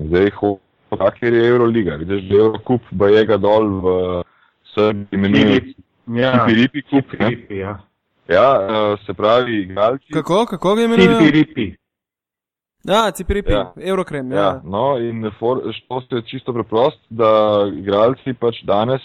Zdaj 0.00 0.30
hoče 0.40 0.71
tako, 0.96 1.16
ker 1.20 1.34
je 1.34 1.48
Euroliga. 1.48 1.96
Vidiš, 1.96 2.24
da 2.28 2.34
je 2.34 2.40
Eurocup, 2.40 2.82
pa 2.98 3.08
je 3.08 3.24
ga 3.26 3.36
dol 3.36 3.68
v 3.84 3.94
Srbiji, 4.74 5.06
imenuje 5.12 5.74
ja. 6.06 6.32
Cipiripi 6.32 6.82
kup. 6.82 7.10
Cipiripi, 7.10 7.56
ja. 7.56 7.78
ja, 8.28 8.48
uh, 8.60 8.98
se 9.06 9.14
pravi, 9.14 9.62
igralci. 9.62 10.12
Kako, 10.12 10.46
kako 10.46 10.74
ga 10.74 10.82
imenuje? 10.82 11.18
Cipiripi. 11.18 11.74
Ja, 12.84 13.10
Cipiripi, 13.10 13.52
ja. 13.52 13.72
Eurokrem. 13.80 14.32
Ja. 14.32 14.38
ja, 14.38 14.60
no 14.64 14.98
in 14.98 15.30
to 16.08 16.16
je 16.16 16.22
čisto 16.22 16.52
preprost, 16.52 17.00
da 17.10 17.30
igralci 17.78 18.34
pač 18.34 18.62
danes 18.62 19.02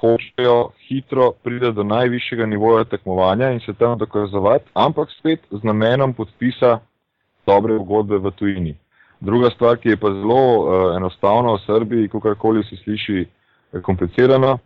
hočejo 0.00 0.70
hitro 0.88 1.32
priti 1.42 1.72
do 1.72 1.82
najvišjega 1.82 2.46
nivoja 2.46 2.84
tekmovanja 2.84 3.50
in 3.50 3.60
se 3.60 3.72
tam 3.72 3.98
dokazovati, 3.98 4.64
ampak 4.74 5.08
spet 5.18 5.40
z 5.50 5.62
namenom 5.62 6.14
podpisa 6.14 6.78
dobre 7.46 7.78
pogodbe 7.78 8.18
v 8.18 8.30
tujini. 8.30 8.74
Druga 9.20 9.50
stvar, 9.50 9.76
ki 9.80 9.88
je 9.88 9.96
pa 9.96 10.10
zelo 10.12 10.40
uh, 10.60 10.96
enostavna 10.96 11.54
v 11.56 11.62
Srbiji, 11.66 12.08
kakorkoli 12.08 12.64
se 12.64 12.76
sliši 12.76 13.26
komplicirano, 13.82 14.58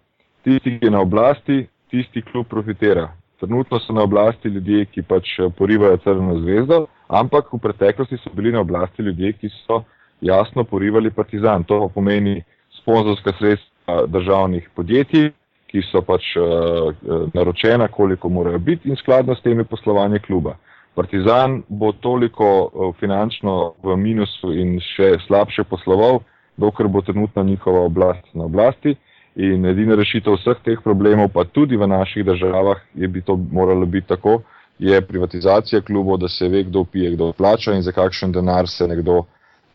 tisti, 0.45 0.79
ki 0.79 0.87
je 0.87 0.91
na 0.91 1.01
oblasti, 1.01 1.67
tisti 1.91 2.23
klub 2.23 2.47
profitira. 2.49 3.09
Trenutno 3.41 3.79
so 3.79 3.93
na 3.93 4.03
oblasti 4.03 4.49
ljudje, 4.49 4.85
ki 4.85 5.03
pač 5.03 5.39
eh, 5.39 5.49
porivajo 5.59 5.97
crveno 6.05 6.39
zvezdo, 6.41 6.87
ampak 7.09 7.53
v 7.53 7.59
preteklosti 7.59 8.19
so 8.21 8.31
bili 8.37 8.53
na 8.53 8.61
oblasti 8.61 9.03
ljudje, 9.03 9.33
ki 9.33 9.49
so 9.65 9.83
jasno 10.21 10.65
porivali 10.65 11.11
partizan. 11.11 11.65
To 11.65 11.81
pa 11.81 11.95
pomeni 11.95 12.43
sponzorska 12.81 13.33
sredstva 13.39 14.07
državnih 14.07 14.69
podjetij, 14.77 15.31
ki 15.71 15.83
so 15.89 16.03
pač 16.03 16.35
uh, 16.37 16.91
naročena, 17.35 17.89
koliko 17.89 18.29
morajo 18.29 18.59
biti 18.59 18.89
in 18.91 18.97
skladno 18.97 19.35
s 19.35 19.43
temi 19.43 19.65
poslovanje 19.65 20.19
kluba. 20.19 20.57
Partizan 20.95 21.63
bo 21.69 21.93
toliko 21.93 22.47
eh, 22.47 22.93
finančno 23.01 23.75
v 23.83 23.97
minusu 23.97 24.53
in 24.53 24.79
še 24.83 25.17
slabše 25.27 25.65
posloval, 25.65 26.21
dokler 26.57 26.89
bo 26.89 27.03
trenutno 27.03 27.43
njihova 27.43 27.85
oblast 27.87 28.27
na 28.35 28.45
oblasti. 28.45 28.97
In 29.37 29.65
edina 29.67 29.95
rešitev 29.95 30.35
vseh 30.35 30.59
teh 30.65 30.81
problemov, 30.85 31.31
pa 31.33 31.45
tudi 31.45 31.77
v 31.79 31.87
naših 31.87 32.25
državah, 32.27 32.83
je 32.95 33.09
bi 33.09 33.23
to 33.23 33.37
moralo 33.37 33.87
biti 33.87 34.09
tako, 34.09 34.41
je 34.79 35.01
privatizacija 35.01 35.81
klubov, 35.87 36.19
da 36.19 36.29
se 36.29 36.49
ve, 36.49 36.65
kdo 36.65 36.85
pije, 36.85 37.11
kdo 37.15 37.33
plača 37.33 37.73
in 37.73 37.83
za 37.83 37.93
kakšen 37.93 38.33
denar 38.33 38.69
se 38.69 38.89
nekdo 38.89 39.23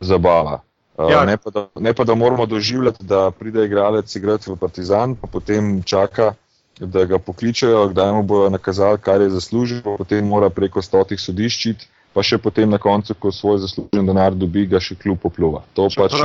zabava. 0.00 0.60
Eh, 0.98 1.12
ja. 1.12 1.24
Ne, 1.24 1.36
pa 1.36 1.50
da, 1.50 1.68
ne 1.80 1.94
pa 1.94 2.04
da 2.04 2.14
moramo 2.14 2.46
doživljati, 2.46 3.04
da 3.04 3.30
pride 3.30 3.64
igralec 3.64 4.16
igrati 4.16 4.50
v 4.50 4.56
Partizan, 4.56 5.14
pa 5.14 5.26
potem 5.32 5.82
čaka 5.82 6.34
da 6.80 7.04
ga 7.04 7.18
pokličajo, 7.18 7.88
kdaj 7.88 8.12
mu 8.12 8.22
bodo 8.22 8.50
nakazali, 8.50 8.98
kar 8.98 9.20
je 9.20 9.30
zaslužil, 9.30 9.82
potem 9.82 10.26
mora 10.26 10.50
preko 10.50 10.82
stotih 10.82 11.20
sodiščit, 11.20 11.86
pa 12.16 12.24
še 12.24 12.38
potem 12.40 12.70
na 12.70 12.78
koncu, 12.80 13.14
ko 13.20 13.32
svoj 13.32 13.60
zaslužen 13.64 14.06
denar 14.08 14.34
dobi, 14.34 14.64
ga 14.66 14.80
še 14.80 14.96
kljub 14.96 15.20
popluva. 15.20 15.62
To 15.76 15.88
čeprav, 15.92 16.16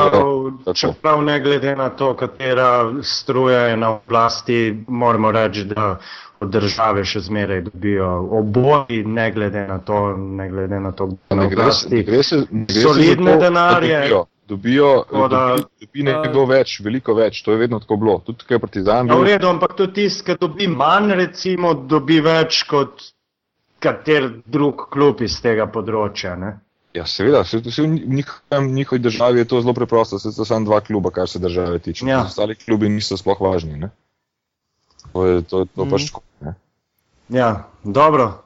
pač 0.66 0.84
je. 0.84 0.92
Čeprav 0.92 1.24
ne 1.28 1.40
glede 1.44 1.76
na 1.76 1.90
to, 1.90 2.14
katera 2.20 2.88
struja 3.04 3.66
je 3.72 3.78
na 3.80 3.96
oblasti, 3.98 4.60
moramo 4.88 5.32
reči, 5.36 5.66
da 5.72 5.98
od 6.42 6.50
države 6.50 7.04
še 7.06 7.20
zmeraj 7.28 7.62
dobijo 7.68 8.08
oboji, 8.40 9.04
ne 9.06 9.28
glede 9.36 9.68
na 9.68 9.78
to, 9.78 10.00
ne 10.18 10.48
glede 10.50 10.80
na 10.80 10.92
to, 10.92 11.12
kdo 11.12 11.20
je 11.30 11.38
na 11.38 11.48
oblasti. 11.52 12.06
Solidne 12.82 13.36
denarje 13.38 14.00
dobijo, 14.00 14.24
da, 14.58 15.56
dobi 15.82 16.04
nekdo 16.08 16.46
več, 16.50 16.80
veliko 16.84 17.16
več, 17.18 17.42
to 17.46 17.56
je 17.56 17.62
vedno 17.62 17.80
tako 17.80 17.98
bilo. 18.02 18.18
Tudi 18.26 18.44
tukaj 18.44 18.58
je 18.58 18.64
partizan. 18.64 19.12
Ja, 19.12 19.18
v 19.20 19.30
redu, 19.30 19.50
ampak 19.52 19.78
tudi 19.80 20.04
tisti, 20.04 20.26
ki 20.28 20.38
dobi 20.42 20.68
manj, 20.72 21.16
recimo, 21.20 21.74
dobi 21.74 22.20
več 22.26 22.64
kot 22.70 23.06
kater 23.82 24.30
drug 24.46 24.88
klub 24.94 25.24
iz 25.26 25.40
tega 25.42 25.66
področja. 25.72 26.36
Ne? 26.40 26.54
Ja, 26.94 27.06
seveda, 27.08 27.46
v 27.48 27.88
njihovi, 27.88 28.68
njihovi 28.68 29.00
državi 29.00 29.40
je 29.40 29.48
to 29.48 29.62
zelo 29.64 29.74
preprosto, 29.74 30.20
se 30.20 30.34
to 30.36 30.46
samo 30.46 30.68
dva 30.68 30.82
kluba, 30.84 31.12
kar 31.16 31.30
se 31.30 31.40
države 31.40 31.80
tiče. 31.80 32.06
Ja. 32.06 32.26
Ostali 32.28 32.56
klubi 32.60 32.90
niso 32.92 33.18
sploh 33.18 33.40
važni. 33.40 33.80
Ne? 33.80 33.92
To 35.14 35.26
je, 35.26 35.42
to, 35.42 35.66
to 35.66 35.86
mm. 35.86 35.94
pač 35.94 36.10
tako. 36.12 36.24
Ja, 37.32 37.70
dobro. 37.84 38.44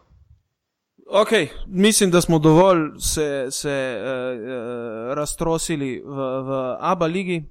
Ok, 1.06 1.30
mislim, 1.68 2.12
da 2.12 2.22
smo 2.22 2.40
dovolj 2.40 3.00
se, 3.00 3.48
se 3.52 4.02
uh, 4.02 5.14
raztrosili 5.14 6.04
v, 6.06 6.16
v 6.42 6.78
ABA 6.80 7.06
ligi. 7.06 7.44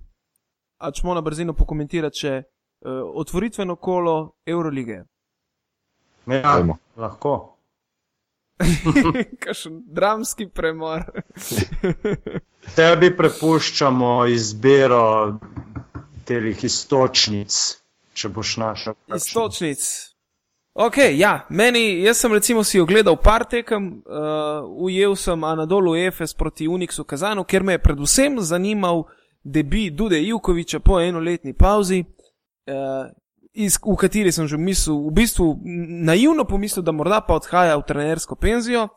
A 0.78 0.90
čemo 0.90 1.14
na 1.14 1.20
brzino 1.20 1.54
pokomentirati 1.54 2.18
še 2.18 2.32
uh, 2.42 2.90
otvoritveno 3.14 3.76
kolo 3.76 4.34
Eurolige? 4.46 5.04
Ja, 6.26 6.56
lahko. 6.96 7.54
Kakšen 9.44 9.82
dramski 9.86 10.48
premor. 10.48 11.04
Tebi 12.76 13.10
prepuščamo 13.16 14.26
izbiro 14.26 15.38
teh 16.26 16.64
istočnic, 16.64 17.60
če 18.14 18.28
boš 18.34 18.56
našel. 18.62 18.98
Istočnic. 19.14 20.13
Ok, 20.74 20.96
ja, 21.14 21.46
meni, 21.50 22.02
jaz 22.02 22.18
sem 22.18 22.32
recimo 22.32 22.64
si 22.64 22.80
ogledal 22.80 23.14
par 23.22 23.44
tekem, 23.46 24.02
uh, 24.10 24.66
ujel 24.82 25.14
sem 25.16 25.44
Anadolu 25.44 25.94
Efes 25.94 26.34
proti 26.34 26.66
Unixu 26.66 27.04
Kazanu, 27.04 27.44
ker 27.44 27.62
me 27.62 27.76
je 27.76 27.78
predvsem 27.78 28.40
zanimal 28.42 29.04
debi 29.44 29.90
Dude 29.90 30.18
Jukoviča 30.18 30.80
po 30.80 30.98
enoletni 30.98 31.54
pauzi, 31.54 32.00
uh, 32.02 33.06
iz, 33.54 33.78
v 33.78 33.94
kateri 33.94 34.32
sem 34.34 34.50
že 34.50 34.58
mislil, 34.58 34.98
v 34.98 35.14
bistvu 35.14 35.46
naivno 35.62 36.42
pomislil, 36.42 36.82
da 36.82 36.90
morda 36.90 37.22
pa 37.22 37.38
odhaja 37.38 37.78
v 37.78 37.86
trenersko 37.86 38.34
penzijo, 38.34 38.88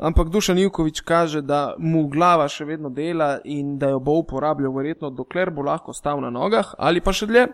ampak 0.00 0.32
Dušan 0.32 0.64
Jukovič 0.64 1.04
kaže, 1.04 1.44
da 1.44 1.74
mu 1.76 2.06
glava 2.08 2.48
še 2.48 2.64
vedno 2.64 2.88
dela 2.88 3.36
in 3.44 3.76
da 3.76 3.92
jo 3.92 4.00
bo 4.00 4.16
uporabljal 4.24 4.72
verjetno 4.72 5.12
dokler 5.12 5.52
bo 5.52 5.60
lahko 5.68 5.92
stal 5.92 6.24
na 6.24 6.32
nogah 6.32 6.72
ali 6.78 7.04
pa 7.04 7.12
še 7.12 7.28
dlje. 7.28 7.50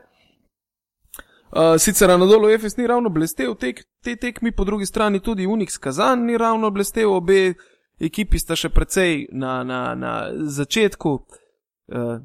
Uh, 1.55 1.79
sicer 1.79 2.09
na 2.09 2.27
dolu 2.27 2.49
FS 2.59 2.77
ni 2.77 2.87
ravno 2.87 3.09
blestev, 3.09 3.55
tek, 3.55 3.85
te 4.03 4.17
tekmi 4.17 4.51
po 4.53 4.65
drugi 4.65 4.87
strani 4.87 5.21
tudi 5.21 5.47
Unix 5.47 5.79
Kazan 5.79 6.25
ni 6.27 6.39
ravno 6.39 6.71
blestev, 6.71 7.13
obe 7.13 7.55
ekipi 8.01 8.39
sta 8.43 8.57
še 8.59 8.73
precej 8.75 9.29
na, 9.31 9.61
na, 9.63 9.95
na 9.95 10.15
začetku 10.35 11.13
uh, 11.15 12.17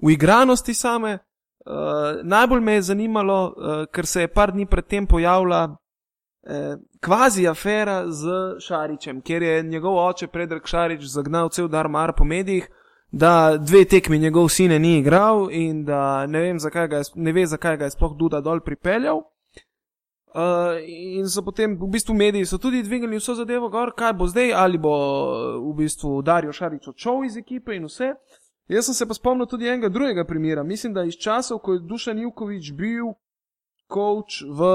uigranosti 0.00 0.74
same. 0.74 1.18
Uh, 1.66 2.22
najbolj 2.24 2.64
me 2.64 2.78
je 2.78 2.86
zanimalo, 2.88 3.38
uh, 3.50 3.84
ker 3.92 4.08
se 4.08 4.24
je 4.24 4.32
par 4.32 4.54
dni 4.56 4.64
predtem 4.66 5.06
pojavila 5.06 5.60
uh, 5.68 6.80
kvazi 7.04 7.44
afera 7.52 8.06
z 8.08 8.40
Šaričem, 8.64 9.20
kjer 9.20 9.42
je 9.42 9.62
njegov 9.62 10.00
oče 10.06 10.32
Predrag 10.32 10.64
Šarič 10.64 11.04
zagnal 11.04 11.52
cel 11.52 11.68
dar 11.68 11.88
mar 11.88 12.14
po 12.16 12.24
medijih, 12.24 12.64
da 13.12 13.56
dve 13.56 13.84
tekmi 13.84 14.18
njegov 14.18 14.48
sine 14.48 14.78
ni 14.78 14.98
igral 14.98 15.48
in 15.50 15.84
da 15.84 16.26
ne, 16.26 16.40
vem, 16.40 16.58
zakaj 16.58 16.88
je, 16.96 17.02
ne 17.14 17.32
ve, 17.32 17.46
zakaj 17.46 17.76
ga 17.76 17.84
je 17.84 17.90
sploh 17.90 18.16
Duda 18.16 18.40
dol 18.40 18.60
pripeljal. 18.60 19.22
Uh, 20.30 20.78
in 20.86 21.26
so 21.26 21.42
potem, 21.42 21.74
v 21.74 21.88
bistvu, 21.90 22.14
mediji 22.14 22.46
so 22.46 22.58
tudi 22.58 22.82
dvignili 22.82 23.18
vso 23.18 23.34
zadevo, 23.34 23.68
gor, 23.68 23.90
kaj 23.98 24.12
bo 24.14 24.28
zdaj, 24.30 24.52
ali 24.54 24.78
bo 24.78 24.92
v 25.58 25.72
bistvu 25.82 26.22
Darijo 26.22 26.52
Šarič 26.52 26.86
odšel 26.88 27.24
iz 27.26 27.36
ekipe 27.36 27.74
in 27.74 27.88
vse. 27.90 28.12
Jaz 28.70 28.86
sem 28.86 28.94
se 28.94 29.06
pa 29.06 29.14
spomnil 29.14 29.46
tudi 29.50 29.66
enega 29.66 29.88
drugega 29.88 30.24
primera. 30.24 30.62
Mislim, 30.62 30.94
da 30.94 31.02
iz 31.02 31.18
časov, 31.18 31.58
ko 31.58 31.74
je 31.74 31.82
Dušan 31.82 32.18
Jukovič 32.18 32.70
bil 32.72 33.10
coach 33.90 34.46
v 34.46 34.70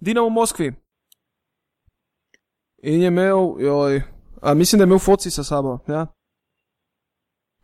Dinamo 0.00 0.28
Moskvi. 0.28 0.74
In 2.82 3.00
je 3.00 3.08
imel, 3.08 3.56
joj, 3.58 4.02
a 4.42 4.54
mislim, 4.54 4.78
da 4.78 4.84
je 4.84 4.88
imel 4.88 4.98
foci 4.98 5.30
sa 5.30 5.44
sabo. 5.44 5.78
Ja? 5.88 6.06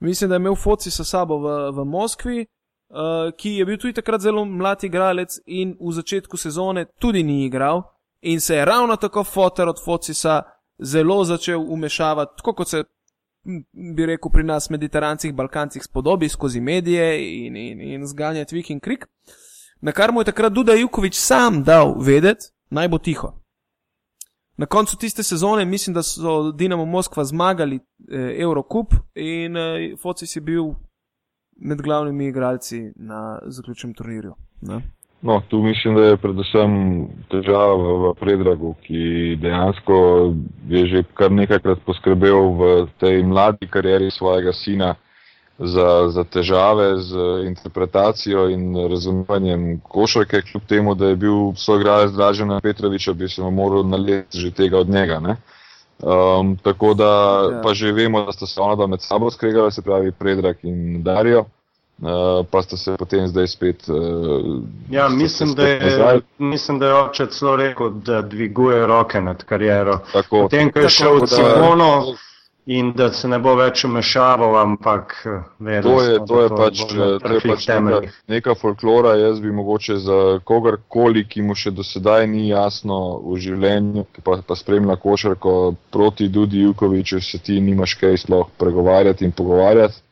Mislim, 0.01 0.29
da 0.29 0.35
je 0.35 0.41
imel 0.41 0.55
foci 0.55 0.91
sa 0.91 1.05
sabo 1.05 1.39
v, 1.39 1.71
v 1.73 1.85
Moskvi, 1.85 2.47
uh, 2.47 3.33
ki 3.37 3.51
je 3.51 3.65
bil 3.65 3.79
tudi 3.79 3.93
takrat 3.93 4.21
zelo 4.21 4.45
mlad 4.45 4.85
igralec 4.85 5.41
in 5.47 5.77
v 5.81 5.93
začetku 5.93 6.37
sezone 6.37 6.87
tudi 7.01 7.23
ni 7.23 7.45
igral. 7.47 7.83
In 8.21 8.41
se 8.41 8.57
je 8.57 8.65
ravno 8.65 8.97
tako 8.97 9.25
fotor 9.25 9.69
od 9.69 9.85
focisa 9.85 10.43
zelo 10.79 11.25
začel 11.25 11.61
umešavati, 11.73 12.33
tako 12.37 12.55
kot 12.55 12.69
se 12.69 12.85
bi 13.95 14.07
rekel 14.07 14.31
pri 14.33 14.45
nas, 14.45 14.71
mediterancih, 14.71 15.35
balkancih, 15.35 15.83
spodobi 15.83 16.29
skozi 16.29 16.61
medije 16.61 17.07
in, 17.47 17.57
in, 17.57 17.81
in 17.81 18.07
zganjati 18.07 18.55
vik 18.55 18.71
in 18.71 18.81
krik. 18.81 19.07
Na 19.81 19.93
kar 19.93 20.13
mu 20.13 20.21
je 20.21 20.25
takrat 20.25 20.53
Duda 20.53 20.75
Jukovič 20.75 21.15
sam 21.15 21.63
dal 21.65 21.95
vedeti, 21.99 22.51
naj 22.71 22.89
bo 22.89 22.99
tiho. 22.99 23.33
Na 24.59 24.67
koncu 24.67 24.97
tiste 24.97 25.23
sezone 25.23 25.65
mislim, 25.65 25.95
da 25.95 26.03
so 26.03 26.53
Dinamo 26.53 26.85
Moskva 26.85 27.25
zmagali 27.25 27.77
eh, 27.77 28.37
Eurocup 28.41 28.95
in 29.15 29.57
eh, 29.57 29.97
Focis 30.03 30.37
je 30.37 30.41
bil 30.41 30.65
med 31.57 31.83
glavnimi 31.83 32.27
igralci 32.27 32.93
na 32.97 33.39
zaključnem 33.47 33.95
turnirju. 33.95 34.35
Ne? 34.61 34.81
No, 35.23 35.43
tu 35.49 35.63
mislim, 35.63 35.95
da 35.95 36.03
je 36.03 36.17
predvsem 36.17 36.73
težava 37.31 37.75
v, 37.75 37.95
v 38.03 38.13
predragu, 38.21 38.75
ki 38.83 39.37
dejansko 39.43 39.95
je 40.69 40.87
že 40.87 41.03
kar 41.15 41.33
nekajkrat 41.33 41.79
poskrbel 41.87 42.53
v 42.59 42.87
tej 43.01 43.23
mladi 43.23 43.67
karieri 43.67 44.11
svojega 44.11 44.53
sina 44.53 44.95
za, 45.59 46.09
za 46.09 46.25
težave 46.25 46.99
z 46.99 47.17
interpretacijo 47.47 48.49
in 48.49 48.89
razumevanjem 48.89 49.81
košarke, 49.81 50.43
kljub 50.43 50.63
temu, 50.69 50.95
da 50.95 51.07
je 51.07 51.17
bil 51.17 51.55
svoj 51.57 51.81
igralec 51.81 52.13
Dražena 52.13 52.61
Petroviča, 52.61 53.13
bi 53.13 53.29
se 53.29 53.43
mu 53.43 53.51
moral 53.51 53.85
naleti 53.89 54.39
že 54.39 54.51
tega 54.51 54.79
od 54.79 54.89
njega. 54.89 55.21
Um, 56.03 56.57
tako 56.63 56.95
da 56.95 57.05
ja. 57.53 57.61
pa 57.63 57.75
že 57.75 57.93
vemo, 57.93 58.25
da 58.25 58.33
sta 58.33 58.47
se 58.47 58.61
ona 58.61 58.75
dva 58.75 58.87
med 58.87 59.03
sabo 59.03 59.31
skregali, 59.31 59.73
se 59.73 59.83
pravi 59.83 60.13
Predrag 60.13 60.57
in 60.63 61.03
Darijo. 61.03 61.45
Uh, 62.03 62.47
pa 62.51 62.63
ste 62.63 62.77
se 62.77 62.95
potem 62.99 63.27
zdaj 63.27 63.47
spet. 63.47 63.89
Uh, 63.89 64.63
ja, 64.91 65.09
mislim, 65.09 65.55
da 65.55 65.67
je, 65.67 66.21
mislim, 66.39 66.79
da 66.79 66.87
je 66.87 66.95
oče 66.95 67.27
celo 67.27 67.57
rekel, 67.57 67.91
da 67.91 68.23
dviguje 68.23 68.87
roke 68.87 69.21
nad 69.21 69.45
kariero. 69.45 69.99
Tako, 70.13 70.43
potem, 70.43 70.71
ko 70.73 70.79
je 70.79 70.89
šel 70.89 71.19
v 71.19 71.27
Cipono, 71.27 72.15
in 72.71 72.93
da 72.93 73.13
se 73.13 73.29
ne 73.29 73.39
bo 73.41 73.55
več 73.57 73.81
umešaval, 73.89 74.59
ampak 74.61 75.13
eh, 75.25 75.37
vedno. 75.59 75.91
To 75.91 76.03
je, 76.05 76.17
to 76.29 76.41
je 76.43 76.49
pač, 76.53 76.81
eh, 76.85 77.15
to 77.23 77.31
je 77.33 77.41
pač 77.41 77.67
neka, 77.73 78.01
neka 78.29 78.55
folklora. 78.61 79.15
Jaz 79.17 79.41
bi 79.41 79.53
mogoče 79.57 79.97
za 80.05 80.19
kogarkoli, 80.45 81.25
ki 81.25 81.47
mu 81.49 81.57
še 81.57 81.73
do 81.73 81.87
sedaj 81.87 82.27
ni 82.29 82.51
jasno 82.51 82.99
v 83.25 83.39
življenju, 83.41 84.05
ki 84.13 84.25
pa, 84.27 84.37
pa 84.45 84.57
spremlja 84.61 84.99
košarko 85.01 85.55
proti 85.95 86.29
Dudi 86.29 86.67
Jukoviču, 86.67 87.23
se 87.25 87.41
ti 87.41 87.57
nimaš 87.65 87.97
kaj 88.03 88.21
sploh 88.27 88.53
pregovarjati 88.61 89.25
in 89.25 89.33
pogovarjati. 89.33 90.05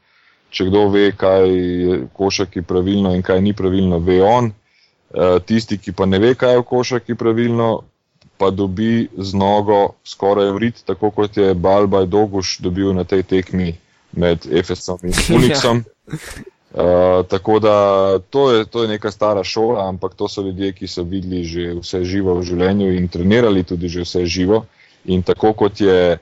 Če 0.56 0.70
kdo 0.70 0.86
ve, 0.88 1.10
kaj 1.12 1.50
je 1.52 2.00
košarki 2.16 2.64
pravilno 2.64 3.12
in 3.12 3.20
kaj 3.26 3.42
ni 3.44 3.52
pravilno, 3.52 4.00
ve 4.00 4.22
on. 4.24 4.48
Eh, 5.12 5.36
tisti, 5.44 5.76
ki 5.76 5.92
pa 5.92 6.08
ne 6.08 6.24
ve, 6.24 6.32
kaj 6.34 6.56
je 6.56 6.64
v 6.64 6.68
košarki 6.72 7.20
pravilno, 7.20 7.68
pa 8.38 8.50
dobi 8.50 9.08
z 9.16 9.34
nogo 9.34 9.96
skoraj 10.04 10.50
vrit, 10.50 10.82
tako 10.84 11.10
kot 11.10 11.36
je 11.36 11.54
Balbaj 11.54 12.06
Doguš 12.06 12.58
dobil 12.60 12.92
na 12.94 13.04
tej 13.04 13.22
tekmi 13.22 13.76
med 14.12 14.46
Efesom 14.52 14.98
in 15.02 15.12
Unixom. 15.36 15.84
Uh, 16.76 17.24
tako 17.28 17.58
da 17.58 18.18
to 18.30 18.52
je, 18.52 18.64
to 18.64 18.82
je 18.82 18.88
neka 18.88 19.10
stara 19.10 19.44
šola, 19.44 19.88
ampak 19.88 20.14
to 20.14 20.28
so 20.28 20.42
ljudje, 20.42 20.72
ki 20.72 20.86
so 20.86 21.02
videli 21.02 21.44
že 21.44 21.74
vse 21.80 22.04
živo 22.04 22.34
v 22.36 22.44
življenju 22.44 22.92
in 22.96 23.08
trenirali 23.08 23.64
tudi 23.64 23.88
že 23.88 24.04
vse 24.04 24.26
živo. 24.26 24.66
In 25.04 25.22
tako 25.22 25.52
kot 25.52 25.80
je 25.80 26.18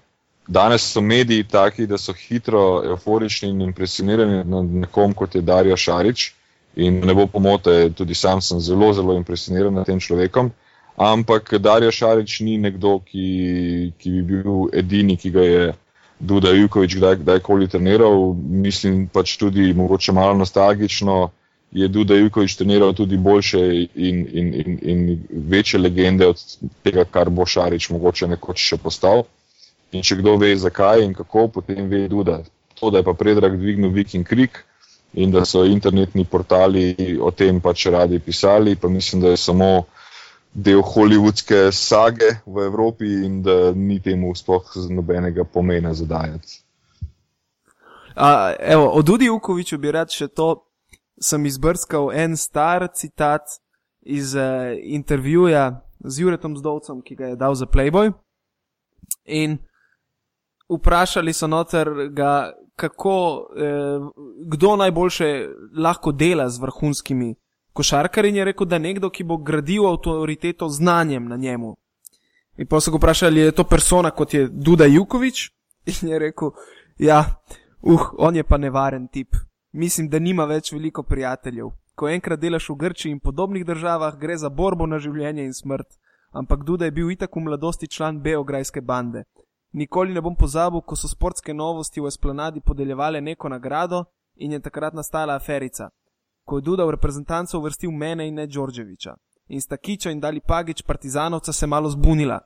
danes, 0.47 0.85
so 0.93 1.01
mediji 1.01 1.45
taki, 1.45 1.87
da 1.87 1.99
so 1.99 2.13
hitro 2.13 2.85
euforični 2.85 3.49
in 3.49 3.61
impresionirani 3.61 4.45
nad 4.45 4.65
nekom, 4.65 5.15
kot 5.15 5.35
je 5.35 5.43
Darijo 5.43 5.77
Šarič. 5.77 6.33
In 6.77 7.01
ne 7.07 7.15
bo 7.15 7.27
pomote, 7.27 7.91
tudi 7.95 8.15
sam 8.15 8.41
sem 8.43 8.61
zelo, 8.61 8.93
zelo 8.93 9.15
impresioniran 9.15 9.75
nad 9.75 9.87
tem 9.87 10.01
človekom 10.01 10.51
ampak 10.97 11.55
Darijo 11.59 11.91
Šarič 11.91 12.41
ni 12.41 12.59
nekdo, 12.59 13.01
ki, 13.03 13.93
ki 13.99 14.11
bi 14.11 14.23
bil 14.23 14.69
edini, 14.73 15.17
ki 15.17 15.31
ga 15.31 15.43
je 15.43 15.65
Duda 16.21 16.55
Jukovič 16.55 16.97
kdaj, 16.97 17.17
kdajkoli 17.23 17.69
treniral. 17.69 18.35
Mislim 18.39 19.09
pač 19.13 19.37
tudi, 19.37 19.73
mogoče 19.75 20.13
malo 20.13 20.35
nostalgično, 20.39 21.31
je 21.75 21.89
Duda 21.89 22.15
Jukovič 22.15 22.57
treniral 22.57 22.95
tudi 22.95 23.19
boljše 23.19 23.61
in, 23.95 24.27
in, 24.33 24.55
in, 24.55 24.79
in 24.83 25.25
večje 25.31 25.81
legende 25.81 26.27
od 26.27 26.39
tega, 26.83 27.05
kar 27.05 27.31
bo 27.31 27.47
Šarič 27.47 27.91
mogoče 27.91 28.31
nekoč 28.31 28.63
še 28.63 28.79
postal. 28.79 29.27
In 29.93 30.03
če 30.03 30.19
kdo 30.23 30.37
ve, 30.39 30.55
zakaj 30.59 31.03
in 31.03 31.15
kako, 31.15 31.49
potem 31.49 31.91
ve 31.91 32.07
Duda. 32.09 32.43
To, 32.79 32.91
da 32.91 32.99
je 33.03 33.07
pa 33.07 33.15
predrag 33.15 33.59
dvignil 33.59 33.91
Viking 33.95 34.27
Krik. 34.27 34.63
In 35.15 35.31
da 35.31 35.45
so 35.47 35.63
internetni 35.63 36.25
portali 36.27 37.19
o 37.23 37.31
tem 37.31 37.61
pač 37.63 37.85
radi 37.87 38.19
pisali, 38.19 38.75
pa 38.75 38.89
mislim, 38.91 39.21
da 39.23 39.31
je 39.31 39.37
samo 39.39 39.69
uh, 39.79 40.04
del 40.55 40.83
holivudske 40.83 41.73
sage 41.73 42.39
v 42.47 42.67
Evropi 42.67 43.11
in 43.27 43.43
da 43.43 43.73
ni 43.75 44.01
temu 44.01 44.35
sploh 44.35 44.63
nobenega 44.91 45.45
pomena 45.45 45.95
zadajati. 45.95 46.63
A, 48.15 48.55
evo, 48.59 48.87
od 48.89 49.09
Udi 49.09 49.29
Ukoviča 49.31 49.79
bi 49.79 49.91
rad 49.91 50.15
še 50.15 50.29
to, 50.29 50.63
sem 51.19 51.47
izbrskal 51.47 52.13
en 52.15 52.37
star 52.37 52.87
citat 52.95 53.59
iz 54.07 54.35
uh, 54.35 54.75
intervjuja 54.79 55.81
z 56.05 56.23
Juretom 56.23 56.57
Zdovcem, 56.57 57.03
ki 57.03 57.17
ga 57.17 57.33
je 57.33 57.37
dal 57.37 57.55
za 57.55 57.67
Playboy. 57.67 58.13
In 59.25 59.59
vprašali 60.69 61.33
so 61.33 61.47
noter 61.47 61.89
ga, 62.13 62.53
kako, 62.77 63.49
eh, 63.57 64.01
kdo 64.47 64.77
najboljše 64.77 65.49
lahko 65.77 66.13
dela 66.13 66.49
z 66.49 66.61
vrhunskimi 66.61 67.35
košarkar 67.75 68.25
in 68.25 68.37
je 68.37 68.45
rekel, 68.45 68.67
da 68.67 68.79
nekdo, 68.79 69.11
ki 69.11 69.25
bo 69.25 69.37
gradil 69.37 69.87
avtoriteto 69.91 70.69
znanjem 70.69 71.29
na 71.29 71.37
njemu. 71.37 71.75
In 72.57 72.67
pa 72.67 72.81
so 72.81 72.91
ga 72.95 73.01
vprašali, 73.03 73.41
je 73.41 73.53
to 73.53 73.65
persona 73.65 74.11
kot 74.11 74.35
je 74.35 74.49
Duda 74.49 74.87
Jukovič 74.87 75.51
in 75.93 76.09
je 76.09 76.19
rekel, 76.19 76.51
ja, 76.99 77.25
uh, 77.83 78.11
on 78.19 78.37
je 78.37 78.45
pa 78.45 78.57
nevaren 78.59 79.09
tip. 79.09 79.35
Mislim, 79.73 80.09
da 80.09 80.19
nima 80.19 80.45
več 80.45 80.73
veliko 80.73 81.03
prijateljev. 81.03 81.73
Ko 81.95 82.09
enkrat 82.09 82.41
delaš 82.41 82.69
v 82.71 82.77
Grčiji 82.79 83.13
in 83.13 83.21
podobnih 83.21 83.67
državah, 83.67 84.19
gre 84.19 84.37
za 84.37 84.49
borbo 84.49 84.87
na 84.87 84.99
življenje 84.99 85.45
in 85.45 85.55
smrt. 85.55 85.99
ampak 86.35 86.65
Duda 86.65 86.85
je 86.85 86.91
bil 86.91 87.11
itak 87.11 87.37
v 87.37 87.41
mladosti 87.41 87.87
član 87.89 88.21
Beograjske 88.23 88.81
bande. 88.81 89.25
Nikoli 89.73 90.15
ne 90.15 90.21
bom 90.21 90.37
pozabil, 90.37 90.81
ko 90.81 90.97
so 90.97 91.09
sportske 91.09 91.55
novosti 91.55 92.01
v 92.01 92.07
Esplanadi 92.07 92.61
podeljevale 92.61 93.21
neko 93.21 93.49
nagrado 93.49 94.05
in 94.37 94.53
je 94.53 94.61
takrat 94.61 94.95
nastala 94.95 95.35
aferica. 95.35 95.91
Ko 96.45 96.59
je 96.59 96.63
Duda 96.63 96.85
v 96.85 96.91
reprezentanco 96.91 97.59
uvrstil 97.59 97.91
mene 97.91 98.29
in 98.29 98.35
ne 98.35 98.47
Đorđeviča. 98.47 99.15
In 99.49 99.61
sta 99.61 99.77
Kiča 99.77 100.11
in 100.11 100.21
Dali 100.21 100.41
Pagič 100.41 100.83
partizanovca 100.83 101.53
se 101.53 101.67
malo 101.67 101.91
zbunila. 101.91 102.41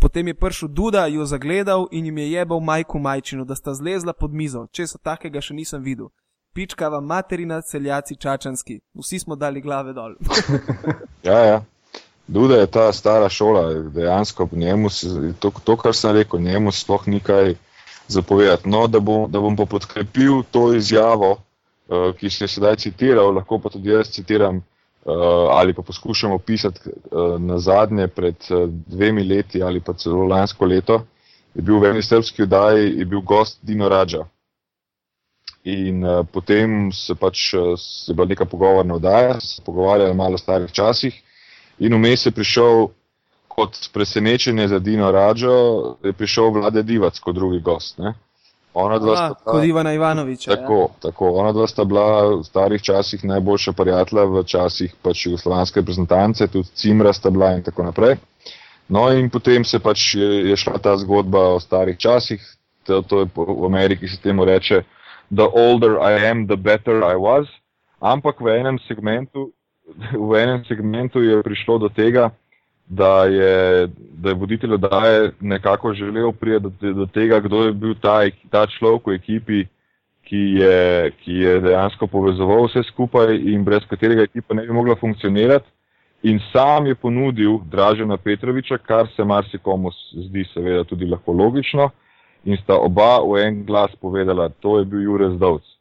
Potem 0.00 0.28
je 0.28 0.34
prišel 0.34 0.68
Duda, 0.68 1.06
jo 1.06 1.24
zagledal 1.24 1.86
in 1.90 2.04
jim 2.04 2.18
je 2.18 2.32
jebal 2.32 2.60
majku 2.60 2.98
majčino, 2.98 3.44
da 3.44 3.54
sta 3.54 3.74
zlezla 3.74 4.12
pod 4.12 4.32
mizo, 4.32 4.66
če 4.72 4.86
so 4.86 4.98
takega 4.98 5.40
še 5.40 5.54
nisem 5.54 5.82
videl. 5.82 6.10
Pičkava 6.54 7.00
materina, 7.00 7.60
celjaci 7.62 8.16
čačanski, 8.16 8.80
vsi 8.94 9.18
smo 9.18 9.36
dali 9.36 9.60
glave 9.60 9.92
dol. 9.92 10.14
ja, 11.28 11.38
ja. 11.38 11.64
Duda 12.26 12.60
je 12.60 12.66
ta 12.66 12.92
stara 12.92 13.28
šola, 13.28 13.72
dejansko 13.94 14.48
njemu, 14.52 14.88
to, 15.38 15.50
to, 15.64 15.76
kar 15.76 15.94
sem 15.94 16.16
rekel, 16.16 16.40
njemu 16.40 16.72
sploh 16.72 17.08
ni 17.08 17.20
kaj 17.20 17.54
zapovedati. 18.08 18.68
No, 18.68 18.86
da 18.86 19.00
bom, 19.00 19.30
da 19.30 19.40
bom 19.40 19.56
pa 19.56 19.64
podkrepil 19.64 20.42
to 20.50 20.74
izjavo, 20.74 21.36
ki 22.18 22.30
se 22.30 22.44
je 22.44 22.48
sedaj 22.48 22.76
citiral, 22.76 23.34
lahko 23.34 23.58
pa 23.62 23.70
tudi 23.70 23.90
jaz 23.90 24.10
citiram 24.10 24.56
uh, 24.56 25.12
ali 25.50 25.74
pa 25.74 25.82
poskušam 25.82 26.32
opisati 26.32 26.80
uh, 26.88 27.40
na 27.40 27.58
zadnje 27.58 28.08
pred 28.08 28.34
dvemi 28.86 29.24
leti 29.24 29.62
ali 29.62 29.80
pa 29.80 29.92
celo 29.92 30.24
lansko 30.24 30.64
leto, 30.64 31.04
je 31.54 31.62
bil 31.62 31.78
v 31.78 31.90
eni 31.90 32.02
srpski 32.02 32.42
oddaji, 32.42 32.98
je 32.98 33.04
bil 33.04 33.20
gost 33.20 33.58
Dino 33.62 33.88
Rađa. 33.88 34.26
In 35.64 36.04
uh, 36.04 36.26
potem 36.32 36.92
se 36.92 37.14
pač 37.14 37.54
se 37.78 38.14
bila 38.14 38.26
neka 38.26 38.44
pogovorna 38.44 38.94
oddaja, 38.94 39.40
se 39.40 39.62
pogovarjali 39.62 40.14
malo 40.14 40.34
o 40.34 40.38
starih 40.38 40.72
časih 40.72 41.22
in 41.78 41.94
vmes 41.94 42.26
je 42.26 42.32
prišel 42.32 42.88
kot 43.48 43.88
presenečenje 43.92 44.68
za 44.68 44.78
Dino 44.78 45.10
Rađo, 45.10 45.96
je 46.04 46.12
prišel 46.12 46.50
vlade 46.50 46.82
Divac 46.82 47.18
kot 47.18 47.34
drugi 47.34 47.60
gost. 47.60 47.98
Ne? 47.98 48.14
Ona 48.76 48.98
dva 48.98 49.16
sta 49.16 49.28
bila, 49.28 49.52
kot 49.52 49.64
Ivana 49.64 49.92
Ivanoviča. 49.92 50.56
Tako, 50.56 50.78
ja. 50.80 51.00
tako. 51.00 51.30
Ona 51.40 51.52
dva 51.52 51.66
sta 51.66 51.84
bila 51.84 52.36
v 52.36 52.42
starih 52.44 52.82
časih 52.82 53.24
najboljša 53.24 53.72
prijatelja, 53.72 54.24
v 54.28 54.42
časih 54.44 54.92
pač 55.02 55.26
jugoslovanske 55.26 55.80
reprezentance, 55.80 56.48
tudi 56.52 56.68
Cimra 56.76 57.12
sta 57.16 57.32
bila 57.32 57.54
in 57.56 57.62
tako 57.64 57.86
naprej. 57.88 58.18
No 58.88 59.08
in 59.16 59.30
potem 59.32 59.64
se 59.64 59.80
pač 59.80 60.14
je, 60.14 60.28
je 60.50 60.56
šla 60.56 60.78
ta 60.78 60.92
zgodba 61.00 61.56
o 61.56 61.60
starih 61.60 61.96
časih, 61.98 62.42
to, 62.86 63.00
to 63.02 63.24
je 63.24 63.30
v 63.34 63.64
Ameriki 63.64 64.08
se 64.08 64.20
temu 64.20 64.44
reče, 64.44 64.82
the 65.32 65.48
older 65.48 65.96
I 65.96 66.28
am, 66.30 66.46
the 66.46 66.56
better 66.56 67.00
I 67.00 67.16
was, 67.16 67.48
ampak 68.00 68.40
v 68.40 68.60
enem 68.60 68.78
segmentu, 68.84 69.50
v 70.12 70.30
enem 70.36 70.64
segmentu 70.68 71.24
je 71.24 71.42
prišlo 71.42 71.78
do 71.78 71.88
tega, 71.88 72.30
da 72.88 73.24
je, 73.24 73.88
da 74.12 74.28
je 74.28 74.34
voditelj 74.34 74.72
oddaje 74.72 75.30
nekako 75.40 75.94
želel 75.94 76.32
priti 76.32 76.60
do, 76.60 76.92
do 76.92 77.06
tega, 77.06 77.40
kdo 77.40 77.64
je 77.64 77.72
bil 77.72 77.94
ta, 77.94 78.20
ta 78.50 78.66
človek 78.66 79.06
v 79.06 79.14
ekipi, 79.14 79.64
ki 80.26 80.42
je, 80.58 81.10
ki 81.22 81.32
je 81.32 81.60
dejansko 81.60 82.06
povezoval 82.06 82.66
vse 82.66 82.82
skupaj 82.88 83.36
in 83.36 83.64
brez 83.64 83.86
katerega 83.90 84.22
ekipa 84.22 84.54
ne 84.54 84.66
bi 84.66 84.72
mogla 84.72 84.96
funkcionirati. 85.00 85.66
In 86.22 86.40
sam 86.52 86.86
je 86.86 86.94
ponudil 86.94 87.58
Dražena 87.70 88.16
Petroviča, 88.16 88.78
kar 88.78 89.06
se 89.16 89.24
marsikomu 89.24 89.90
zdi 90.26 90.44
seveda 90.54 90.84
tudi 90.84 91.06
lahko 91.06 91.32
logično, 91.32 91.90
in 92.44 92.56
sta 92.62 92.74
oba 92.74 93.20
v 93.22 93.42
en 93.44 93.64
glas 93.64 93.94
povedala, 94.00 94.48
to 94.48 94.78
je 94.78 94.84
bil 94.84 95.02
Jurek 95.02 95.36
Zdovc 95.36 95.75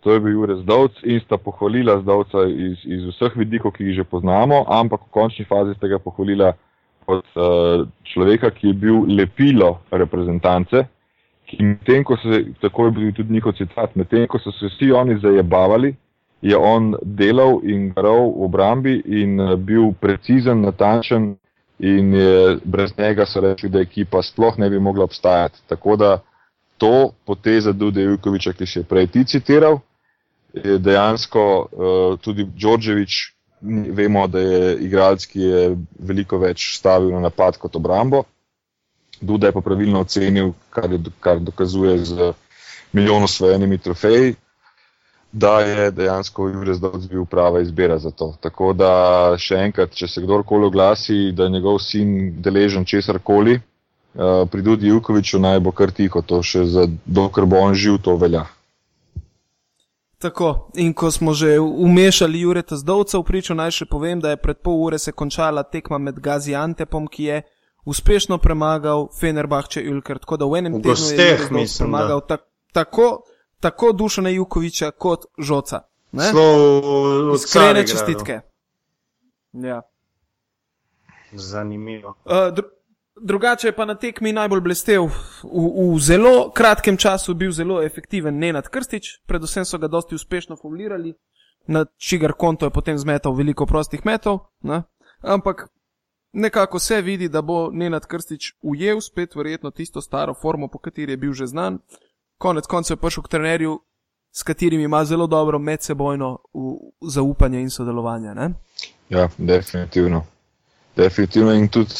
to 0.00 0.12
je 0.12 0.20
bil 0.20 0.32
Jurek 0.32 0.62
Zdovc 0.62 1.02
in 1.02 1.20
sta 1.20 1.36
pohvalila 1.36 2.00
Zdovca 2.00 2.44
iz, 2.48 2.78
iz 2.84 3.04
vseh 3.12 3.36
vidikov, 3.36 3.72
ki 3.76 3.84
jih 3.84 4.00
že 4.00 4.04
poznamo, 4.04 4.64
ampak 4.68 5.00
v 5.06 5.12
končni 5.12 5.44
fazi 5.44 5.76
sta 5.76 5.88
ga 5.88 5.98
pohvalila 6.00 6.54
kot 7.04 7.26
uh, 7.36 7.88
človeka, 8.12 8.50
ki 8.50 8.72
je 8.72 8.74
bil 8.74 9.04
lepilo 9.08 9.80
reprezentance, 9.90 10.86
ko 12.06 12.16
se, 12.22 12.44
tako 12.62 12.86
je 12.86 12.90
bil 12.90 13.12
tudi 13.12 13.32
njihov 13.32 13.52
citat, 13.58 13.96
medtem, 13.96 14.26
ko 14.26 14.38
so 14.38 14.52
se 14.52 14.70
vsi 14.70 14.92
oni 14.92 15.18
zajebavali, 15.18 15.94
je 16.40 16.56
on 16.56 16.94
delal 17.02 17.60
in 17.64 17.90
garal 17.92 18.30
v 18.30 18.44
obrambi 18.46 18.94
in 19.04 19.40
uh, 19.40 19.56
bil 19.56 19.92
precizen, 20.00 20.62
natančen 20.64 21.34
in 21.80 22.14
je, 22.14 22.56
brez 22.64 22.92
njega 22.98 23.26
so 23.26 23.40
rekli, 23.40 23.68
da 23.68 23.80
ekipa 23.80 24.22
sploh 24.22 24.58
ne 24.58 24.70
bi 24.70 24.78
mogla 24.78 25.04
obstajati. 25.04 25.60
Tako 25.68 25.96
da 25.96 26.18
to 26.78 27.12
poteza 27.26 27.72
Dude 27.72 28.02
Jukoviča, 28.02 28.52
ki 28.52 28.66
si 28.66 28.78
je 28.78 28.84
prej 28.84 29.06
ti 29.06 29.24
citiral, 29.24 29.80
dejansko 30.54 31.68
uh, 31.72 32.18
tudi 32.20 32.44
Đorđevič, 32.44 33.34
vemo, 33.92 34.26
da 34.26 34.40
je 34.40 34.76
igralec, 34.76 35.26
ki 35.26 35.40
je 35.40 35.76
veliko 35.98 36.38
več 36.38 36.74
stavil 36.78 37.12
na 37.14 37.20
napad 37.20 37.58
kot 37.58 37.76
obrambo. 37.76 38.24
Duda 39.20 39.50
je 39.50 39.52
pa 39.52 39.60
pravilno 39.60 40.00
ocenil, 40.00 40.52
kar, 40.70 40.92
je, 40.92 41.00
kar 41.20 41.40
dokazuje 41.40 41.98
z 42.04 42.32
milijon 42.92 43.22
osvojenimi 43.22 43.78
trofeji, 43.78 44.34
da 45.32 45.60
je 45.60 45.90
dejansko 45.90 46.48
Jurek 46.48 46.74
Zdovc 46.74 47.04
bil 47.06 47.24
prava 47.24 47.60
izbira 47.60 47.98
za 47.98 48.10
to. 48.10 48.32
Tako 48.40 48.72
da 48.72 48.92
še 49.38 49.60
enkrat, 49.66 49.92
če 49.94 50.08
se 50.08 50.22
kdorkoli 50.24 50.66
oglasi, 50.66 51.18
da 51.32 51.46
je 51.46 51.54
njegov 51.58 51.78
sin 51.84 52.40
deležen 52.42 52.84
česar 52.84 53.20
koli, 53.22 53.60
uh, 53.60 54.48
pri 54.50 54.62
Dudi 54.62 54.88
Jukoviču 54.88 55.38
naj 55.38 55.60
bo 55.60 55.70
kar 55.72 55.92
tiho, 55.92 56.22
to 56.22 56.42
še 56.42 56.64
za 56.64 56.88
dokler 57.04 57.46
bo 57.46 57.60
on 57.60 57.76
živ, 57.76 58.00
to 58.02 58.16
velja. 58.16 58.48
Tako, 60.20 60.68
in 60.74 60.92
ko 60.92 61.10
smo 61.10 61.32
že 61.32 61.58
umešali 61.58 62.40
Jureta 62.40 62.76
Zdovca 62.76 63.18
v 63.18 63.24
pričo, 63.24 63.54
naj 63.56 63.70
še 63.72 63.86
povem, 63.88 64.20
da 64.20 64.34
je 64.34 64.36
pred 64.36 64.58
pol 64.60 64.76
ure 64.76 64.98
se 65.00 65.14
končala 65.16 65.62
tekma 65.64 65.96
med 65.98 66.20
Gaziantepom, 66.20 67.06
ki 67.08 67.24
je 67.24 67.38
uspešno 67.88 68.36
premagal 68.38 69.08
Fenerbahče 69.16 69.80
Ulker. 69.88 70.20
Tako 70.20 70.36
da 70.36 70.44
v 70.44 70.60
enem 70.60 70.76
tednu 70.82 71.08
je 71.16 71.38
Zdovc 71.40 71.78
premagal 71.78 72.20
ta, 72.28 72.36
tako, 72.76 73.24
tako 73.64 73.92
Dušana 73.96 74.28
Jukoviča 74.36 74.90
kot 74.90 75.24
Žoca. 75.38 75.88
Iskrene 77.34 77.86
čestitke. 77.86 78.40
Ja. 79.52 79.80
Zanimivo. 81.32 82.14
Uh, 82.28 82.52
Drugače 83.22 83.68
je 83.68 83.76
pa 83.76 83.84
na 83.84 83.94
tekmi 83.94 84.32
najbolj 84.32 84.60
blestev. 84.60 85.02
V, 85.42 85.94
v 85.94 85.98
zelo 86.00 86.50
kratkem 86.50 86.96
času 86.96 87.34
bil 87.34 87.52
zelo 87.52 87.82
efektiven 87.82 88.38
Nenad 88.38 88.68
Krstič, 88.68 89.20
predvsem 89.26 89.64
so 89.64 89.78
ga 89.78 89.88
dosti 89.88 90.14
uspešno 90.14 90.56
formulirali, 90.56 91.14
na 91.66 91.84
čigar 91.96 92.32
konto 92.32 92.66
je 92.66 92.70
potem 92.70 92.98
zmetal 92.98 93.34
veliko 93.36 93.66
prostih 93.66 94.00
metov. 94.04 94.38
Ne? 94.62 94.82
Ampak 95.20 95.68
nekako 96.32 96.78
se 96.78 97.02
vidi, 97.02 97.28
da 97.28 97.42
bo 97.42 97.70
Nenad 97.72 98.06
Krstič 98.06 98.54
ujel 98.62 99.00
spet 99.00 99.36
verjetno 99.36 99.70
tisto 99.70 100.00
staro 100.00 100.34
formo, 100.34 100.68
po 100.68 100.78
kateri 100.78 101.12
je 101.12 101.16
bil 101.16 101.32
že 101.32 101.46
znan. 101.46 101.78
Konec 102.38 102.66
koncev 102.66 102.96
je 102.96 103.00
prišel 103.00 103.22
k 103.22 103.28
trenerju, 103.28 103.78
s 104.32 104.42
katerim 104.42 104.80
ima 104.80 105.04
zelo 105.04 105.26
dobro 105.26 105.58
medsebojno 105.58 106.38
zaupanje 107.08 107.60
in 107.60 107.70
sodelovanje. 107.70 108.34
Ne? 108.34 108.50
Ja, 109.08 109.28
definitivno. 109.38 110.24
Definitivno 110.96 111.52
in 111.54 111.68
tudi 111.68 111.94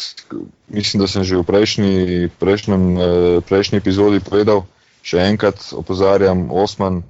mislim, 0.69 1.01
da 1.01 1.07
sem 1.07 1.25
že 1.25 1.37
v 1.37 1.45
prejšnji, 1.47 2.29
prejšnjem, 2.39 2.99
eh, 2.99 3.41
prejšnji 3.49 3.79
epizodi 3.79 4.21
povedal, 4.21 4.67
še 5.03 5.19
enkrat 5.31 5.73
opozarjam, 5.73 6.51
Osman, 6.51 7.03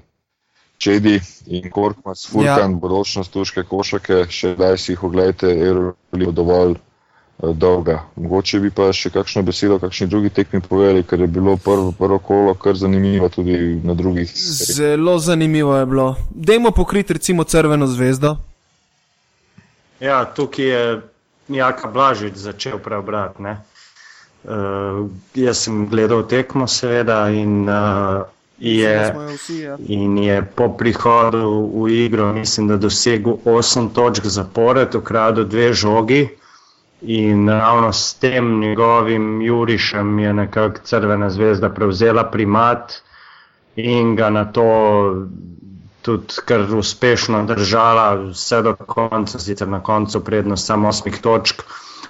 Čedi 0.81 1.21
in 1.47 1.71
Korkmas, 1.71 2.25
Furkan, 2.25 2.73
ja. 2.73 2.79
bodočnost 2.81 3.33
turške 3.33 3.67
košake, 3.69 4.25
še 4.33 4.55
daj 4.57 4.79
si 4.81 4.95
jih 4.95 5.03
ogledajte, 5.05 5.51
Euroliga 5.53 6.33
dovolj 6.33 6.73
uh, 6.73 7.53
dolga. 7.53 7.99
Mogoče 8.17 8.63
bi 8.65 8.71
pa 8.73 8.89
še 8.97 9.13
kakšno 9.13 9.43
besedo, 9.45 9.77
kakšni 9.77 10.09
drugi 10.09 10.31
tekmi 10.33 10.63
povedali, 10.65 11.05
ker 11.05 11.21
je 11.21 11.29
bilo 11.29 11.59
prvo, 11.61 11.93
prvo 11.93 12.17
kolo 12.25 12.55
kar 12.57 12.81
zanimivo 12.81 13.29
tudi 13.29 13.77
na 13.85 13.93
drugih. 13.93 14.33
Zelo 14.73 15.19
zanimivo 15.21 15.77
je 15.77 15.85
bilo. 15.87 16.09
Dajmo 16.31 16.73
pokriti 16.73 17.13
recimo 17.21 17.45
Crveno 17.45 17.85
zvezdo. 17.85 18.39
Ja, 20.01 20.25
tukaj 20.25 20.65
je 20.65 20.85
Jaka 21.51 21.89
Blažič 21.89 22.35
začel 22.35 22.79
preobrati. 22.79 23.43
Uh, 23.43 25.11
jaz 25.35 25.67
sem 25.67 25.87
gledal 25.87 26.23
tekmo, 26.25 26.65
seveda, 26.65 27.29
in, 27.29 27.69
uh, 27.69 28.25
je, 28.59 29.15
vsi, 29.35 29.59
ja. 29.61 29.77
in 29.85 30.17
je 30.19 30.41
po 30.57 30.71
prihodu 30.73 31.45
v 31.75 31.89
igro, 32.07 32.33
mislim, 32.33 32.69
da 32.69 32.77
dosegel 32.77 33.37
8 33.45 33.93
točk 33.93 34.25
zapored, 34.25 34.95
ukradel 34.95 35.45
dve 35.45 35.73
žogi. 35.73 36.29
In 37.03 37.49
ravno 37.49 37.93
s 37.93 38.15
tem 38.21 38.61
njegovim 38.61 39.43
Jurišem 39.43 40.19
je 40.19 40.33
nekako 40.33 40.81
Crvena 40.85 41.31
zvezda 41.31 41.71
prevzela 41.71 42.25
primat 42.25 43.01
in 43.77 44.17
ga 44.17 44.31
na 44.31 44.45
to 44.45 44.67
tudi 46.03 46.35
kar 46.45 46.61
uspešno 46.75 47.45
držala, 47.47 48.15
vse 48.31 48.63
do 48.63 48.75
konca, 48.75 49.39
sicer 49.39 49.69
na 49.69 49.83
koncu 49.83 50.25
prednost 50.25 50.67
samo 50.67 50.89
osmih 50.89 51.21
točk. 51.21 51.63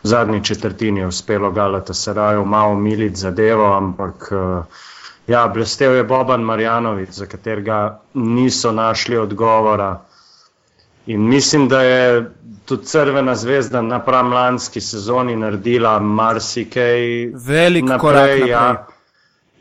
V 0.02 0.08
zadnji 0.08 0.44
četrtini 0.44 1.00
je 1.00 1.06
uspelo 1.06 1.50
Galata 1.50 1.94
Saraju 1.94 2.44
malo 2.44 2.74
militi 2.74 3.16
zadevo, 3.16 3.72
ampak 3.76 4.32
ja, 5.26 5.48
blestev 5.48 5.94
je 5.94 6.04
Boban 6.04 6.40
Marjanovič, 6.40 7.10
za 7.10 7.26
katerega 7.26 8.00
niso 8.14 8.72
našli 8.72 9.16
odgovora. 9.16 10.00
In 11.06 11.28
mislim, 11.28 11.68
da 11.68 11.82
je 11.82 12.30
tudi 12.64 12.86
Crvena 12.86 13.34
zvezda 13.34 13.82
napram 13.82 14.32
lanski 14.32 14.80
sezoni 14.80 15.36
naredila 15.36 15.98
marsikaj. 15.98 17.26
Velik 17.34 17.84
naprej, 17.84 17.98
korak 18.00 18.30
naprej. 18.30 18.48
Ja. 18.48 18.86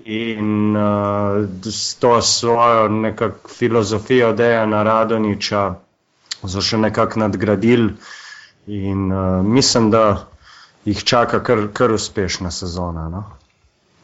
In 0.05 0.75
uh, 0.75 1.47
s 1.63 1.95
to 1.99 2.21
svojo 2.21 2.87
nekakšno 2.87 3.49
filozofijo 3.49 4.33
Dejana 4.33 4.83
Radoniča 4.83 5.75
so 6.47 6.61
še 6.61 6.77
nekako 6.77 7.19
nadgradili. 7.19 7.93
In 8.67 9.11
uh, 9.11 9.43
mislim, 9.45 9.91
da 9.91 10.27
jih 10.85 11.03
čaka 11.03 11.43
kar, 11.43 11.67
kar 11.73 11.91
uspešna 11.91 12.51
sezona. 12.51 13.09
No? 13.09 13.23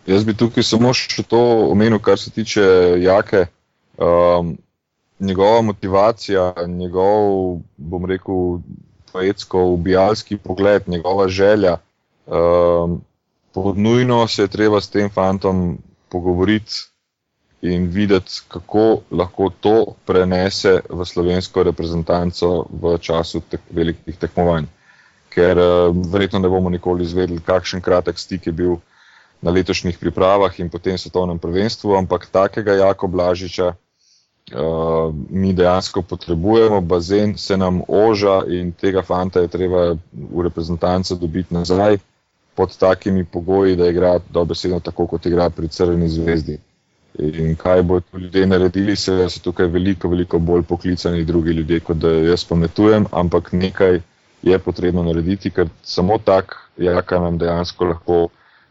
Jaz 0.05 0.25
bi 0.27 0.35
tukaj 0.37 0.63
samo 0.63 0.93
še 0.93 1.23
to 1.23 1.41
omenil, 1.71 1.99
kar 1.99 2.19
se 2.19 2.31
tiče 2.31 2.65
Jake. 3.01 3.47
Um, 3.97 4.57
njegova 5.19 5.61
motivacija, 5.61 6.53
njegov, 6.67 7.61
bom 7.77 8.05
rekel, 8.05 8.59
poetsko, 9.13 9.63
ubijalski 9.77 10.37
pogled, 10.37 10.89
njegova 10.91 11.27
želja. 11.27 11.77
Um, 12.27 13.01
Podnujno 13.55 14.27
se 14.27 14.41
je 14.43 14.47
treba 14.51 14.81
s 14.81 14.89
tem 14.91 15.09
fantom 15.09 15.77
pogovoriti 16.15 16.85
in 17.61 17.89
videti, 17.91 18.41
kako 18.47 19.01
lahko 19.11 19.49
to 19.59 19.75
prenese 20.05 20.79
v 20.89 21.05
slovensko 21.05 21.63
reprezentanco 21.63 22.67
v 22.69 22.97
času 23.01 23.41
tek, 23.49 23.63
velikih 23.71 24.17
tekmovanj. 24.21 24.69
Ker 25.33 25.59
uh, 25.59 25.91
verjetno 25.91 26.39
ne 26.39 26.51
bomo 26.51 26.71
nikoli 26.71 27.03
izvedeli, 27.03 27.43
kakšen 27.43 27.83
kratek 27.83 28.19
stik 28.19 28.47
je 28.47 28.53
bil 28.55 28.77
na 29.43 29.51
letošnjih 29.51 29.97
pripravah 29.99 30.53
in 30.59 30.69
potem 30.71 30.97
svetovnem 30.97 31.39
prvenstvu, 31.39 31.97
ampak 31.97 32.29
takega 32.31 32.77
Jako 32.79 33.07
Blažiča 33.11 33.73
uh, 33.73 35.11
mi 35.29 35.51
dejansko 35.53 36.01
potrebujemo, 36.01 36.81
bazen 36.81 37.35
se 37.37 37.57
nam 37.57 37.81
oža 37.87 38.43
in 38.47 38.71
tega 38.71 39.03
fanta 39.03 39.43
je 39.43 39.51
treba 39.51 39.97
v 40.13 40.47
reprezentanco 40.47 41.19
dobiti 41.19 41.53
nazaj 41.53 41.99
pod 42.55 42.77
takimi 42.77 43.25
pogoji, 43.25 43.75
da 43.75 43.87
igra 43.89 44.19
dobesedno 44.29 44.79
tako, 44.79 45.07
kot 45.07 45.25
igra 45.25 45.49
pri 45.49 45.67
Crveni 45.67 46.09
zvezdi. 46.09 46.57
In 47.19 47.55
kaj 47.55 47.81
bo 47.83 47.99
tu 47.99 48.19
ljudje 48.19 48.45
naredili, 48.45 48.95
se 48.95 49.29
so 49.29 49.39
tukaj 49.43 49.67
veliko, 49.71 50.09
veliko 50.09 50.39
bolj 50.39 50.63
poklicani 50.63 51.23
drugi 51.23 51.51
ljudje, 51.51 51.79
kot 51.79 51.97
da 51.97 52.11
jaz 52.11 52.43
pametujem, 52.43 53.05
ampak 53.11 53.51
nekaj 53.53 53.99
je 54.43 54.59
potrebno 54.59 55.03
narediti, 55.03 55.49
ker 55.49 55.69
samo 55.83 56.17
tak 56.17 56.55
jaka 56.77 57.19
nam 57.19 57.37
dejansko 57.37 57.85
lahko 57.85 58.27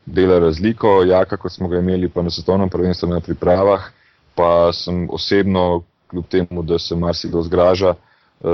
dela 0.07 0.39
razliko. 0.39 1.03
Jaka, 1.03 1.37
kot 1.37 1.53
smo 1.53 1.69
ga 1.69 1.79
imeli 1.79 2.09
pa 2.09 2.23
na 2.23 2.31
svetovnem 2.31 2.69
prvenstvu 2.69 3.09
na 3.09 3.21
pripravah, 3.21 3.89
pa 4.35 4.73
sem 4.73 5.09
osebno, 5.11 5.83
kljub 6.11 6.25
temu, 6.31 6.63
da 6.63 6.79
se 6.79 6.97
marsikdo 6.97 7.43
zgraža, 7.43 7.95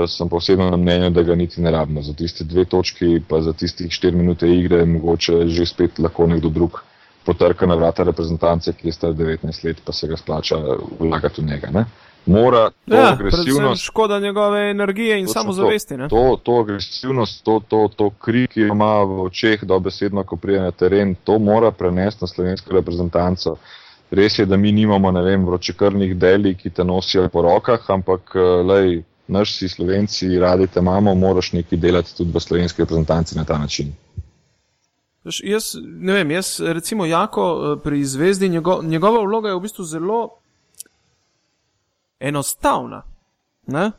sem 0.07 0.29
pa 0.29 0.35
osebno 0.35 0.69
na 0.69 0.77
mnenju, 0.77 1.09
da 1.09 1.23
ga 1.23 1.35
niti 1.35 1.61
ne 1.61 1.71
rabimo. 1.71 2.01
Za 2.01 2.13
tiste 2.13 2.43
dve 2.43 2.65
točki, 2.65 3.21
pa 3.27 3.41
za 3.41 3.53
tistih 3.53 3.91
štiri 3.91 4.17
minute 4.17 4.49
igre, 4.49 4.85
mogoče 4.85 5.47
že 5.47 5.65
spet 5.65 5.99
lahko 5.99 6.27
nekdo 6.27 6.49
drug 6.49 6.81
potrka 7.25 7.65
na 7.65 7.75
vrata 7.75 8.03
reprezentance, 8.03 8.73
ki 8.73 8.87
je 8.87 8.93
star 8.93 9.13
19 9.13 9.65
let, 9.65 9.81
pa 9.85 9.93
se 9.93 10.07
ga 10.07 10.17
splača 10.17 10.57
vlagati 10.99 11.41
v 11.41 11.45
njega. 11.45 11.69
Ne? 11.71 11.85
Mora 12.25 12.69
to 12.89 12.95
ja, 12.95 13.13
agresivnost. 13.13 13.83
Škoda 13.83 14.19
njegove 14.19 14.69
energije 14.69 15.19
in 15.19 15.27
samozavesti. 15.27 15.97
To, 15.97 16.07
to, 16.09 16.39
to 16.43 16.59
agresivnost, 16.59 17.43
to, 17.43 17.61
to, 17.67 17.89
to 17.95 18.09
krik, 18.09 18.51
ki 18.51 18.61
jo 18.61 18.67
ima 18.67 19.03
v 19.03 19.21
očeh, 19.25 19.63
dobesedno, 19.63 20.23
ko 20.23 20.35
prije 20.35 20.61
na 20.61 20.71
teren, 20.71 21.15
to 21.23 21.39
mora 21.39 21.71
prenesti 21.71 22.23
na 22.23 22.27
slovensko 22.27 22.73
reprezentanco. 22.73 23.55
Res 24.11 24.39
je, 24.39 24.45
da 24.45 24.57
mi 24.57 24.71
nimamo 24.71 25.11
vem, 25.21 25.45
vročekrvnih 25.45 26.17
deli, 26.17 26.55
ki 26.55 26.69
te 26.69 26.83
nosijo 26.83 27.29
po 27.29 27.41
rokah, 27.41 27.89
ampak 27.89 28.35
eh, 28.35 28.39
lej, 28.39 29.03
naš 29.27 29.57
si 29.57 29.69
slovenci, 29.69 30.39
radi 30.39 30.67
te 30.67 30.79
imamo, 30.79 31.15
moraš 31.15 31.51
nekaj 31.53 31.79
delati 31.79 32.15
tudi 32.17 32.31
v 32.33 32.39
slovenski 32.39 32.81
reprezentanci 32.81 33.37
na 33.37 33.45
ta 33.45 33.57
način. 33.57 33.93
Jaz, 35.23 35.75
ne 35.83 36.13
vem, 36.13 36.31
jaz 36.31 36.59
recimo 36.59 37.05
jako 37.05 37.43
eh, 37.77 37.83
pri 37.83 38.05
zvezdi, 38.05 38.49
njego, 38.49 38.81
njegova 38.83 39.21
vloga 39.21 39.49
je 39.49 39.55
v 39.55 39.59
bistvu 39.59 39.85
zelo 39.85 40.29
enostavna. 42.19 43.03
Ne? 43.67 43.91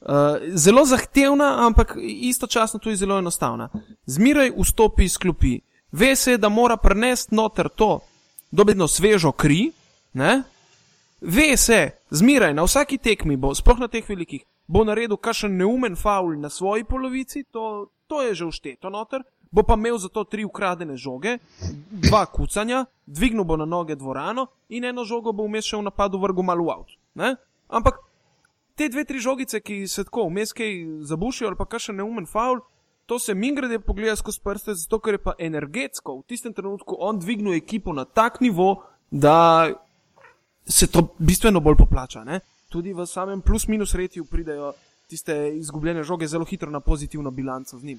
Uh, 0.00 0.08
zelo 0.54 0.84
zahtevna, 0.84 1.66
ampak 1.66 1.96
istočasno 2.00 2.78
tudi 2.78 2.96
zelo 2.96 3.18
enostavna. 3.18 3.68
Zmeraj 4.06 4.52
vstopi 4.56 5.04
iz 5.04 5.18
klopi, 5.18 5.60
ve 5.92 6.16
se, 6.16 6.38
da 6.38 6.48
mora 6.48 6.76
prenesti 6.76 7.34
noter 7.34 7.68
to, 7.68 8.00
dobedno 8.50 8.88
svežo 8.88 9.32
kri, 9.32 9.72
ne? 10.12 10.42
Ve 11.20 11.56
se, 11.56 11.90
zmeraj 12.10 12.54
na 12.54 12.64
vsaki 12.64 12.98
tekmi, 12.98 13.36
bo, 13.36 13.54
sploh 13.54 13.78
na 13.78 13.88
teh 13.88 14.08
velikih, 14.08 14.44
bo 14.66 14.84
naredil 14.84 15.16
kakšen 15.16 15.56
neumen 15.56 15.96
faul 15.96 16.36
na 16.40 16.48
svoji 16.48 16.84
polovici, 16.84 17.44
to, 17.50 17.90
to 18.06 18.22
je 18.22 18.34
že 18.34 18.50
všteto 18.50 18.90
noter, 18.90 19.22
bo 19.50 19.62
pa 19.62 19.74
imel 19.74 19.98
za 19.98 20.08
to 20.08 20.24
tri 20.24 20.44
ukradene 20.44 20.96
žoge, 20.96 21.38
dva 21.90 22.26
kucanja, 22.26 22.86
dvignil 23.06 23.44
bo 23.44 23.56
na 23.56 23.66
noge 23.66 23.96
dvorano 23.96 24.46
in 24.68 24.84
eno 24.84 25.04
žogo 25.04 25.32
bo 25.32 25.46
vmes 25.46 25.66
še 25.66 25.76
v 25.76 25.88
napadu 25.90 26.18
vrgel 26.22 26.46
malo 26.46 26.64
v 26.64 26.70
avt. 26.70 26.90
Ampak 27.68 27.98
te 28.78 28.88
dve, 28.88 29.04
tri 29.04 29.18
žogice, 29.18 29.60
ki 29.60 29.86
se 29.90 30.04
tako 30.06 30.28
vmes 30.30 30.54
kaj 30.54 31.02
zabušijo 31.10 31.50
ali 31.50 31.58
pa 31.58 31.66
kakšen 31.66 31.98
neumen 31.98 32.26
faul, 32.26 32.62
to 33.10 33.18
se 33.18 33.34
mi 33.34 33.50
grede 33.54 33.80
pogleda 33.82 34.14
skozi 34.16 34.38
prste, 34.38 34.74
zato 34.74 35.00
ker 35.02 35.18
je 35.18 35.22
pa 35.24 35.34
energetsko 35.38 36.20
v 36.20 36.26
tistem 36.30 36.54
trenutku 36.54 36.94
on 36.98 37.18
dvignil 37.18 37.58
ekipo 37.58 37.92
na 37.92 38.04
tak 38.04 38.38
nivo, 38.40 38.84
da 39.10 39.66
se 40.66 40.86
to 40.86 41.14
bistveno 41.18 41.60
bolj 41.60 41.76
poplača. 41.76 42.24
Ne? 42.24 42.40
Tudi 42.68 42.92
v 42.92 43.06
samem 43.06 43.40
plus-minus 43.40 43.94
retju 43.94 44.24
pridejo 44.24 44.72
tiste 45.08 45.34
izgubljene 45.56 46.02
žoge 46.02 46.26
zelo 46.26 46.44
hitro 46.44 46.70
na 46.70 46.80
pozitivno 46.80 47.30
bilanco 47.30 47.78
z 47.78 47.84
njim. 47.84 47.98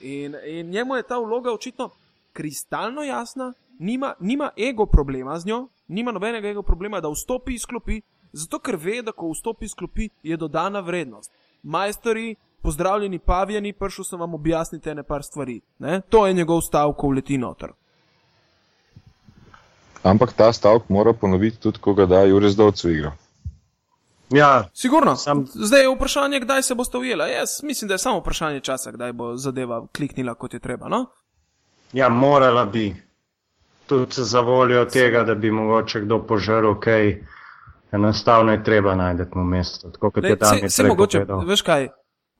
In, 0.00 0.36
in 0.46 0.70
njemu 0.70 0.96
je 0.96 1.02
ta 1.02 1.18
vloga 1.18 1.52
očitno 1.52 1.90
kristalno 2.32 3.02
jasna, 3.02 3.52
nima, 3.78 4.14
nima 4.20 4.50
ego 4.56 4.86
problema 4.86 5.38
z 5.38 5.46
njo, 5.46 5.68
nima 5.88 6.12
nobenega 6.12 6.48
ego 6.48 6.62
problema, 6.62 7.00
da 7.00 7.08
vstopi 7.08 7.54
iz 7.54 7.66
klopi, 7.66 8.00
zato 8.32 8.58
ker 8.58 8.76
ve, 8.76 9.02
da 9.02 9.12
ko 9.12 9.30
vstopi 9.32 9.64
iz 9.64 9.74
klopi, 9.74 10.08
je 10.22 10.36
dodana 10.36 10.80
vrednost. 10.80 11.32
Majstori, 11.62 12.36
pozdravljeni, 12.62 13.18
pavijani, 13.18 13.72
prišel 13.72 14.04
sem 14.04 14.20
vam 14.20 14.34
objasniti 14.34 14.94
nekaj 14.94 15.22
stvari. 15.22 15.60
Ne? 15.78 16.00
To 16.08 16.26
je 16.26 16.34
njegov 16.34 16.60
stavek, 16.60 16.96
ko 16.96 17.10
leti 17.10 17.38
noter. 17.38 17.72
Ampak 20.02 20.32
ta 20.32 20.52
stavek 20.52 20.88
mora 20.88 21.12
ponoviti 21.12 21.60
tudi, 21.60 21.78
ko 21.78 21.94
ga 21.94 22.06
da 22.06 22.22
Jurek 22.24 22.50
Zdovcu 22.50 22.90
igro. 22.90 23.12
Ja, 24.30 24.68
sigurno. 24.74 25.16
Sam... 25.16 25.46
Zdaj 25.54 25.80
je 25.80 25.94
vprašanje, 25.94 26.40
kdaj 26.40 26.62
se 26.62 26.74
boste 26.74 26.98
ujeli. 26.98 27.32
Jaz 27.32 27.62
mislim, 27.62 27.88
da 27.88 27.94
je 27.94 27.98
samo 27.98 28.18
vprašanje 28.18 28.60
časa, 28.60 28.92
kdaj 28.92 29.12
bo 29.12 29.36
zadeva 29.36 29.86
kliknila, 29.96 30.34
kot 30.34 30.54
je 30.54 30.60
treba. 30.60 30.88
No? 30.88 31.06
Ja, 31.92 32.08
morala 32.08 32.64
bi. 32.64 32.94
Tudi 33.86 34.12
za 34.16 34.40
voljo 34.40 34.84
tega, 34.84 35.22
da 35.24 35.34
bi 35.34 35.50
mogoče 35.50 36.00
kdo 36.00 36.18
požrl, 36.26 36.74
kaj 36.80 37.06
okay. 37.06 37.22
enostavno 37.92 38.52
je 38.52 38.64
treba 38.64 38.94
najti 38.94 39.22
v 39.34 39.44
mestu. 39.44 39.90
Tako 39.90 40.10
kot 40.10 40.24
Le, 40.24 40.30
je 40.30 40.36
tam. 40.36 40.58
Se, 40.58 40.68
se 40.68 40.82
mogoče, 40.82 41.24
veš 41.46 41.62
kaj, 41.62 41.88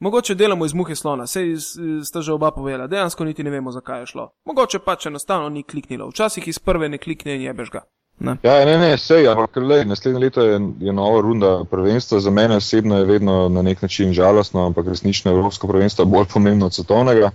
Mogoče 0.01 0.34
delamo 0.34 0.66
iz 0.66 0.74
muhe 0.74 0.94
slona, 0.94 1.26
sej 1.26 1.57
sta 2.05 2.22
že 2.22 2.32
oba 2.32 2.51
povedala, 2.51 2.86
dejansko 2.86 3.24
niti 3.24 3.42
ne 3.42 3.51
vemo, 3.51 3.72
zakaj 3.72 4.01
je 4.01 4.07
šlo. 4.07 4.30
Mogoče 4.46 4.78
pač 4.78 5.07
enostavno 5.07 5.49
ni 5.49 5.62
kliknilo, 5.62 6.09
včasih 6.09 6.49
iz 6.49 6.59
prve 6.59 6.88
ne 6.88 6.99
klikne 6.99 7.34
in 7.34 7.42
jebeš 7.42 7.70
ga. 7.70 7.82
Ne. 8.20 8.36
Ja, 8.42 8.64
ne, 8.64 8.78
ne, 8.78 8.96
sej, 8.99 9.28
ampak 9.30 9.57
le, 9.62 9.84
naslednje 9.84 10.20
leto 10.20 10.42
je, 10.42 10.61
je 10.80 10.92
nova 10.92 11.20
runda 11.22 11.64
prvenstva, 11.70 12.20
za 12.20 12.30
mene 12.30 12.57
osebno 12.57 12.99
je 12.99 13.05
vedno 13.05 13.49
na 13.49 13.62
nek 13.62 13.82
način 13.82 14.12
žalostno, 14.12 14.66
ampak 14.66 14.88
resnično 14.88 15.32
Evropsko 15.32 15.68
prvenstvo 15.68 16.03
je 16.03 16.12
bolj 16.14 16.26
pomembno 16.32 16.66
od 16.66 16.74
svetovnega. 16.74 17.30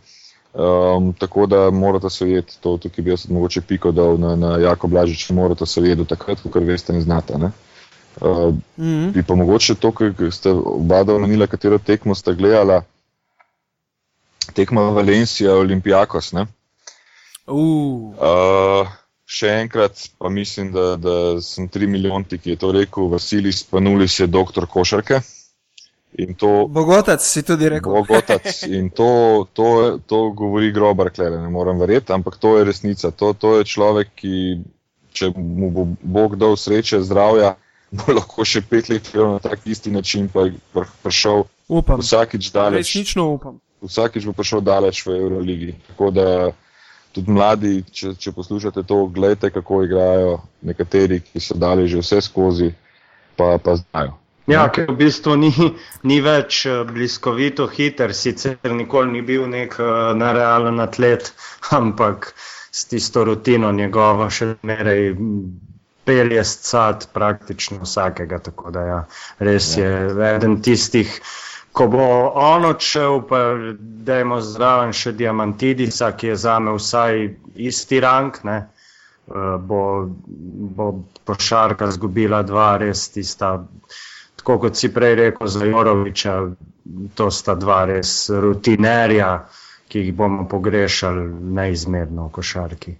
Um, 0.54 1.14
tako 1.14 1.46
da 1.46 1.70
morate 1.72 2.10
se 2.10 2.26
vedeti, 2.26 2.58
to 2.62 2.78
tukaj 2.78 3.04
bi 3.04 3.10
jaz 3.10 3.30
mogoče 3.30 3.62
piko 3.62 3.92
dal 3.92 4.18
na, 4.18 4.36
na 4.36 4.58
Jako 4.58 4.88
Blažič, 4.88 5.30
morate 5.30 5.66
se 5.66 5.82
vedeti 5.82 6.10
takrat, 6.10 6.44
ko 6.52 6.60
veste, 6.60 6.94
ne 6.94 7.02
znate. 7.02 7.38
Ne? 7.38 7.52
Uh, 8.22 8.54
mm 8.78 8.86
-hmm. 8.86 9.12
Bi 9.14 9.24
pa 9.24 9.36
mogoče 9.36 9.76
to, 9.76 9.92
kar 9.92 10.32
ste 10.32 10.50
oba 10.50 11.02
omenila, 11.02 11.48
katero 11.48 11.78
tekmo 11.78 12.16
ste 12.16 12.34
gledala, 12.34 12.84
tekmo 14.54 14.82
Valencija, 14.92 15.54
Olimpijakos. 15.54 16.34
Uh. 16.34 16.48
Uh, 17.48 18.88
še 19.26 19.48
enkrat 19.48 20.10
pa 20.18 20.30
mislim, 20.30 20.72
da, 20.72 20.96
da 20.96 21.42
sem 21.42 21.68
tri 21.68 21.88
milijonti, 21.88 22.38
ki 22.38 22.50
je 22.50 22.56
to 22.56 22.72
rekel, 22.72 23.08
Vasilis 23.12 23.64
Panulis 23.64 24.20
je 24.20 24.28
doktor 24.28 24.68
košarke. 24.68 25.22
To, 26.38 26.68
Bogotac 26.70 27.24
si 27.26 27.42
tudi 27.42 27.70
rekel. 27.70 27.92
Bogotac 27.92 28.46
in 28.78 28.92
to, 28.94 29.48
to, 29.54 30.00
to 30.06 30.30
govori 30.38 30.72
grobar, 30.72 31.10
klede, 31.10 31.40
ne 31.42 31.50
morem 31.50 31.80
verjeti, 31.82 32.14
ampak 32.14 32.38
to 32.38 32.58
je 32.58 32.68
resnica. 32.70 33.12
To, 33.12 33.34
to 33.34 33.58
je 33.58 33.66
človek, 33.66 34.14
ki, 34.22 34.36
če 35.14 35.32
mu 35.36 35.72
bo 35.74 35.88
Bog 36.02 36.38
dal 36.38 36.54
sreče, 36.58 37.02
zdravja, 37.02 37.56
bo 37.94 38.14
lahko 38.18 38.46
še 38.46 38.64
pet 38.66 38.90
let 38.90 39.12
na 39.16 39.40
tak 39.44 39.68
isti 39.70 39.92
način 39.92 40.30
prišel. 41.04 41.46
Upam. 41.70 42.02
Vsakič 42.02 42.52
daleč. 42.52 42.90
Resnično 42.90 43.30
upam. 43.38 43.60
Vsakič 43.84 44.26
bo 44.26 44.34
prišel 44.34 44.62
daleč 44.66 45.06
v 45.06 45.16
Euroligi. 45.20 45.76
Tako 45.92 46.12
da 46.12 46.28
tudi 47.14 47.32
mladi, 47.32 47.84
če, 47.94 48.16
če 48.18 48.34
poslušate 48.34 48.84
to, 48.90 49.06
gledajte, 49.14 49.54
kako 49.54 49.84
igrajo 49.86 50.34
nekateri, 50.66 51.22
ki 51.22 51.42
so 51.44 51.58
dali 51.60 51.86
že 51.88 52.02
vse 52.02 52.22
skozi, 52.26 52.72
pa, 53.38 53.58
pa 53.62 53.78
znajo. 53.78 54.18
Ja, 54.50 54.66
ker 54.68 54.90
v 54.90 54.98
bistvu 55.00 55.38
ni, 55.40 55.52
ni 56.04 56.18
več 56.24 56.66
eh, 56.68 56.82
bliskovito 56.88 57.70
hiter, 57.72 58.12
sicer 58.18 58.58
nikoli 58.76 59.14
ni 59.14 59.22
bil 59.24 59.46
nek 59.48 59.78
uh, 59.80 60.12
nerealen 60.18 60.84
atlet, 60.84 61.30
ampak 61.80 62.34
s 62.74 62.90
tisto 62.90 63.24
rutino 63.24 63.72
njegovo 63.72 64.28
še 64.34 64.56
meraj 64.66 65.14
pelje 66.06 66.44
scat 66.44 67.08
praktično 67.14 67.80
vsakega. 67.84 68.40
Tako 68.40 68.72
da 68.72 68.86
ja, 68.88 69.00
res 69.40 69.74
je 69.78 69.90
eden 70.36 70.62
tistih, 70.62 71.12
ko 71.72 71.88
bo 71.88 72.06
on 72.36 72.66
odšel, 72.70 73.22
pa 73.30 73.42
dajmo 74.10 74.42
zraven 74.42 74.94
še 74.94 75.16
diamantidisa, 75.18 76.12
ki 76.18 76.34
je 76.34 76.40
zame 76.46 76.76
vsaj 76.78 77.28
isti 77.56 78.00
rang. 78.04 78.40
Ne? 78.44 78.62
Uh, 79.24 79.56
bo, 79.56 79.84
bo 80.78 80.90
pošarka 81.24 81.88
zgubila 81.96 82.42
dva, 82.44 82.74
res 82.82 83.08
tista 83.14 83.56
tako 84.44 84.60
kot 84.60 84.76
si 84.76 84.94
prej 84.94 85.16
rekel 85.16 85.48
za 85.48 85.66
Joroviča, 85.66 86.52
to 87.16 87.32
sta 87.32 87.56
dva 87.56 87.86
res 87.88 88.28
rutinerja, 88.30 89.48
ki 89.88 90.00
jih 90.04 90.16
bomo 90.16 90.44
pogrešali 90.52 91.24
neizmerno 91.56 92.28
v 92.28 92.34
košarki. 92.36 92.96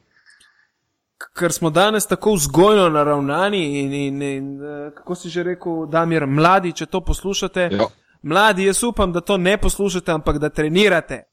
Ker 1.34 1.52
smo 1.52 1.70
danes 1.70 2.06
tako 2.08 2.34
vzgojno 2.34 2.90
naravnani 2.90 3.80
in, 3.80 3.94
in, 3.94 4.22
in 4.22 4.64
eh, 4.64 4.92
kako 4.96 5.16
si 5.16 5.30
že 5.30 5.44
rekel, 5.44 5.86
Damir, 5.90 6.28
mladi, 6.28 6.74
če 6.74 6.86
to 6.86 7.02
poslušate, 7.02 7.70
jo. 7.72 7.88
mladi, 8.22 8.68
jaz 8.70 8.84
upam, 8.84 9.14
da 9.14 9.22
to 9.22 9.38
ne 9.38 9.58
poslušate, 9.58 10.12
ampak 10.12 10.38
da 10.38 10.50
trenirate. 10.50 11.24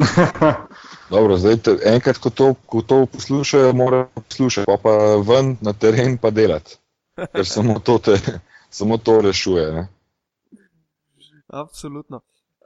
Dobro, 1.10 1.36
zdaj, 1.36 1.58
enkrat, 1.84 2.18
ko 2.18 2.30
to, 2.30 2.54
ko 2.66 2.82
to 2.82 3.06
poslušajo, 3.06 3.72
morajo 3.72 4.08
poslušati, 4.14 4.66
pa 4.66 4.76
pa 4.82 4.96
ven 5.28 5.56
na 5.60 5.72
teren 5.72 6.18
pa 6.18 6.30
delati. 6.30 6.78
Ker 7.16 7.46
samo 7.46 7.78
to 7.78 7.98
te, 7.98 8.16
samo 8.78 8.98
to 8.98 9.20
rešuje. 9.20 9.72
Ne? 9.72 9.88
Absolutno. 11.48 12.20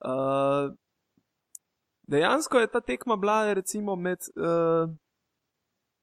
Uh, 0.05 0.75
dejansko 2.07 2.59
je 2.59 2.67
ta 2.67 2.81
tekma 2.81 3.17
bila 3.17 3.55
recimo, 3.55 3.97
med 3.97 4.19
uh, 4.37 4.91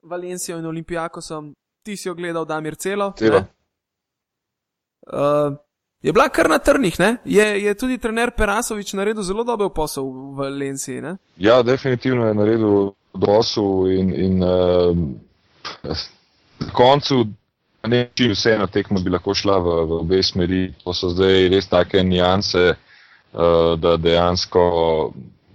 Valencijo 0.02 0.58
in 0.58 0.66
Olimpijakosom. 0.66 1.54
Ti 1.84 1.98
si 1.98 2.08
jo 2.08 2.16
gledal, 2.16 2.46
Damir, 2.46 2.76
celo. 2.76 3.14
celo. 3.18 3.44
Uh, 5.08 5.58
je 6.02 6.14
bila 6.14 6.30
kar 6.30 6.50
na 6.50 6.60
trnih, 6.60 6.96
je, 7.26 7.64
je 7.64 7.74
tudi 7.74 7.98
trener 7.98 8.32
Perasovič 8.38 8.94
naredil 8.94 9.24
zelo 9.24 9.44
dober 9.44 9.70
posel 9.76 10.04
v 10.04 10.36
Valenciji. 10.38 11.02
Ne? 11.02 11.18
Ja, 11.38 11.62
definitivno 11.64 12.28
je 12.28 12.34
naredil 12.34 12.94
posel 13.14 13.92
in, 13.92 14.14
in 14.14 14.44
uh, 14.44 14.98
na 15.84 16.72
koncu 16.74 17.26
Ne, 17.90 18.04
če 18.14 18.28
vseeno 18.36 18.68
tekmo 18.70 19.02
bi 19.02 19.10
lahko 19.10 19.34
šla 19.34 19.58
v, 19.58 19.76
v 19.90 19.96
obe 20.04 20.20
smeri, 20.22 20.68
to 20.84 20.94
so 20.94 21.10
zdaj 21.16 21.48
res 21.50 21.66
take 21.70 22.04
nijanse, 22.06 22.76
uh, 22.76 23.72
da 23.82 23.96
dejansko 23.98 24.66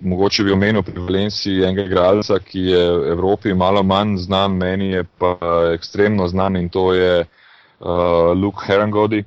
mogoče 0.00 0.44
bi 0.44 0.52
omenil 0.52 0.82
pri 0.82 1.00
Valenciji 1.00 1.62
enega 1.64 1.84
igralca, 1.86 2.38
ki 2.38 2.60
je 2.60 2.82
v 2.98 3.12
Evropi 3.12 3.54
malo 3.54 3.82
manj 3.82 4.16
znan, 4.26 4.56
meni 4.56 4.90
je 4.90 5.04
pa 5.18 5.36
ekstremno 5.74 6.28
znan 6.28 6.56
in 6.56 6.68
to 6.68 6.92
je 6.94 7.24
uh, 7.24 7.88
Luke 8.36 8.66
Herangodi, 8.66 9.24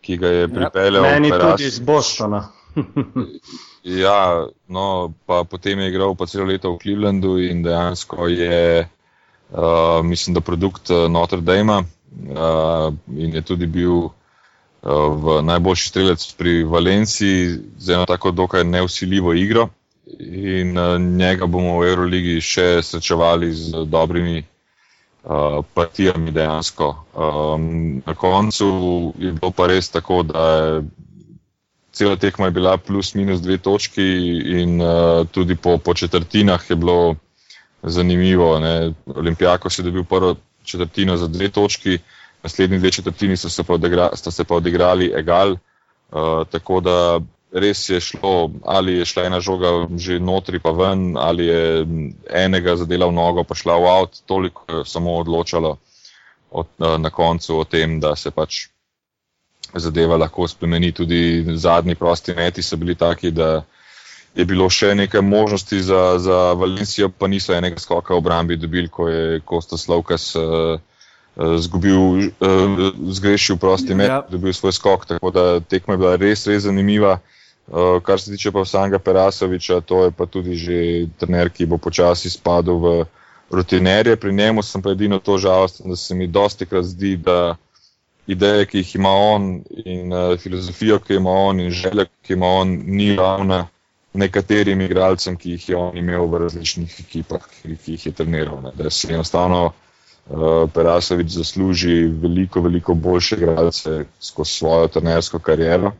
ki 0.00 0.16
ga 0.16 0.28
je 0.28 0.40
ja, 0.40 0.48
pripeljal. 0.48 1.04
Ja, 1.04 1.12
meni 1.12 1.30
tudi 1.30 1.68
iz 1.68 1.78
Bostona. 1.78 2.48
ja, 4.04 4.46
no, 4.68 5.12
pa 5.26 5.44
potem 5.44 5.78
je 5.80 5.88
igral 5.88 6.14
pa 6.14 6.26
celo 6.26 6.46
leto 6.46 6.74
v 6.74 6.78
Clevelandu 6.82 7.36
in 7.42 7.62
dejansko 7.62 8.28
je, 8.28 8.86
uh, 9.50 10.00
mislim, 10.04 10.34
da 10.34 10.40
produkt 10.40 10.90
Notre 11.08 11.40
Dame 11.40 11.84
in 13.16 13.34
je 13.34 13.42
tudi 13.42 13.66
bil 13.66 14.10
v 14.82 15.42
najboljši 15.44 15.88
strelec 15.88 16.24
pri 16.34 16.64
Valenciji 16.64 17.58
z 17.78 17.94
eno 17.94 18.06
tako 18.06 18.30
dokaj 18.30 18.64
neusiljivo 18.64 19.34
igro. 19.34 19.68
In 20.18 20.74
njega 21.16 21.46
bomo 21.46 21.78
v 21.78 21.90
Euroligi 21.90 22.40
še 22.42 22.82
srečevali 22.82 23.52
z 23.54 23.84
dobrimi 23.86 24.40
uh, 24.42 25.60
partijami 25.74 26.32
dejansko. 26.34 26.88
Um, 27.14 28.02
na 28.06 28.14
koncu 28.14 28.70
je 29.18 29.32
bilo 29.32 29.52
pa 29.54 29.68
res 29.70 29.90
tako, 29.94 30.22
da 30.22 30.48
je 30.56 30.82
cela 31.92 32.16
tekma 32.16 32.46
je 32.46 32.50
bila 32.50 32.76
plus 32.76 33.14
minus 33.14 33.40
dve 33.40 33.58
točki 33.58 34.02
in 34.62 34.80
uh, 34.80 35.26
tudi 35.30 35.56
po, 35.56 35.78
po 35.78 35.94
četrtinah 35.94 36.70
je 36.70 36.76
bilo 36.76 37.16
zanimivo. 37.82 38.60
Olimpijako 39.06 39.70
si 39.70 39.82
dobil 39.82 40.04
prvo 40.04 40.36
četrtino 40.64 41.16
za 41.16 41.26
dve 41.26 41.48
točki, 41.48 41.98
naslednji 42.42 42.78
dve 42.78 42.90
četrtini 42.90 43.36
so 43.36 43.48
se 43.48 43.64
pa, 43.64 43.74
odigra, 43.74 44.10
se 44.16 44.44
pa 44.44 44.54
odigrali 44.54 45.12
egal. 45.16 45.56
Uh, 46.10 46.46
tako 46.50 46.80
da 46.80 47.20
res 47.52 47.88
je 47.88 48.00
šlo, 48.00 48.50
ali 48.64 48.98
je 48.98 49.04
šla 49.04 49.24
ena 49.26 49.40
žoga 49.40 49.88
že 49.98 50.20
notri, 50.20 50.58
pa 50.62 50.70
ven, 50.70 51.16
ali 51.18 51.46
je 51.46 51.86
enega 52.30 52.76
zadela 52.76 53.06
v 53.10 53.16
nogo, 53.16 53.44
pa 53.44 53.54
šla 53.54 53.78
v 53.78 53.88
avt, 53.90 54.22
toliko 54.26 54.64
je 54.68 54.84
samo 54.86 55.16
odločalo 55.18 55.78
od, 56.50 56.66
uh, 56.78 56.98
na 56.98 57.10
koncu 57.10 57.58
o 57.58 57.64
tem, 57.64 58.00
da 58.00 58.14
se 58.16 58.30
pač 58.30 58.68
zadeva 59.74 60.16
lahko 60.16 60.48
spremeni. 60.48 60.92
Tudi 60.92 61.44
zadnji 61.54 61.94
prosti 61.94 62.34
meti 62.34 62.62
so 62.62 62.76
bili 62.76 62.94
taki, 62.94 63.30
da 63.30 63.62
je 64.34 64.46
bilo 64.46 64.70
še 64.70 64.94
nekaj 64.94 65.22
možnosti 65.22 65.82
za, 65.82 66.18
za 66.18 66.52
Valencijo, 66.54 67.10
pa 67.10 67.26
niso 67.26 67.54
enega 67.54 67.78
skoka 67.82 68.14
v 68.14 68.22
obrambi 68.22 68.56
dobili, 68.56 68.88
ko 68.88 69.08
je 69.08 69.40
Kostas 69.44 69.88
Lovkas. 69.88 70.34
Uh, 70.38 70.78
Zgubil, 71.40 72.34
zgrešil 73.16 73.56
prosti 73.56 73.94
met, 73.94 74.10
ja. 74.10 74.16
dobil 74.28 74.52
svoj 74.52 74.74
skok, 74.76 75.06
tako 75.06 75.30
da 75.30 75.44
tekma 75.62 75.94
je 75.94 76.00
bila 76.02 76.16
res, 76.18 76.42
res 76.50 76.66
zanimiva. 76.66 77.20
Kar 78.02 78.20
se 78.20 78.30
tiče 78.30 78.50
pa 78.50 78.64
samega 78.64 78.98
Perasoviča, 78.98 79.80
to 79.80 80.04
je 80.04 80.10
pa 80.10 80.26
tudi 80.26 80.56
že 80.58 81.06
trener, 81.18 81.50
ki 81.50 81.66
bo 81.66 81.78
počasi 81.78 82.30
spadal 82.30 82.78
v 82.82 83.04
rutinerje. 83.50 84.16
Pri 84.16 84.32
njemu 84.34 84.62
sem 84.62 84.82
pa 84.82 84.90
edino 84.90 85.18
to 85.18 85.38
žalosten, 85.38 85.90
da 85.90 85.96
se 85.96 86.14
mi 86.14 86.26
dosti 86.26 86.66
krat 86.66 86.84
zdi, 86.84 87.16
da 87.16 87.56
ideje, 88.26 88.66
ki 88.66 88.78
jih 88.78 88.94
ima 88.94 89.10
on 89.10 89.62
in 89.84 90.12
filozofijo, 90.38 90.98
ki 90.98 91.14
ima 91.14 91.30
on 91.30 91.60
in 91.60 91.70
želje, 91.70 92.06
ki 92.22 92.32
ima 92.32 92.46
on, 92.46 92.74
ni 92.86 93.16
ravna 93.16 93.66
nekaterim 94.12 94.80
igralcem, 94.80 95.36
ki 95.36 95.50
jih 95.50 95.68
je 95.68 95.76
on 95.76 95.96
imel 95.98 96.26
v 96.26 96.42
različnih 96.44 97.00
ekipah, 97.00 97.46
ki 97.62 97.94
jih 97.94 98.06
je 98.06 98.12
treniral. 98.12 98.62
Ne. 98.62 98.72
Da 98.74 98.90
se 98.90 99.12
enostavno 99.14 99.64
uh, 99.66 100.70
Perasovič 100.74 101.30
zasluži 101.38 102.02
veliko, 102.22 102.60
veliko 102.60 102.94
boljše 102.94 103.36
igralce 103.36 104.04
skozi 104.20 104.50
svojo 104.50 104.88
trenersko 104.88 105.38
kariero. 105.38 105.92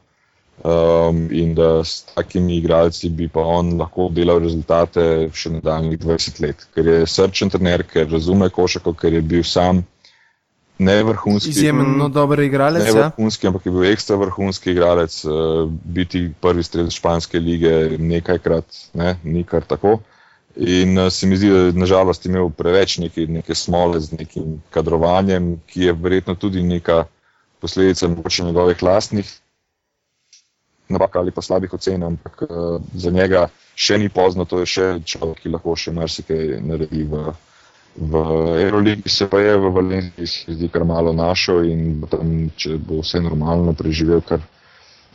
Um, 0.61 1.29
in 1.33 1.55
da 1.55 1.85
s 1.85 2.03
takimi 2.15 2.57
igralci 2.57 3.09
bi 3.09 3.29
pa 3.29 3.41
on 3.41 3.79
lahko 3.81 4.11
delal 4.13 4.43
rezultate 4.45 5.31
še 5.33 5.55
nadaljnjih 5.55 6.03
20 6.03 6.41
let, 6.45 6.67
ker 6.77 6.91
je 6.91 7.07
srčen 7.09 7.49
trener, 7.49 7.81
ker 7.89 8.05
razume 8.13 8.51
košako, 8.53 8.93
ker 8.93 9.17
je 9.17 9.23
bil 9.25 9.47
sam 9.47 9.81
ne 10.85 10.99
vrhunski. 11.09 11.55
Izjemno 11.55 12.11
dober 12.13 12.45
igralec. 12.45 12.85
Ne 12.85 12.93
ja. 12.93 13.09
vrhunski, 13.09 13.49
ampak 13.49 13.67
je 13.67 13.73
bil 13.73 13.89
ekstra 13.89 14.21
vrhunski 14.21 14.75
igralec. 14.77 15.17
Uh, 15.25 15.65
biti 15.97 16.27
prvi 16.41 16.69
strelec 16.69 16.93
španske 16.93 17.41
lige 17.41 17.75
nekajkrat, 17.97 18.85
ne, 19.01 19.17
ni 19.25 19.49
kar 19.49 19.65
tako. 19.65 19.97
In 20.61 20.99
uh, 20.99 21.09
se 21.09 21.27
mi 21.27 21.41
zdi, 21.41 21.49
da 21.49 21.67
je 21.71 21.77
nažalost 21.87 22.29
imel 22.29 22.53
preveč 22.53 22.99
neke, 23.01 23.25
neke 23.33 23.57
smole 23.57 24.01
z 24.01 24.21
nekim 24.21 24.59
kadrovanjem, 24.77 25.55
ki 25.73 25.89
je 25.89 25.97
verjetno 25.97 26.37
tudi 26.37 26.63
neka 26.63 27.07
posledica 27.65 28.09
mogoče 28.13 28.45
njegovih 28.45 28.83
lastnih 28.83 29.39
napak 30.91 31.17
ali 31.17 31.35
pa 31.35 31.43
slabih 31.43 31.75
ocen, 31.75 32.03
ampak 32.03 32.43
uh, 32.47 32.81
za 32.95 33.11
njega 33.11 33.49
še 33.75 33.99
ni 33.99 34.09
pozno, 34.09 34.45
to 34.45 34.61
je 34.65 34.67
še 34.67 34.89
človek, 35.05 35.45
ki 35.45 35.55
lahko 35.55 35.77
še 35.79 35.95
marsikaj 35.97 36.59
naredi 36.67 37.07
v 37.09 37.31
v 37.97 38.15
Euroligi 38.63 39.09
se 39.09 39.27
pa 39.27 39.41
je 39.41 39.57
v 39.57 39.71
Valenciji, 39.71 40.27
se 40.27 40.53
zdi, 40.55 40.69
kar 40.69 40.85
malo 40.85 41.13
našel 41.13 41.65
in 41.67 42.03
tam, 42.11 42.51
če 42.57 42.79
bo 42.79 43.03
vse 43.03 43.21
normalno, 43.21 43.75
preživel 43.75 44.23
kar 44.23 44.41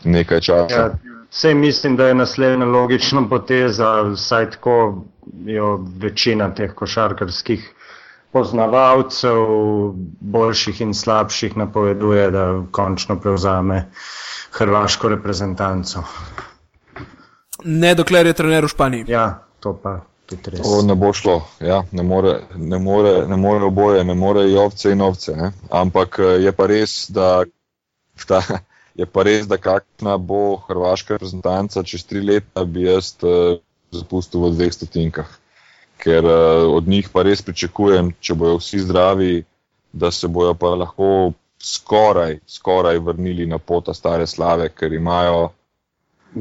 nekaj 0.04 0.42
časa. 0.42 0.76
Ja, 0.76 1.24
vse 1.32 1.54
mislim, 1.54 1.96
da 1.96 2.08
je 2.08 2.20
naslednja 2.20 2.66
logična 2.66 3.24
poteza, 3.30 4.02
vsaj 4.12 4.52
tako 4.58 5.06
jo 5.46 5.78
večina 5.98 6.52
teh 6.56 6.74
košarkarskih 6.76 7.64
poznavalcev, 8.36 9.40
boljših 10.20 10.82
in 10.82 10.94
slabših, 10.94 11.56
napoveduje, 11.58 12.30
da 12.32 12.46
končno 12.76 13.16
prevzame 13.20 13.86
hrvaško 14.58 15.10
reprezentanco. 15.10 16.04
Ne, 17.64 17.96
dokler 17.96 18.26
je 18.26 18.34
trener 18.34 18.66
v 18.66 18.68
Španiji. 18.68 19.06
Ja, 19.08 19.44
to 19.60 19.74
pa. 19.84 20.02
To 20.26 20.82
ne 20.82 20.96
bo 20.98 21.12
šlo, 21.14 21.36
ja, 21.62 21.84
ne, 21.92 22.04
more, 22.04 22.40
ne, 22.56 22.80
more, 22.80 23.28
ne 23.28 23.38
more 23.38 23.66
oboje, 23.66 24.04
ne 24.04 24.14
more 24.14 24.48
i 24.50 24.56
ovce 24.58 24.92
in 24.92 25.02
ovce. 25.02 25.36
Ne? 25.38 25.52
Ampak 25.70 26.18
eh, 26.20 26.32
je 26.48 26.52
pa 26.52 26.66
res, 26.66 26.96
da, 27.14 27.44
ta, 28.26 28.42
je 29.00 29.06
pa 29.06 29.24
res, 29.24 29.46
da 29.46 29.60
kakšna 29.62 30.18
bo 30.18 30.58
hrvaška 30.66 31.20
reprezentanca 31.20 31.84
čez 31.86 32.08
tri 32.10 32.24
leta, 32.26 32.66
bi 32.66 32.88
jaz 32.88 33.14
uh, 33.22 33.62
zapustil 33.94 34.48
v 34.48 34.56
dveh 34.56 34.74
stotinkah. 34.74 35.30
Ker 36.02 36.26
uh, 36.26 36.74
od 36.74 36.90
njih 36.90 37.14
pa 37.14 37.22
res 37.28 37.46
pričakujem, 37.46 38.16
če 38.18 38.34
bojo 38.34 38.58
vsi 38.58 38.82
zdravi, 38.82 39.44
da 39.94 40.10
se 40.12 40.28
bojo 40.28 40.58
pa 40.58 40.74
lahko 40.74 41.36
skoraj, 41.60 42.40
skoraj 42.48 43.00
vrnili 43.00 43.46
na 43.46 43.58
pota 43.58 43.94
stare 43.94 44.28
slave, 44.28 44.70
ker 44.70 44.94
imajo 44.94 45.50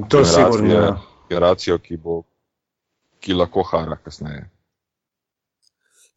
To 0.09 0.25
sigurno. 0.25 0.75
ja. 0.75 0.97
generacijo, 1.29 1.79
ki, 1.79 1.97
bo, 1.97 2.23
ki 3.21 3.33
lahko 3.33 3.63
hara 3.63 3.97
kasneje. 3.97 4.51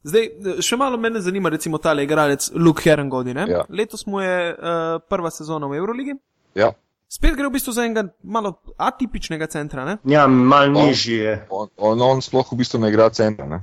Zdaj, 0.03 0.27
še 0.61 0.77
malo 0.77 0.97
mene 0.97 1.19
zanima, 1.21 1.49
recimo, 1.49 1.77
ta 1.77 1.93
igralec 1.93 2.51
Luke 2.55 2.81
Herengodi. 2.83 3.33
Ja. 3.47 3.65
Letos 3.69 4.05
mu 4.05 4.21
je 4.21 4.53
uh, 4.53 4.99
prva 5.09 5.31
sezona 5.31 5.67
v 5.67 5.77
Euroligi. 5.77 6.15
Ja, 6.55 6.73
Spet 7.07 7.37
gre 7.39 7.47
v 7.47 7.53
bistvu 7.55 7.71
za 7.71 7.85
enega 7.87 8.01
malo 8.23 8.57
atipičnega 8.77 9.47
centra. 9.47 9.85
Ne? 9.87 9.93
Ja, 10.03 10.25
mal 10.27 10.67
On- 10.75 10.87
nižji 10.89 11.15
je. 11.15 11.35
on, 11.49 11.69
on, 11.77 12.01
on 12.01 12.21
sploh 12.21 12.49
v 12.51 12.57
bistvu 12.59 12.81
ne 12.83 12.89
igra 12.91 13.07
centra. 13.09 13.45
Ne? 13.47 13.61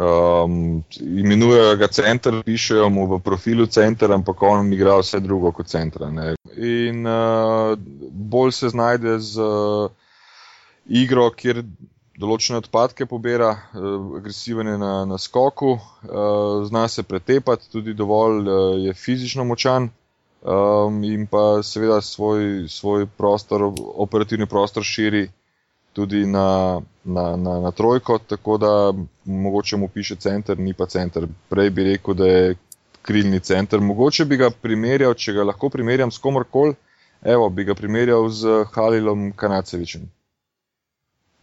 Um, 0.00 0.84
imenujejo 1.00 1.76
ga 1.76 1.88
center, 1.92 2.42
pišejo 2.44 2.88
mu 2.90 3.06
v 3.06 3.18
profilu 3.20 3.66
center, 3.66 4.12
ampak 4.12 4.42
on 4.42 4.72
igra 4.72 4.94
vse 4.96 5.20
drugo 5.20 5.52
kot 5.52 5.68
centra. 5.68 6.08
Ne? 6.10 6.34
In 6.56 7.04
uh, 7.04 7.76
bolj 8.10 8.52
se 8.52 8.70
znajde 8.72 9.18
z 9.18 9.44
uh, 9.44 9.90
igro, 10.88 11.26
kjer 11.36 11.60
določene 12.16 12.62
odpadke 12.62 13.04
pobira, 13.10 13.50
uh, 13.52 14.16
agresiven 14.16 14.72
je 14.72 14.78
na, 14.80 14.92
na 15.10 15.18
skoku, 15.20 15.74
uh, 15.76 16.64
zna 16.70 16.86
se 16.88 17.04
pretepati, 17.04 17.68
tudi 17.68 17.92
dovolj 17.94 18.40
uh, 18.48 18.78
je 18.80 18.96
fizično 18.96 19.44
močan. 19.44 19.90
Um, 20.40 21.02
in 21.04 21.26
pa 21.28 21.60
seveda 21.60 22.00
svoj, 22.00 22.64
svoj 22.72 23.04
prostor, 23.20 23.66
operativni 23.76 24.48
prostor 24.48 24.86
širi 24.86 25.26
tudi 25.92 26.26
na, 26.26 26.80
na, 27.04 27.36
na, 27.36 27.60
na 27.60 27.70
trojko, 27.70 28.18
tako 28.18 28.58
da 28.58 28.92
mogoče 29.24 29.76
mu 29.76 29.88
piše 29.88 30.16
center, 30.16 30.58
ni 30.58 30.74
pa 30.74 30.86
center. 30.86 31.26
Prej 31.48 31.70
bi 31.70 31.84
rekel, 31.84 32.14
da 32.14 32.26
je 32.26 32.54
krilni 33.02 33.40
center. 33.40 33.80
Mogoče 33.80 34.24
bi 34.24 34.36
ga 34.36 34.50
primerjal, 34.50 35.14
če 35.14 35.32
ga 35.32 35.44
lahko 35.44 35.68
primerjam 35.68 36.10
s 36.10 36.18
komorkoli, 36.18 36.74
evo, 37.22 37.48
bi 37.50 37.64
ga 37.64 37.74
primerjal 37.74 38.28
z 38.28 38.64
Halilom 38.74 39.32
Kanacevičem. 39.36 40.08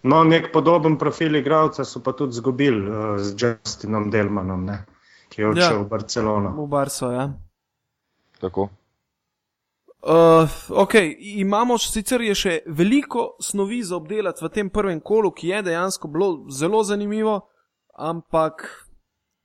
No, 0.08 0.24
nek 0.24 0.52
podoben 0.54 0.96
profil 0.98 1.36
igralca 1.36 1.84
so 1.86 2.00
pa 2.00 2.14
tudi 2.14 2.38
izgubili 2.38 2.86
uh, 2.90 3.18
z 3.20 3.34
Justinom 3.42 4.12
Delmanom, 4.14 4.66
ne, 4.66 4.78
ki 5.30 5.42
je 5.42 5.48
odšel 5.50 5.74
Ja. 5.76 5.82
v 5.82 5.88
Barcelono. 5.90 6.54
V 6.56 6.68
Barso. 6.70 7.12
Ja. 7.12 7.26
Tako. 8.40 8.70
Uh, 10.02 10.50
ok, 10.70 10.94
imamo 11.20 11.78
sicer 11.82 12.22
še 12.38 12.60
veliko 12.68 13.36
snovi 13.42 13.82
za 13.84 13.96
obdelati 13.98 14.46
v 14.46 14.50
tem 14.54 14.70
prvem 14.70 15.00
kolu, 15.02 15.32
ki 15.34 15.48
je 15.50 15.62
dejansko 15.72 16.08
bilo 16.08 16.28
zelo 16.54 16.84
zanimivo, 16.84 17.40
ampak 17.98 18.62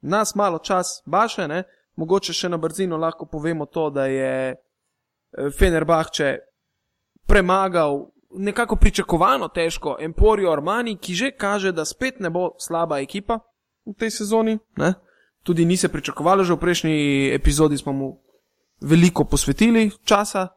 nas 0.03 0.34
malo 0.34 0.59
čas 0.59 1.00
baše, 1.07 1.48
ne? 1.48 1.64
mogoče 1.96 2.32
še 2.32 2.48
na 2.48 2.59
brzino 2.61 2.96
lahko 2.96 3.26
povemo 3.26 3.66
to, 3.66 3.90
da 3.90 4.07
je 4.07 4.53
eh, 4.53 5.50
Fenerbahče 5.59 6.36
premagal 7.26 8.12
nekako 8.32 8.76
pričakovano 8.76 9.48
težko 9.48 9.96
Emporio 10.00 10.53
Armani, 10.53 10.96
ki 10.96 11.14
že 11.14 11.30
kaže, 11.36 11.72
da 11.72 11.84
spet 11.84 12.20
ne 12.20 12.30
bo 12.30 12.53
slaba 12.59 13.00
ekipa 13.00 13.40
v 13.86 13.94
tej 13.98 14.11
sezoni. 14.11 14.59
Ne? 14.76 14.94
Tudi 15.42 15.64
ni 15.64 15.76
se 15.76 15.88
pričakovalo, 15.88 16.44
že 16.44 16.55
v 16.55 16.61
prejšnji 16.61 16.96
epizodi 17.34 17.78
smo 17.78 17.92
mu 17.92 18.09
veliko 18.83 19.24
posvetili 19.24 19.91
časa. 20.05 20.49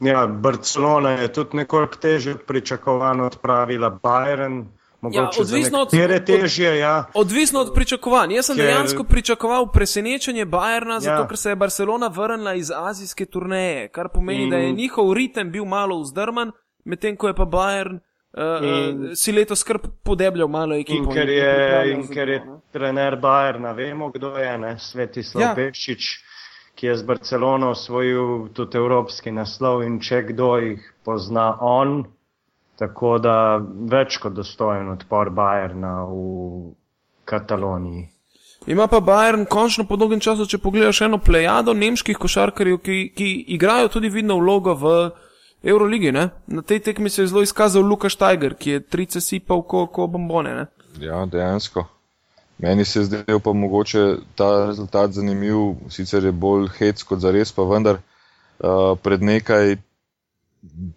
Ja, 0.00 0.26
Barcelona 0.26 1.10
je 1.10 1.32
tudi 1.32 1.56
nekoliko 1.56 1.96
teže 1.96 2.34
pričakovano 2.38 3.26
odpravila 3.26 3.90
Bayern, 3.92 4.64
mogoče 5.00 5.40
odvisno 5.40 5.78
od- 5.80 5.88
nekatere 5.92 6.14
od- 6.16 6.24
težje, 6.24 6.78
ja. 6.78 7.04
Odvisno 7.14 7.60
od 7.60 7.70
pričakovanj. 7.74 8.32
Jaz 8.32 8.46
sem 8.46 8.56
Ker- 8.56 8.62
dejansko 8.62 9.04
pričakoval 9.04 9.66
presenečenje 9.68 10.44
Bajerna, 10.46 11.00
zato 11.00 11.22
Ja. 11.22 11.28
ker 11.28 11.36
se 11.36 11.48
je 11.48 11.56
Barcelona 11.56 12.06
vrnila 12.08 12.54
iz 12.54 12.70
azijske 12.72 13.26
turneje, 13.26 13.88
kar 13.88 14.08
pomeni, 14.08 14.42
In- 14.44 14.50
da 14.50 14.56
je 14.56 14.72
njihov 14.72 15.12
ritem 15.12 15.50
bil 15.50 15.64
malo 15.64 16.00
vzdrman, 16.00 16.52
medtem 16.84 17.16
ko 17.16 17.28
je 17.28 17.34
pa 17.34 17.44
Bayern 17.44 17.98
In- 18.62 19.02
uh, 19.02 19.10
si 19.14 19.32
letos 19.32 19.58
skrb 19.58 19.80
podebljal 20.02 20.48
malo 20.48 20.74
ekipo. 20.74 21.02
In 21.02 21.12
ker 21.12 21.28
je, 21.28 21.92
in 21.92 22.02
za 22.02 22.14
ker 22.14 22.28
je 22.28 22.42
trener 22.72 23.16
Bayerna, 23.16 23.72
vemo 23.72 24.10
kdo 24.10 24.36
je, 24.36 24.58
ne? 24.58 24.78
Svetislav 24.78 25.42
Ja. 25.42 25.48
ja. 25.48 25.54
Ki 26.76 26.86
je 26.86 26.96
z 26.96 27.06
Barcelono 27.08 27.70
osvojil 27.72 28.48
tudi 28.52 28.76
evropski 28.76 29.32
naslov 29.32 29.80
in 29.86 29.96
če 30.00 30.26
kdo 30.28 30.50
jih 30.60 30.82
pozna 31.08 31.54
on, 31.64 32.02
tako 32.76 33.16
da 33.18 33.56
več 33.92 34.18
kot 34.20 34.36
dostojen 34.36 34.90
odpor 34.92 35.32
Bayerna 35.32 35.94
v 36.10 36.74
Kataloniji. 37.24 38.04
Ima 38.66 38.86
pa 38.92 39.00
Bayern 39.00 39.46
končno 39.48 39.86
po 39.88 39.96
dolgem 39.96 40.20
času, 40.20 40.44
če 40.46 40.58
pogledaš 40.58 41.00
eno 41.06 41.18
plejado 41.22 41.72
nemških 41.72 42.18
košarkarjev, 42.18 42.78
ki, 42.84 43.00
ki 43.16 43.32
igrajo 43.56 43.88
tudi 43.96 44.12
vidno 44.12 44.36
vlogo 44.40 44.74
v 44.74 44.94
Euroligi. 45.64 46.12
Ne? 46.12 46.28
Na 46.46 46.62
tej 46.62 46.82
tekmi 46.90 47.10
se 47.10 47.22
je 47.22 47.32
zelo 47.32 47.42
izkazal 47.46 47.86
Luka 47.86 48.10
Steiger, 48.12 48.54
ki 48.54 48.70
je 48.70 48.84
trice 48.84 49.20
sipal 49.20 49.62
ko, 49.62 49.86
ko 49.86 50.10
bombone. 50.10 50.54
Ne? 50.60 50.66
Ja, 51.00 51.24
dejansko. 51.30 51.86
Meni 52.58 52.84
se 52.84 53.00
je 53.00 53.04
zdel 53.04 53.40
pa 53.40 53.52
mogoče 53.52 54.16
ta 54.34 54.66
rezultat 54.66 55.12
zanimiv, 55.12 55.74
sicer 55.90 56.24
je 56.24 56.32
bolj 56.32 56.70
hec 56.78 57.02
kot 57.02 57.20
za 57.20 57.30
res, 57.30 57.52
pa 57.52 57.66
vendar 57.68 57.98
uh, 58.00 58.96
pred 59.02 59.22
nekaj 59.22 59.76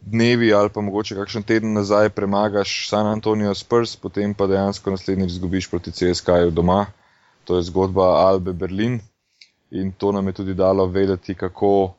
dnevi 0.02 0.54
ali 0.54 0.70
pa 0.70 0.82
mogoče 0.82 1.16
kakšen 1.16 1.44
teden 1.44 1.74
nazaj 1.74 2.10
premagaš 2.10 2.88
San 2.90 3.08
Antonijo 3.08 3.54
Spurs, 3.56 3.96
potem 3.96 4.34
pa 4.34 4.48
dejansko 4.48 4.92
naslednjič 4.92 5.32
izgubiš 5.32 5.70
proti 5.70 5.92
CSK-ju 5.92 6.52
doma. 6.52 6.86
To 7.44 7.58
je 7.58 7.64
zgodba 7.64 8.04
Albe 8.04 8.54
Berlin 8.54 9.00
in 9.72 9.92
to 9.92 10.12
nam 10.12 10.28
je 10.28 10.34
tudi 10.34 10.54
dalo 10.54 10.86
vedeti, 10.86 11.36
kako 11.36 11.94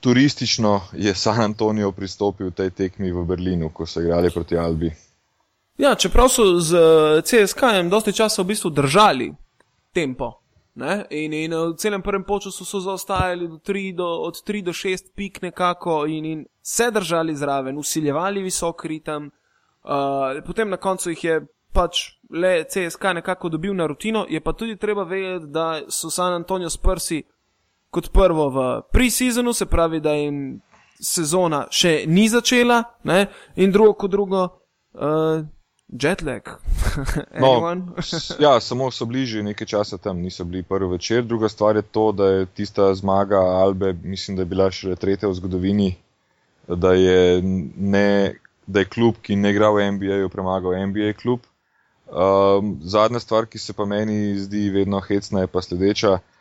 turistično 0.00 0.80
je 0.92 1.14
San 1.14 1.40
Antonijo 1.40 1.92
pristopil 1.92 2.46
v 2.46 2.54
tej 2.54 2.70
tekmi 2.70 3.12
v 3.12 3.24
Berlinu, 3.24 3.68
ko 3.68 3.86
so 3.86 4.00
igrali 4.00 4.30
proti 4.30 4.58
Albi. 4.58 4.92
Ja, 5.78 5.94
čeprav 5.94 6.28
so 6.28 6.60
z 6.60 6.74
eh, 6.74 7.22
CSK-jem 7.22 7.90
dosti 7.90 8.12
časa 8.12 8.42
v 8.42 8.46
bistvu 8.46 8.70
držali 8.70 9.34
tempo. 9.92 10.32
Ne? 10.74 11.04
In, 11.10 11.32
in 11.32 11.52
v 11.52 11.76
celem 11.76 12.02
prvem 12.02 12.24
polčasu 12.24 12.64
so 12.64 12.80
zaostajali 12.80 13.48
do 13.48 13.56
3 13.56 13.96
do, 13.96 14.08
od 14.28 14.40
3 14.44 14.62
do 14.62 14.72
6 14.72 15.12
pik 15.16 15.42
nekako 15.42 16.06
in, 16.06 16.24
in 16.24 16.44
se 16.62 16.90
držali 16.90 17.36
zraven, 17.36 17.78
usiljevali 17.78 18.42
visok 18.42 18.84
ritem. 18.84 19.30
Uh, 19.84 20.44
potem 20.46 20.68
na 20.68 20.76
koncu 20.76 21.10
jih 21.10 21.24
je 21.24 21.40
pač 21.72 22.20
le 22.30 22.64
CSK 22.64 23.04
nekako 23.20 23.48
dobil 23.48 23.74
na 23.74 23.86
rutino, 23.86 24.26
je 24.28 24.40
pa 24.40 24.52
tudi 24.52 24.76
treba 24.76 25.04
vedeti, 25.04 25.46
da 25.46 25.80
so 25.88 26.10
San 26.10 26.32
Antonijo 26.32 26.70
Spursi 26.70 27.22
kot 27.90 28.12
prvo 28.12 28.48
v 28.50 28.64
pre-seasonu, 28.92 29.52
se 29.52 29.66
pravi, 29.66 30.00
da 30.00 30.12
jim 30.12 30.60
sezona 31.00 31.66
še 31.70 32.04
ni 32.06 32.28
začela, 32.28 32.82
ne? 33.04 33.26
in 33.56 33.72
drugo 33.72 33.92
kot 33.92 34.10
drugo, 34.10 34.44
uh, 34.92 35.44
jetlag. 35.88 36.42
No, 37.40 37.76
ja, 38.38 38.60
samo 38.60 38.90
so 38.90 39.04
bližje 39.04 39.42
nekaj 39.42 39.66
časa 39.66 39.98
tam, 39.98 40.18
niso 40.18 40.44
bili 40.44 40.62
prvi 40.62 40.90
večer. 40.90 41.24
Druga 41.24 41.48
stvar 41.48 41.76
je 41.76 41.82
to, 41.82 42.12
da 42.12 42.26
je 42.26 42.46
tista 42.46 42.94
zmaga 42.94 43.36
Albe, 43.36 43.92
mislim, 43.92 44.36
da 44.36 44.42
je 44.42 44.46
bila 44.46 44.70
še 44.70 44.96
tretja 44.96 45.28
v 45.28 45.34
zgodovini, 45.34 45.90
da 46.68 46.92
je, 46.92 47.42
ne, 47.76 48.34
da 48.66 48.80
je 48.80 48.88
klub, 48.88 49.20
ki 49.22 49.36
ne 49.36 49.52
igra 49.52 49.68
v 49.70 49.90
NBA-ju, 49.92 50.32
premagal 50.32 50.78
NBA 50.86 51.12
klub. 51.20 51.44
Um, 52.06 52.78
zadnja 52.82 53.20
stvar, 53.20 53.46
ki 53.46 53.58
se 53.58 53.76
pa 53.76 53.84
meni 53.84 54.38
zdi 54.38 54.70
vedno 54.70 55.00
hecna, 55.00 55.44
je 55.44 55.52
pa 55.52 55.62
sledeča. 55.62 56.12
Uh, 56.16 56.35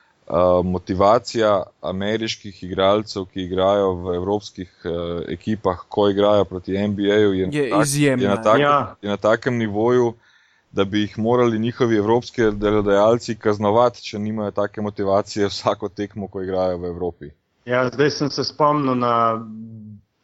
motivacija 0.63 1.63
ameriških 1.82 2.63
igralcev, 2.63 3.26
ki 3.26 3.41
igrajo 3.41 3.93
v 3.93 4.15
evropskih 4.15 4.71
uh, 4.86 4.91
ekipah, 5.28 5.84
ko 5.89 6.09
igrajo 6.09 6.45
proti 6.45 6.78
NBA-ju, 6.78 7.34
je, 7.34 7.49
Je 7.51 7.69
na 7.69 7.76
tak- 7.78 7.84
izjemna, 7.84 8.23
je 8.23 8.30
na 8.30 8.36
ja. 8.36 8.41
takem, 8.43 8.61
Ja. 8.61 8.95
je 9.01 9.09
na 9.09 9.17
takem 9.17 9.57
nivoju, 9.57 10.13
da 10.71 10.84
bi 10.86 10.99
jih 10.99 11.19
morali 11.19 11.59
njihovi 11.59 11.97
evropski 11.97 12.41
delodajalci 12.51 13.36
kaznovati, 13.36 14.03
če 14.03 14.19
nimajo 14.19 14.51
take 14.51 14.82
motivacije 14.82 15.47
vsako 15.47 15.89
tekmo, 15.89 16.28
ko 16.28 16.41
igrajo 16.41 16.78
v 16.78 16.86
Evropi. 16.86 17.30
Ja, 17.65 17.89
zdaj 17.89 18.09
sem 18.11 18.30
se 18.30 18.43
spomnil 18.43 18.95
na 18.95 19.41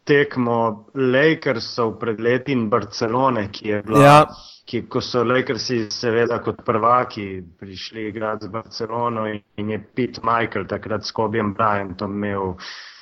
tekmo 0.04 0.84
Lakersov 0.94 1.98
pred 1.98 2.20
leti 2.20 2.52
in 2.52 2.68
Barcelone, 2.68 3.48
ki 3.52 3.68
je 3.68 3.82
bila. 3.82 4.02
Ja. 4.04 4.26
Ki, 4.72 4.86
ko 4.88 5.02
so 5.04 5.20
Lakersi, 5.24 5.90
seveda, 5.92 6.38
kot 6.40 6.62
prvaki 6.64 7.42
prišli 7.60 8.06
igrati 8.08 8.46
z 8.46 8.48
Barcelono 8.48 9.26
in, 9.28 9.42
in 9.60 9.70
je 9.70 9.78
Pete 9.96 10.20
Michael 10.24 10.64
takrat 10.66 11.04
s 11.04 11.12
Kobijem 11.12 11.50
Bryantom 11.54 12.14
imel 12.16 12.54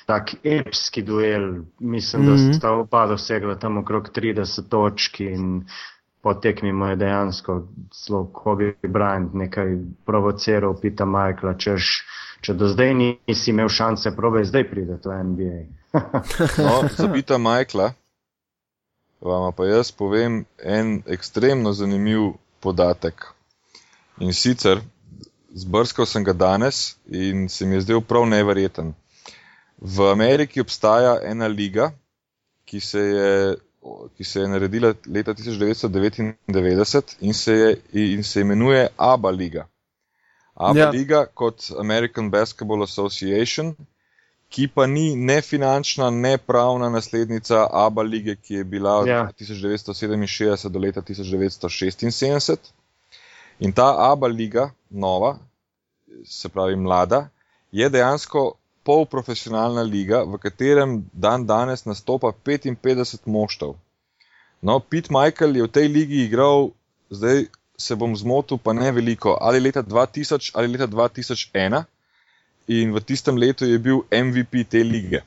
tak 0.05 0.33
epski 0.43 1.01
duel. 1.01 1.45
Mislim, 1.79 2.25
Mhm. 2.25 2.31
da 2.31 2.53
sta 2.53 2.71
oba 2.71 3.05
dosegla 3.07 3.55
tam 3.55 3.77
okrog 3.77 4.09
30 4.11 4.67
točk 4.69 5.19
in 5.21 5.63
po 6.21 6.33
tekmi 6.33 6.73
mu 6.73 6.85
je 6.91 6.95
dejansko 6.95 7.67
zelo 8.05 8.25
Kobe 8.33 8.73
Bryant 8.83 9.31
nekaj 9.33 9.71
provociral 10.05 10.75
Pita 10.81 11.05
Michaela, 11.05 11.53
češ, 11.57 12.03
če 12.41 12.53
do 12.53 12.67
zdaj 12.67 12.93
nisi 12.93 13.49
imel 13.51 13.69
šanse, 13.69 14.11
probaj 14.15 14.43
zdaj 14.51 14.67
prideti 14.69 15.07
v 15.09 15.23
NBA. 15.23 15.61
No, 16.57 16.83
za 16.97 17.07
Pita 17.13 17.37
Michaela 17.37 17.93
vam 19.21 19.53
pa 19.53 19.65
jaz 19.65 19.91
povem 19.91 20.45
en 20.57 21.01
ekstremno 21.07 21.73
zanimiv 21.73 22.33
podatek. 22.59 23.25
In 24.19 24.33
sicer 24.33 24.81
zbrskal 25.53 26.05
sem 26.05 26.23
ga 26.23 26.33
danes 26.33 26.95
in 27.05 27.49
se 27.49 27.65
mi 27.65 27.75
je 27.75 27.81
zdel 27.81 28.01
prav 28.01 28.25
neverjeten. 28.27 28.93
V 29.81 30.11
Ameriki 30.11 30.61
obstaja 30.61 31.19
ena 31.25 31.47
liga, 31.47 31.91
ki 32.65 32.79
se 32.79 32.99
je, 32.99 33.55
ki 34.17 34.23
se 34.23 34.39
je 34.39 34.47
naredila 34.47 34.93
leta 35.05 35.33
1999 35.33 37.15
in 37.19 37.33
se, 37.33 37.53
je, 37.53 37.77
in 38.13 38.23
se 38.23 38.41
imenuje 38.41 38.87
ABA 38.97 39.29
liga. 39.29 39.67
ABA 40.53 40.79
ja. 40.79 40.89
liga 40.89 41.25
kot 41.25 41.71
American 41.79 42.29
Basketball 42.29 42.83
Association, 42.83 43.75
ki 44.51 44.67
pa 44.67 44.85
ni 44.87 45.15
ne 45.15 45.39
finančna, 45.41 46.09
ne 46.11 46.37
pravna 46.37 46.89
naslednica 46.91 47.67
ABA 47.71 48.03
lige, 48.03 48.35
ki 48.35 48.53
je 48.53 48.63
bila 48.63 48.97
od 48.99 49.07
ja. 49.07 49.21
1967 49.39 50.69
do 50.69 50.79
leta 50.79 51.01
1976. 51.01 52.71
In 53.59 53.71
ta 53.71 53.87
ABA 54.11 54.27
liga, 54.27 54.71
nova, 54.89 55.37
se 56.25 56.49
pravi 56.49 56.75
mlada, 56.75 57.29
je 57.71 57.89
dejansko 57.89 58.51
polprofesionalna 58.83 59.81
liga, 59.81 60.23
v 60.27 60.37
katerem 60.41 60.99
dan 61.13 61.45
danes 61.45 61.85
nastopa 61.85 62.33
55 62.43 63.23
moštov. 63.25 63.77
No, 64.61 64.79
Pete 64.79 65.13
Michael 65.13 65.55
je 65.55 65.63
v 65.63 65.71
tej 65.71 65.87
ligi 65.87 66.25
igral, 66.25 66.73
zdaj 67.09 67.45
se 67.77 67.95
bom 67.95 68.15
zmotil, 68.17 68.57
pa 68.57 68.73
ne 68.73 68.91
veliko, 68.91 69.37
ali 69.41 69.59
leta 69.59 69.81
2000 69.83 70.51
ali 70.53 70.67
leta 70.67 70.87
2001, 70.87 71.85
in 72.79 72.93
v 72.95 73.03
tistem 73.03 73.37
letu 73.37 73.67
je 73.67 73.79
bil 73.79 74.03
MVP 74.11 74.63
te 74.69 74.83
lige. 74.83 75.21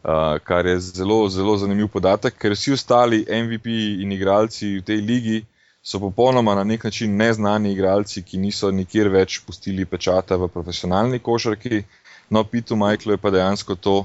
Uh, 0.00 0.38
kar 0.44 0.66
je 0.66 0.78
zelo, 0.80 1.28
zelo 1.28 1.56
zanimiv 1.60 1.90
podatek, 1.92 2.34
ker 2.40 2.54
vsi 2.56 2.72
ostali 2.72 3.24
MVP 3.28 3.66
in 4.00 4.12
igralci 4.16 4.78
v 4.78 4.84
tej 4.84 5.00
ligi 5.04 5.40
so 5.82 6.00
popolnoma 6.00 6.54
na 6.54 6.64
nek 6.64 6.84
način 6.84 7.16
neznani 7.16 7.72
igralci, 7.72 8.22
ki 8.22 8.38
niso 8.38 8.70
nikjer 8.70 9.08
več 9.12 9.40
pustili 9.44 9.84
pečata 9.84 10.36
v 10.40 10.48
profesionalni 10.48 11.20
košarki. 11.20 11.82
No, 12.30 12.44
Pitu 12.44 12.76
Michaelu 12.76 13.16
je 13.16 13.20
pa 13.20 13.30
dejansko 13.30 13.76
to 13.76 13.96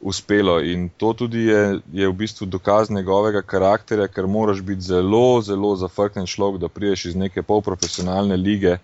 uspelo 0.00 0.60
in 0.62 0.88
to 0.96 1.12
tudi 1.12 1.44
je, 1.46 1.80
je 1.92 2.08
v 2.08 2.12
bistvu 2.12 2.46
dokaz 2.46 2.90
njegovega 2.90 3.42
karakterja, 3.42 4.06
ker 4.08 4.26
moraš 4.26 4.60
biti 4.62 4.80
zelo, 4.80 5.40
zelo 5.42 5.74
zafrknen 5.76 6.26
človek, 6.26 6.60
da 6.60 6.68
priješ 6.68 7.04
iz 7.04 7.16
neke 7.16 7.42
polprofesionalne 7.42 8.36
lige, 8.36 8.78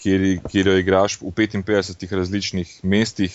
kjer, 0.00 0.26
kjer 0.48 0.72
jo 0.72 0.76
igraš 0.78 1.18
v 1.20 1.32
55 1.34 2.16
različnih 2.16 2.74
mestih 2.82 3.34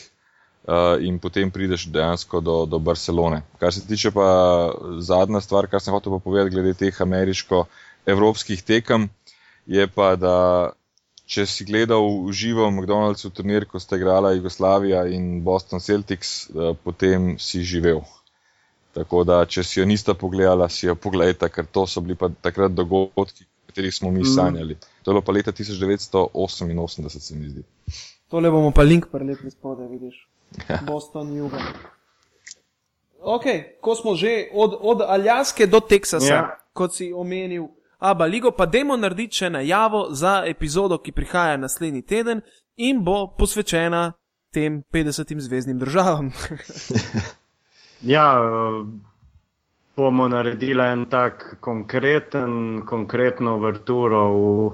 uh, 0.68 0.99
in 1.03 1.20
potem 1.20 1.51
prideš 1.51 1.88
dejansko 1.91 2.41
do, 2.41 2.57
do 2.66 2.80
Barcelone. 2.80 3.43
Kar 3.59 3.74
se 3.74 3.88
tiče 3.88 4.11
pa 4.11 4.28
zadnja 4.99 5.41
stvar, 5.41 5.68
kar 5.68 5.82
sem 5.82 5.93
hotel 5.93 6.20
povedati 6.20 6.55
glede 6.55 6.74
teh 6.74 7.01
ameriško 7.01 7.66
evropskih 8.05 8.64
tekem, 8.64 9.09
je 9.66 9.88
pa, 9.88 10.16
da 10.16 10.38
če 11.26 11.45
si 11.47 11.66
gledal 11.66 12.03
v 12.28 12.34
živo 12.36 12.68
McDonald's 12.70 13.26
turnir, 13.32 13.66
ko 13.70 13.80
sta 13.80 13.97
igrala 13.99 14.34
Jugoslavija 14.36 15.05
in 15.16 15.41
Boston 15.43 15.80
Celtics, 15.80 16.49
eh, 16.49 16.74
potem 16.84 17.38
si 17.39 17.64
živel. 17.64 18.03
Tako 18.93 19.24
da, 19.26 19.39
če 19.49 19.64
si 19.66 19.80
jo 19.80 19.88
nista 19.89 20.14
pogledala, 20.14 20.68
si 20.70 20.86
jo 20.86 20.95
pogledajte, 20.95 21.49
ker 21.49 21.66
to 21.66 21.88
so 21.89 22.03
bili 22.03 22.16
pa 22.20 22.30
takrat 22.30 22.76
dogodki, 22.76 23.47
o 23.47 23.72
katerih 23.72 23.95
smo 23.95 24.11
mi 24.11 24.22
mm. 24.22 24.76
To 25.04 25.12
je 25.12 25.14
bilo 25.14 25.22
pa 25.22 25.32
leta 25.32 25.51
1988, 25.51 27.20
se 27.20 27.36
mi 27.36 27.49
zdi. 27.49 27.64
Tole 28.28 28.51
bomo 28.51 28.72
pa 28.72 28.82
link 28.82 29.06
prelepili 29.12 29.51
spodaj, 29.51 29.88
vidiš. 29.88 30.28
Ja. 30.70 30.80
Boston, 30.88 31.36
Juga. 31.38 31.60
Ok, 33.22 33.43
ko 33.82 33.95
smo 33.95 34.16
že 34.16 34.49
od, 34.54 34.78
od 34.82 35.01
Aljaske 35.01 35.68
do 35.68 35.80
Teksasa, 35.80 36.34
ja. 36.34 36.58
kot 36.74 36.95
si 36.95 37.14
omenil. 37.14 37.68
Aba 37.99 38.26
Ligo, 38.26 38.51
pa 38.51 38.66
dajmo 38.66 38.97
narediti 38.99 39.43
še 39.43 39.49
najavo 39.49 40.10
za 40.12 40.43
epizodo, 40.47 40.97
ki 40.99 41.12
prihaja 41.16 41.58
naslednji 41.58 42.01
teden 42.01 42.41
in 42.76 42.99
bo 43.04 43.28
posvečena 43.38 44.12
tem 44.51 44.84
50 44.91 45.39
zvezdnim 45.39 45.80
državam. 45.80 46.34
ja, 48.16 48.28
bomo 49.95 50.27
naredili 50.27 50.83
en 50.83 51.05
tak 51.05 51.55
konkreten, 51.59 52.81
konkretno 52.85 53.57
vrturo 53.57 54.23
v 54.29 54.71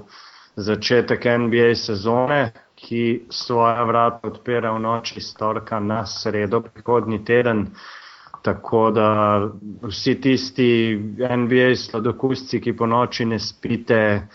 začetek 0.56 1.24
NBA 1.24 1.74
sezone, 1.74 2.52
ki 2.74 3.26
svoja 3.30 3.84
vrata 3.84 4.28
odpira 4.28 4.72
v 4.72 4.80
noči 4.80 5.20
storka 5.20 5.80
na 5.80 6.06
sredo 6.06 6.60
prihodnji 6.60 7.24
teden. 7.24 7.66
Tako 8.42 8.90
da 8.90 9.08
vsi 9.82 10.14
tisti 10.20 10.96
NBA 11.36 11.74
sladokusci, 11.76 12.60
ki 12.60 12.72
po 12.72 12.86
noči 12.86 13.24
ne 13.24 13.38
spite, 13.38 14.28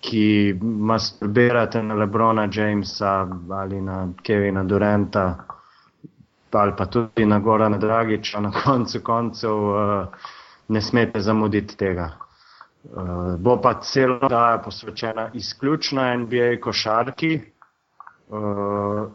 ki 0.00 0.54
masturbirate 0.60 1.82
na 1.82 1.94
Lebrona 1.94 2.48
Jamesa 2.52 3.28
ali 3.50 3.80
na 3.80 4.08
Kevina 4.22 4.64
Durenta 4.64 5.55
ali 6.52 6.72
pa 6.76 6.86
tudi 6.86 7.26
na 7.26 7.38
Gorana 7.38 7.78
Dragiča, 7.78 8.40
na 8.40 8.50
koncu 8.50 9.00
koncev 9.02 9.52
uh, 9.52 10.06
ne 10.68 10.80
smete 10.80 11.20
zamuditi 11.20 11.76
tega. 11.76 12.10
Uh, 12.84 13.34
bo 13.38 13.60
pa 13.60 13.74
celo 13.82 14.28
daja 14.28 14.58
posvečena 14.58 15.30
izključno 15.34 16.16
NBA 16.16 16.56
košarki. 16.62 17.40
Uh, 18.28 19.06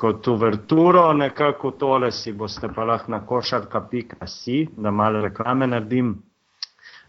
kot 0.00 0.28
uverturo, 0.28 1.12
nekako 1.12 1.70
tole 1.70 2.12
si 2.12 2.32
boste 2.32 2.68
pa 2.74 2.84
lahko 2.84 3.12
na 3.12 3.18
košarka.si, 3.26 4.68
da 4.76 4.90
malo 4.90 5.20
reklame 5.20 5.66
naredim. 5.66 6.14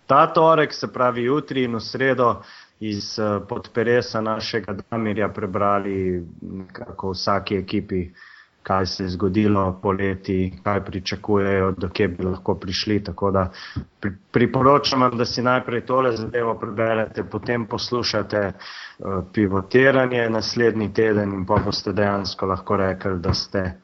Ta 0.08 0.26
torek, 0.34 0.74
se 0.74 0.90
pravi 0.94 1.24
jutri 1.24 1.64
in 1.64 1.76
v 1.76 1.80
sredo, 1.80 2.34
iz 2.82 3.20
eh, 3.20 3.40
podperesa 3.48 4.22
našega 4.22 4.76
Damirja 4.82 5.30
prebrali 5.30 6.26
nekako 6.42 7.14
vsaki 7.14 7.56
ekipi 7.56 8.02
kaj 8.64 8.86
se 8.86 9.04
je 9.04 9.10
zgodilo 9.10 9.80
poleti, 9.82 10.54
kaj 10.64 10.84
pričakujejo, 10.86 11.72
do 11.72 11.90
kje 11.90 12.08
bi 12.08 12.24
lahko 12.24 12.56
prišli. 12.56 13.04
Tako 13.04 13.32
da 13.32 13.50
priporočam 14.32 15.02
vam, 15.02 15.18
da 15.18 15.26
si 15.26 15.42
najprej 15.42 15.86
tole 15.86 16.12
zadevo 16.18 16.56
preberete, 16.60 17.24
potem 17.24 17.66
poslušate 17.66 18.52
uh, 18.52 19.24
pivotiranje 19.34 20.30
naslednji 20.30 20.94
teden 20.94 21.34
in 21.34 21.46
pa 21.46 21.58
boste 21.66 21.94
dejansko 21.94 22.46
lahko 22.46 22.78
rekli, 22.78 23.20
da 23.20 23.34
ste 23.34 23.82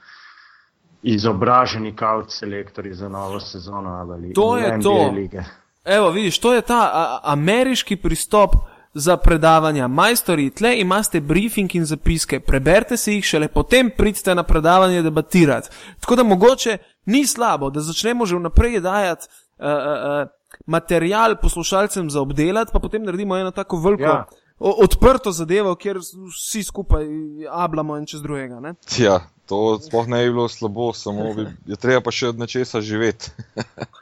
izobraženi 1.02 1.96
kaut 1.96 2.32
selektori 2.32 2.94
za 2.94 3.10
novo 3.10 3.40
sezono 3.40 3.90
ali 3.90 4.34
to 4.34 4.58
je 4.58 4.80
to. 4.82 5.12
Lige. 5.16 5.44
Evo, 5.86 6.10
vidiš, 6.12 6.40
to 6.40 6.54
je 6.54 6.62
ta 6.62 6.92
a, 6.94 7.20
ameriški 7.24 7.96
pristop 7.96 8.56
za 8.98 9.18
predavanja. 9.18 9.88
Majstori, 9.88 10.50
tle 10.50 10.80
imate 10.80 11.22
briefing 11.22 11.76
in 11.76 11.86
zapiske, 11.86 12.40
preberite 12.40 12.98
si 12.98 13.14
jih, 13.14 13.26
šele 13.26 13.48
potem 13.48 13.90
pridite 13.98 14.36
na 14.36 14.44
predavanje 14.44 15.02
debatirati. 15.02 15.70
Tako 16.00 16.16
da 16.16 16.24
mogoče 16.24 16.78
ni 17.06 17.26
slabo, 17.28 17.70
da 17.70 17.82
začnemo 17.82 18.26
že 18.26 18.36
vnaprej 18.36 18.80
dajati 18.80 19.28
uh, 19.28 19.66
uh, 19.66 19.72
uh, 19.72 20.28
material 20.66 21.36
poslušalcem 21.42 22.10
za 22.10 22.22
obdelati, 22.22 22.72
pa 22.74 22.80
potem 22.80 23.04
naredimo 23.04 23.38
eno 23.38 23.52
tako 23.52 23.78
veliko. 23.78 24.04
Ja. 24.04 24.26
Odprto 24.60 25.32
zadevo, 25.32 25.76
kjer 25.76 26.00
vsi 26.34 26.64
skupaj 26.64 27.06
ablamo 27.52 27.98
en 27.98 28.06
čez 28.06 28.22
drugega. 28.22 28.60
Ne? 28.60 28.74
Ja, 28.98 29.20
to 29.46 29.80
sploh 29.80 30.08
ne 30.08 30.24
bi 30.24 30.32
bilo 30.32 30.48
slabo, 30.50 30.94
samo 30.94 31.34
bi, 31.34 31.46
je 31.66 31.78
treba 31.78 32.02
pa 32.02 32.12
še 32.12 32.34
od 32.34 32.40
nečesa 32.40 32.82
živeti. 32.82 33.30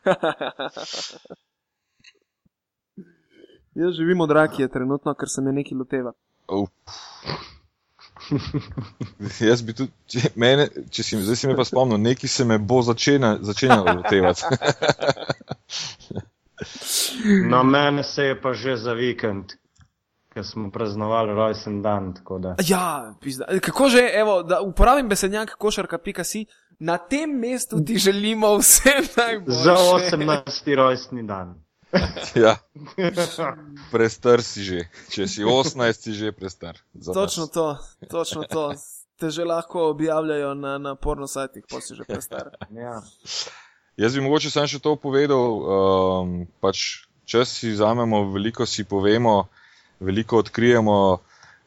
Jaz 3.75 3.93
živim 3.93 4.21
od 4.21 4.31
rakije, 4.31 4.67
trenutno, 4.67 5.13
ker 5.13 5.29
se 5.29 5.41
me 5.41 5.51
nekaj 5.51 5.77
loteva. 5.77 6.11
Oh. 6.47 6.67
Jaz 9.49 9.61
bi 9.61 9.73
tudi, 9.73 9.91
če, 10.07 10.29
mene, 10.39 10.69
če 10.91 11.03
si, 11.03 11.17
zdaj 11.19 11.35
si 11.35 11.49
me 11.49 11.55
pa 11.57 11.65
spomnil, 11.67 11.99
nekaj 12.01 12.31
se 12.31 12.45
me 12.47 12.57
bo 12.57 12.79
začenjalo 12.85 13.97
lotevati. 13.97 14.43
no, 17.51 17.63
mene 17.63 18.03
se 18.03 18.31
je 18.31 18.41
pa 18.41 18.53
že 18.53 18.77
za 18.79 18.95
vikend, 18.95 19.57
ker 20.33 20.47
smo 20.47 20.71
praznovali 20.71 21.35
rojsten 21.35 21.81
dan. 21.83 22.13
Ja, 22.63 23.13
pizda. 23.21 23.59
kako 23.59 23.89
že, 23.89 24.07
evo, 24.13 24.41
da 24.43 24.61
uporabim 24.61 25.11
besednjak 25.11 25.57
košarka.si, 25.59 26.45
na 26.79 26.97
tem 26.97 27.39
mestu 27.39 27.83
ti 27.85 27.99
želimo 27.99 28.55
vse 28.57 28.95
najbolje. 29.17 29.63
Za 29.63 29.75
18. 29.75 30.75
rojstni 30.75 31.27
dan. 31.27 31.64
ja. 32.45 32.55
Prestar 33.93 34.43
si 34.43 34.63
že, 34.63 34.79
če 35.13 35.27
si 35.27 35.45
18, 35.45 35.93
si 35.93 36.13
že 36.13 36.31
prestar. 36.31 36.79
Točno 36.93 37.47
to, 37.47 37.77
točno 38.09 38.43
to. 38.49 38.73
Te 39.15 39.31
že 39.31 39.47
lahko 39.47 39.95
objavljajo 39.95 40.53
na, 40.59 40.77
na 40.77 40.95
porno 40.95 41.27
sajtih, 41.27 41.63
pa 41.71 41.79
si 41.79 41.95
že 41.95 42.03
prestar. 42.03 42.51
ja. 42.75 42.99
Jaz 43.95 44.15
bi 44.15 44.21
mogoče 44.21 44.51
samo 44.51 44.67
še 44.67 44.81
to 44.83 44.95
povedal. 44.99 45.39
Um, 45.39 46.33
pač, 46.59 47.07
če 47.23 47.45
si 47.47 47.71
vzamemo, 47.71 48.27
veliko 48.35 48.67
si 48.67 48.83
povemo, 48.83 49.47
veliko 50.03 50.43
odkrijemo. 50.43 50.99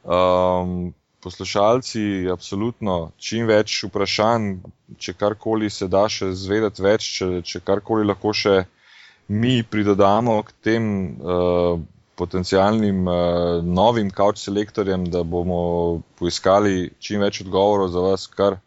Um, 0.04 0.92
poslušalci, 1.20 2.28
absolutno, 2.30 3.12
čim 3.18 3.48
več 3.48 3.82
vprašanj, 3.88 4.50
če 5.02 5.14
karkoli 5.18 5.70
se 5.70 5.88
da 5.90 6.06
še 6.08 6.30
zvedeti 6.36 6.84
več, 6.84 7.08
če, 7.18 7.28
če 7.42 7.60
karkoli 7.66 8.06
lahko 8.06 8.32
še 8.32 8.62
mi 9.28 9.62
pridodamo 9.62 10.42
k 10.42 10.52
tem 10.62 10.84
uh, 11.20 11.80
potencialnim 12.16 13.06
uh, 13.06 13.14
novim 13.64 14.10
couch 14.10 14.38
selektorjem, 14.38 15.04
da 15.10 15.22
bomo 15.22 16.00
poiskali 16.18 16.90
čim 16.98 17.20
več 17.20 17.42
odgovorov 17.44 17.92
za 17.92 18.00
vas, 18.00 18.26
kar 18.26 18.58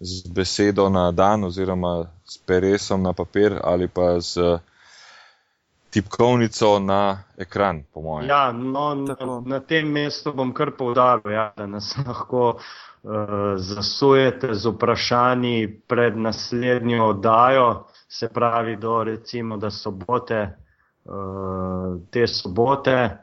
z 0.00 0.28
besedo 0.34 0.88
na 0.90 1.10
dan, 1.12 1.44
oziroma 1.44 2.04
s 2.26 2.38
peresom 2.38 3.02
na 3.02 3.12
papir 3.12 3.60
ali 3.62 3.88
pa 3.88 4.18
z 4.20 4.58
tipkovnico 5.94 6.78
na 6.82 7.22
ekran, 7.38 7.84
po 7.94 8.02
mojem. 8.02 8.28
Ja, 8.28 8.52
no, 8.52 8.94
na, 8.94 9.16
na 9.46 9.60
tem 9.60 9.92
mestu 9.94 10.32
bom 10.34 10.50
kar 10.52 10.74
povdaril, 10.74 11.30
ja, 11.32 11.52
da 11.56 11.66
nas 11.70 11.94
lahko 12.06 12.56
uh, 12.58 13.54
zasujete 13.56 14.54
z 14.54 14.74
vprašanji 14.74 15.68
pred 15.86 16.18
naslednjo 16.18 17.12
oddajo, 17.14 17.68
se 18.08 18.28
pravi 18.28 18.76
do 18.76 19.04
recimo, 19.04 19.56
da 19.56 19.70
sobote, 19.70 20.56
uh, 21.04 22.00
te 22.10 22.26
sobote. 22.26 23.18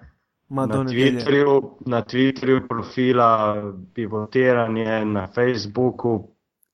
Na 0.49 0.67
Twitterju, 0.67 1.77
na 1.85 2.01
Twitterju 2.03 2.67
profila 2.67 3.55
pivotiranje, 3.93 5.05
na 5.05 5.27
Facebooku 5.27 6.31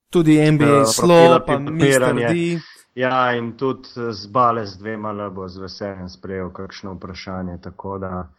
Tudi 0.10 0.52
NBA 0.52 0.82
uh, 0.82 0.88
Slow, 0.88 1.46
pa 1.46 1.60
Mr. 1.60 2.16
D. 2.16 2.60
Ja, 2.94 3.34
in 3.36 3.58
tudi 3.58 3.90
z 4.12 4.28
Bale 4.28 4.66
z 4.66 4.78
dvema 4.78 5.12
le 5.12 5.30
bo 5.30 5.48
z 5.48 5.60
veseljem 5.60 6.10
sprejel 6.10 6.50
kakšno 6.54 6.94
vprašanje, 6.94 7.58
tako 7.62 7.98
da 7.98 8.30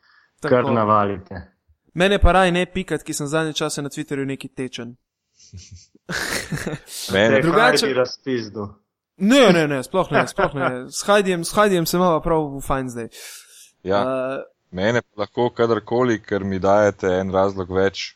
tako. 0.40 0.54
kar 0.54 0.72
navalite. 0.72 1.42
Mene 1.94 2.18
pa 2.18 2.32
raj 2.32 2.52
ne 2.52 2.66
pikat, 2.66 3.02
ki 3.02 3.14
sem 3.14 3.26
zadnje 3.26 3.52
čase 3.52 3.82
na 3.82 3.88
Twitterju 3.88 4.24
neki 4.26 4.48
tečen. 4.48 4.96
Mene 7.14 7.40
drugače 7.42 7.86
bi 7.86 7.94
razpizdu. 7.94 8.68
Ne, 9.18 9.52
ne, 9.52 9.66
ne, 9.66 9.82
sploh 9.82 10.10
ne, 10.10 10.22
sploh 10.30 10.54
ne. 10.54 10.70
S 10.90 11.02
Hajdijem, 11.02 11.44
s 11.44 11.52
Hajdijem 11.52 11.86
se 11.86 11.96
imamo 11.96 12.20
prav 12.20 12.44
v 12.56 12.60
fajn 12.62 12.90
zdaj. 12.90 13.08
Ja, 13.82 14.02
uh, 14.02 14.42
mene 14.70 15.02
lahko 15.16 15.50
kadarkoli, 15.50 16.20
ker 16.22 16.44
mi 16.44 16.58
dajete 16.62 17.10
en 17.18 17.32
razlog 17.34 17.70
več, 17.74 18.14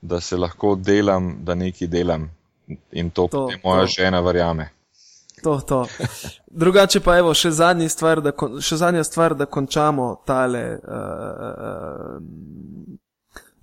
da 0.00 0.20
se 0.20 0.36
lahko 0.36 0.74
delam, 0.80 1.34
da 1.44 1.54
nekaj 1.54 1.88
delam. 1.88 2.30
In 2.92 3.10
to, 3.10 3.26
to 3.28 3.48
moja 3.64 3.84
to. 3.84 3.92
žena 3.98 4.20
verjame. 4.20 4.70
To, 5.42 5.60
to. 5.60 5.86
Drugače 6.46 7.00
pa 7.00 7.18
evo, 7.18 7.34
še, 7.34 7.50
stvar, 7.88 8.20
da, 8.24 8.32
še 8.60 8.76
zadnja 8.80 9.04
stvar, 9.04 9.34
da 9.36 9.46
končamo 9.46 10.22
tale 10.26 10.62
uh, 10.78 10.80
uh, 11.50 12.16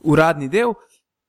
uradni 0.06 0.50
del. 0.50 0.76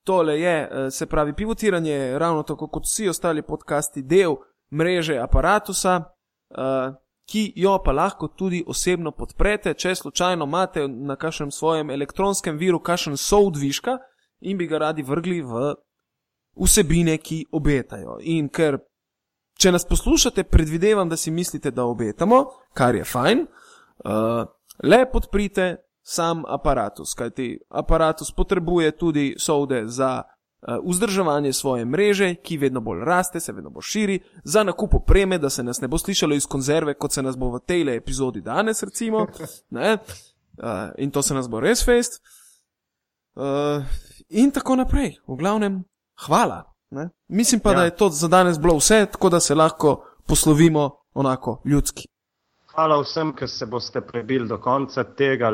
Tole 0.03 0.39
je, 0.39 0.89
se 0.91 1.05
pravi, 1.05 1.33
pivotiranje, 1.37 2.17
ravno 2.17 2.43
tako 2.43 2.67
kot 2.67 2.85
vsi 2.85 3.09
ostali 3.09 3.41
podcasti, 3.45 4.01
del 4.01 4.37
mreže 4.71 5.17
aparatusa, 5.17 5.95
uh, 5.99 6.95
ki 7.29 7.53
jo 7.55 7.77
pa 7.85 7.91
lahko 7.91 8.27
tudi 8.27 8.63
osebno 8.67 9.11
podprete, 9.11 9.73
če 9.73 9.95
slučajno 9.95 10.45
imate 10.45 10.87
na 10.87 11.15
kakšnem 11.15 11.51
svojem 11.51 11.89
elektronskem 11.89 12.57
viru 12.57 12.79
kakšen 12.79 13.17
soudviška 13.17 13.97
in 14.41 14.57
bi 14.57 14.67
ga 14.67 14.77
radi 14.77 15.03
vrgli 15.03 15.41
v 15.41 15.73
vsebine, 16.59 17.17
ki 17.17 17.45
obetajo. 17.51 18.17
In 18.21 18.49
ker, 18.49 18.79
če 19.59 19.71
nas 19.71 19.85
poslušate, 19.85 20.43
predvidevam, 20.49 21.09
da 21.09 21.17
si 21.17 21.31
mislite, 21.31 21.71
da 21.71 21.85
obetamo, 21.85 22.45
kar 22.73 22.95
je 22.95 23.05
fajn, 23.05 23.45
uh, 23.45 24.41
le 24.83 25.05
podprite 25.11 25.75
sam 26.01 26.43
aparatus, 26.47 27.13
kajti 27.13 27.59
aparatus 27.69 28.31
potrebuje 28.31 28.91
tudi 28.97 29.35
sode 29.37 29.83
za 29.87 30.23
vzdrževanje 30.67 31.53
svoje 31.53 31.85
mreže, 31.85 32.35
ki 32.35 32.57
vedno 32.57 32.81
bolj 32.81 33.05
raste, 33.05 33.39
se 33.39 33.53
vedno 33.53 33.69
bolj 33.69 33.81
širi, 33.81 34.19
za 34.43 34.63
nakup 34.63 34.93
opreme, 34.93 35.37
da 35.37 35.49
se 35.49 35.63
nas 35.63 35.81
ne 35.81 35.87
bo 35.87 35.97
slišalo 35.97 36.35
iz 36.35 36.45
konzerve, 36.45 36.93
kot 36.93 37.13
se 37.13 37.23
nas 37.23 37.37
bo 37.37 37.51
v 37.51 37.59
tej 37.59 37.95
epizodi 37.95 38.41
danes, 38.41 38.83
recimo. 38.83 39.27
Ne? 39.69 39.97
Uh, 40.59 40.91
in 40.97 41.11
to 41.11 41.21
se 41.21 41.33
nas 41.33 41.47
bo 41.49 41.59
res 41.59 41.85
fest. 41.85 42.21
Uh, 43.35 43.83
in 44.29 44.51
tako 44.51 44.75
naprej. 44.75 45.15
V 45.27 45.37
glavnem, 45.39 45.83
hvala. 46.27 46.63
Ne? 46.91 47.09
Mislim 47.27 47.59
pa, 47.59 47.71
ja. 47.71 47.77
da 47.77 47.83
je 47.85 47.95
to 47.95 48.09
za 48.09 48.27
danes 48.27 48.59
bilo 48.59 48.75
vse, 48.77 49.05
tako 49.05 49.29
da 49.29 49.39
se 49.39 49.55
lahko 49.55 50.03
poslovimo 50.27 50.91
onako 51.13 51.61
ljudski. 51.65 52.07
Hvala 52.73 53.01
vsem, 53.01 53.35
ki 53.35 53.47
se 53.47 53.65
boste 53.65 54.01
prebili 54.01 54.47
do 54.47 54.57
konca 54.57 55.03
tega. 55.03 55.49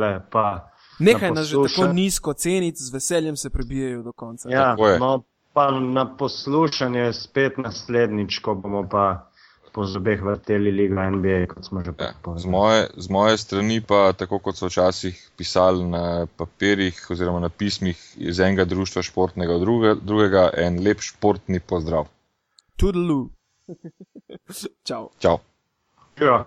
Nekaj 1.00 1.32
nas 1.32 1.48
že 1.48 1.56
tako 1.68 1.94
nizko 1.94 2.34
ceniti, 2.34 2.84
z 2.84 2.94
veseljem 2.94 3.38
se 3.38 3.50
prebijajo 3.50 4.04
do 4.04 4.12
konca. 4.12 4.50
Ja, 4.50 4.76
no, 5.00 5.24
pa 5.54 5.72
na 5.72 6.06
poslušanje 6.18 7.14
spet 7.14 7.58
naslednjič, 7.58 8.40
ko 8.40 8.56
bomo 8.56 8.88
pa 8.92 9.30
po 9.76 9.84
zobeh 9.84 10.22
vrteli 10.24 10.72
Ligo 10.72 11.04
NBA, 11.04 11.48
kot 11.52 11.68
smo 11.68 11.84
že 11.84 11.92
ja, 12.00 12.14
povedali. 12.24 12.42
Z 12.42 12.48
moje, 12.48 12.82
z 12.96 13.08
moje 13.12 13.38
strani 13.38 13.82
pa, 13.84 14.14
tako 14.16 14.40
kot 14.40 14.56
so 14.56 14.72
včasih 14.72 15.20
pisali 15.36 15.84
na 15.84 16.28
papirjih 16.38 16.96
oziroma 17.12 17.40
na 17.44 17.50
pismih 17.50 18.00
iz 18.16 18.40
enega 18.40 18.66
društva 18.66 19.04
športnega 19.04 19.60
druge, 19.60 19.96
drugega, 20.00 20.50
en 20.56 20.80
lep 20.80 21.04
športni 21.04 21.60
pozdrav. 21.60 22.08
Tudelu. 22.80 23.28
Čau. 24.88 25.10
Čau. 25.20 25.40
Ja. 26.24 26.46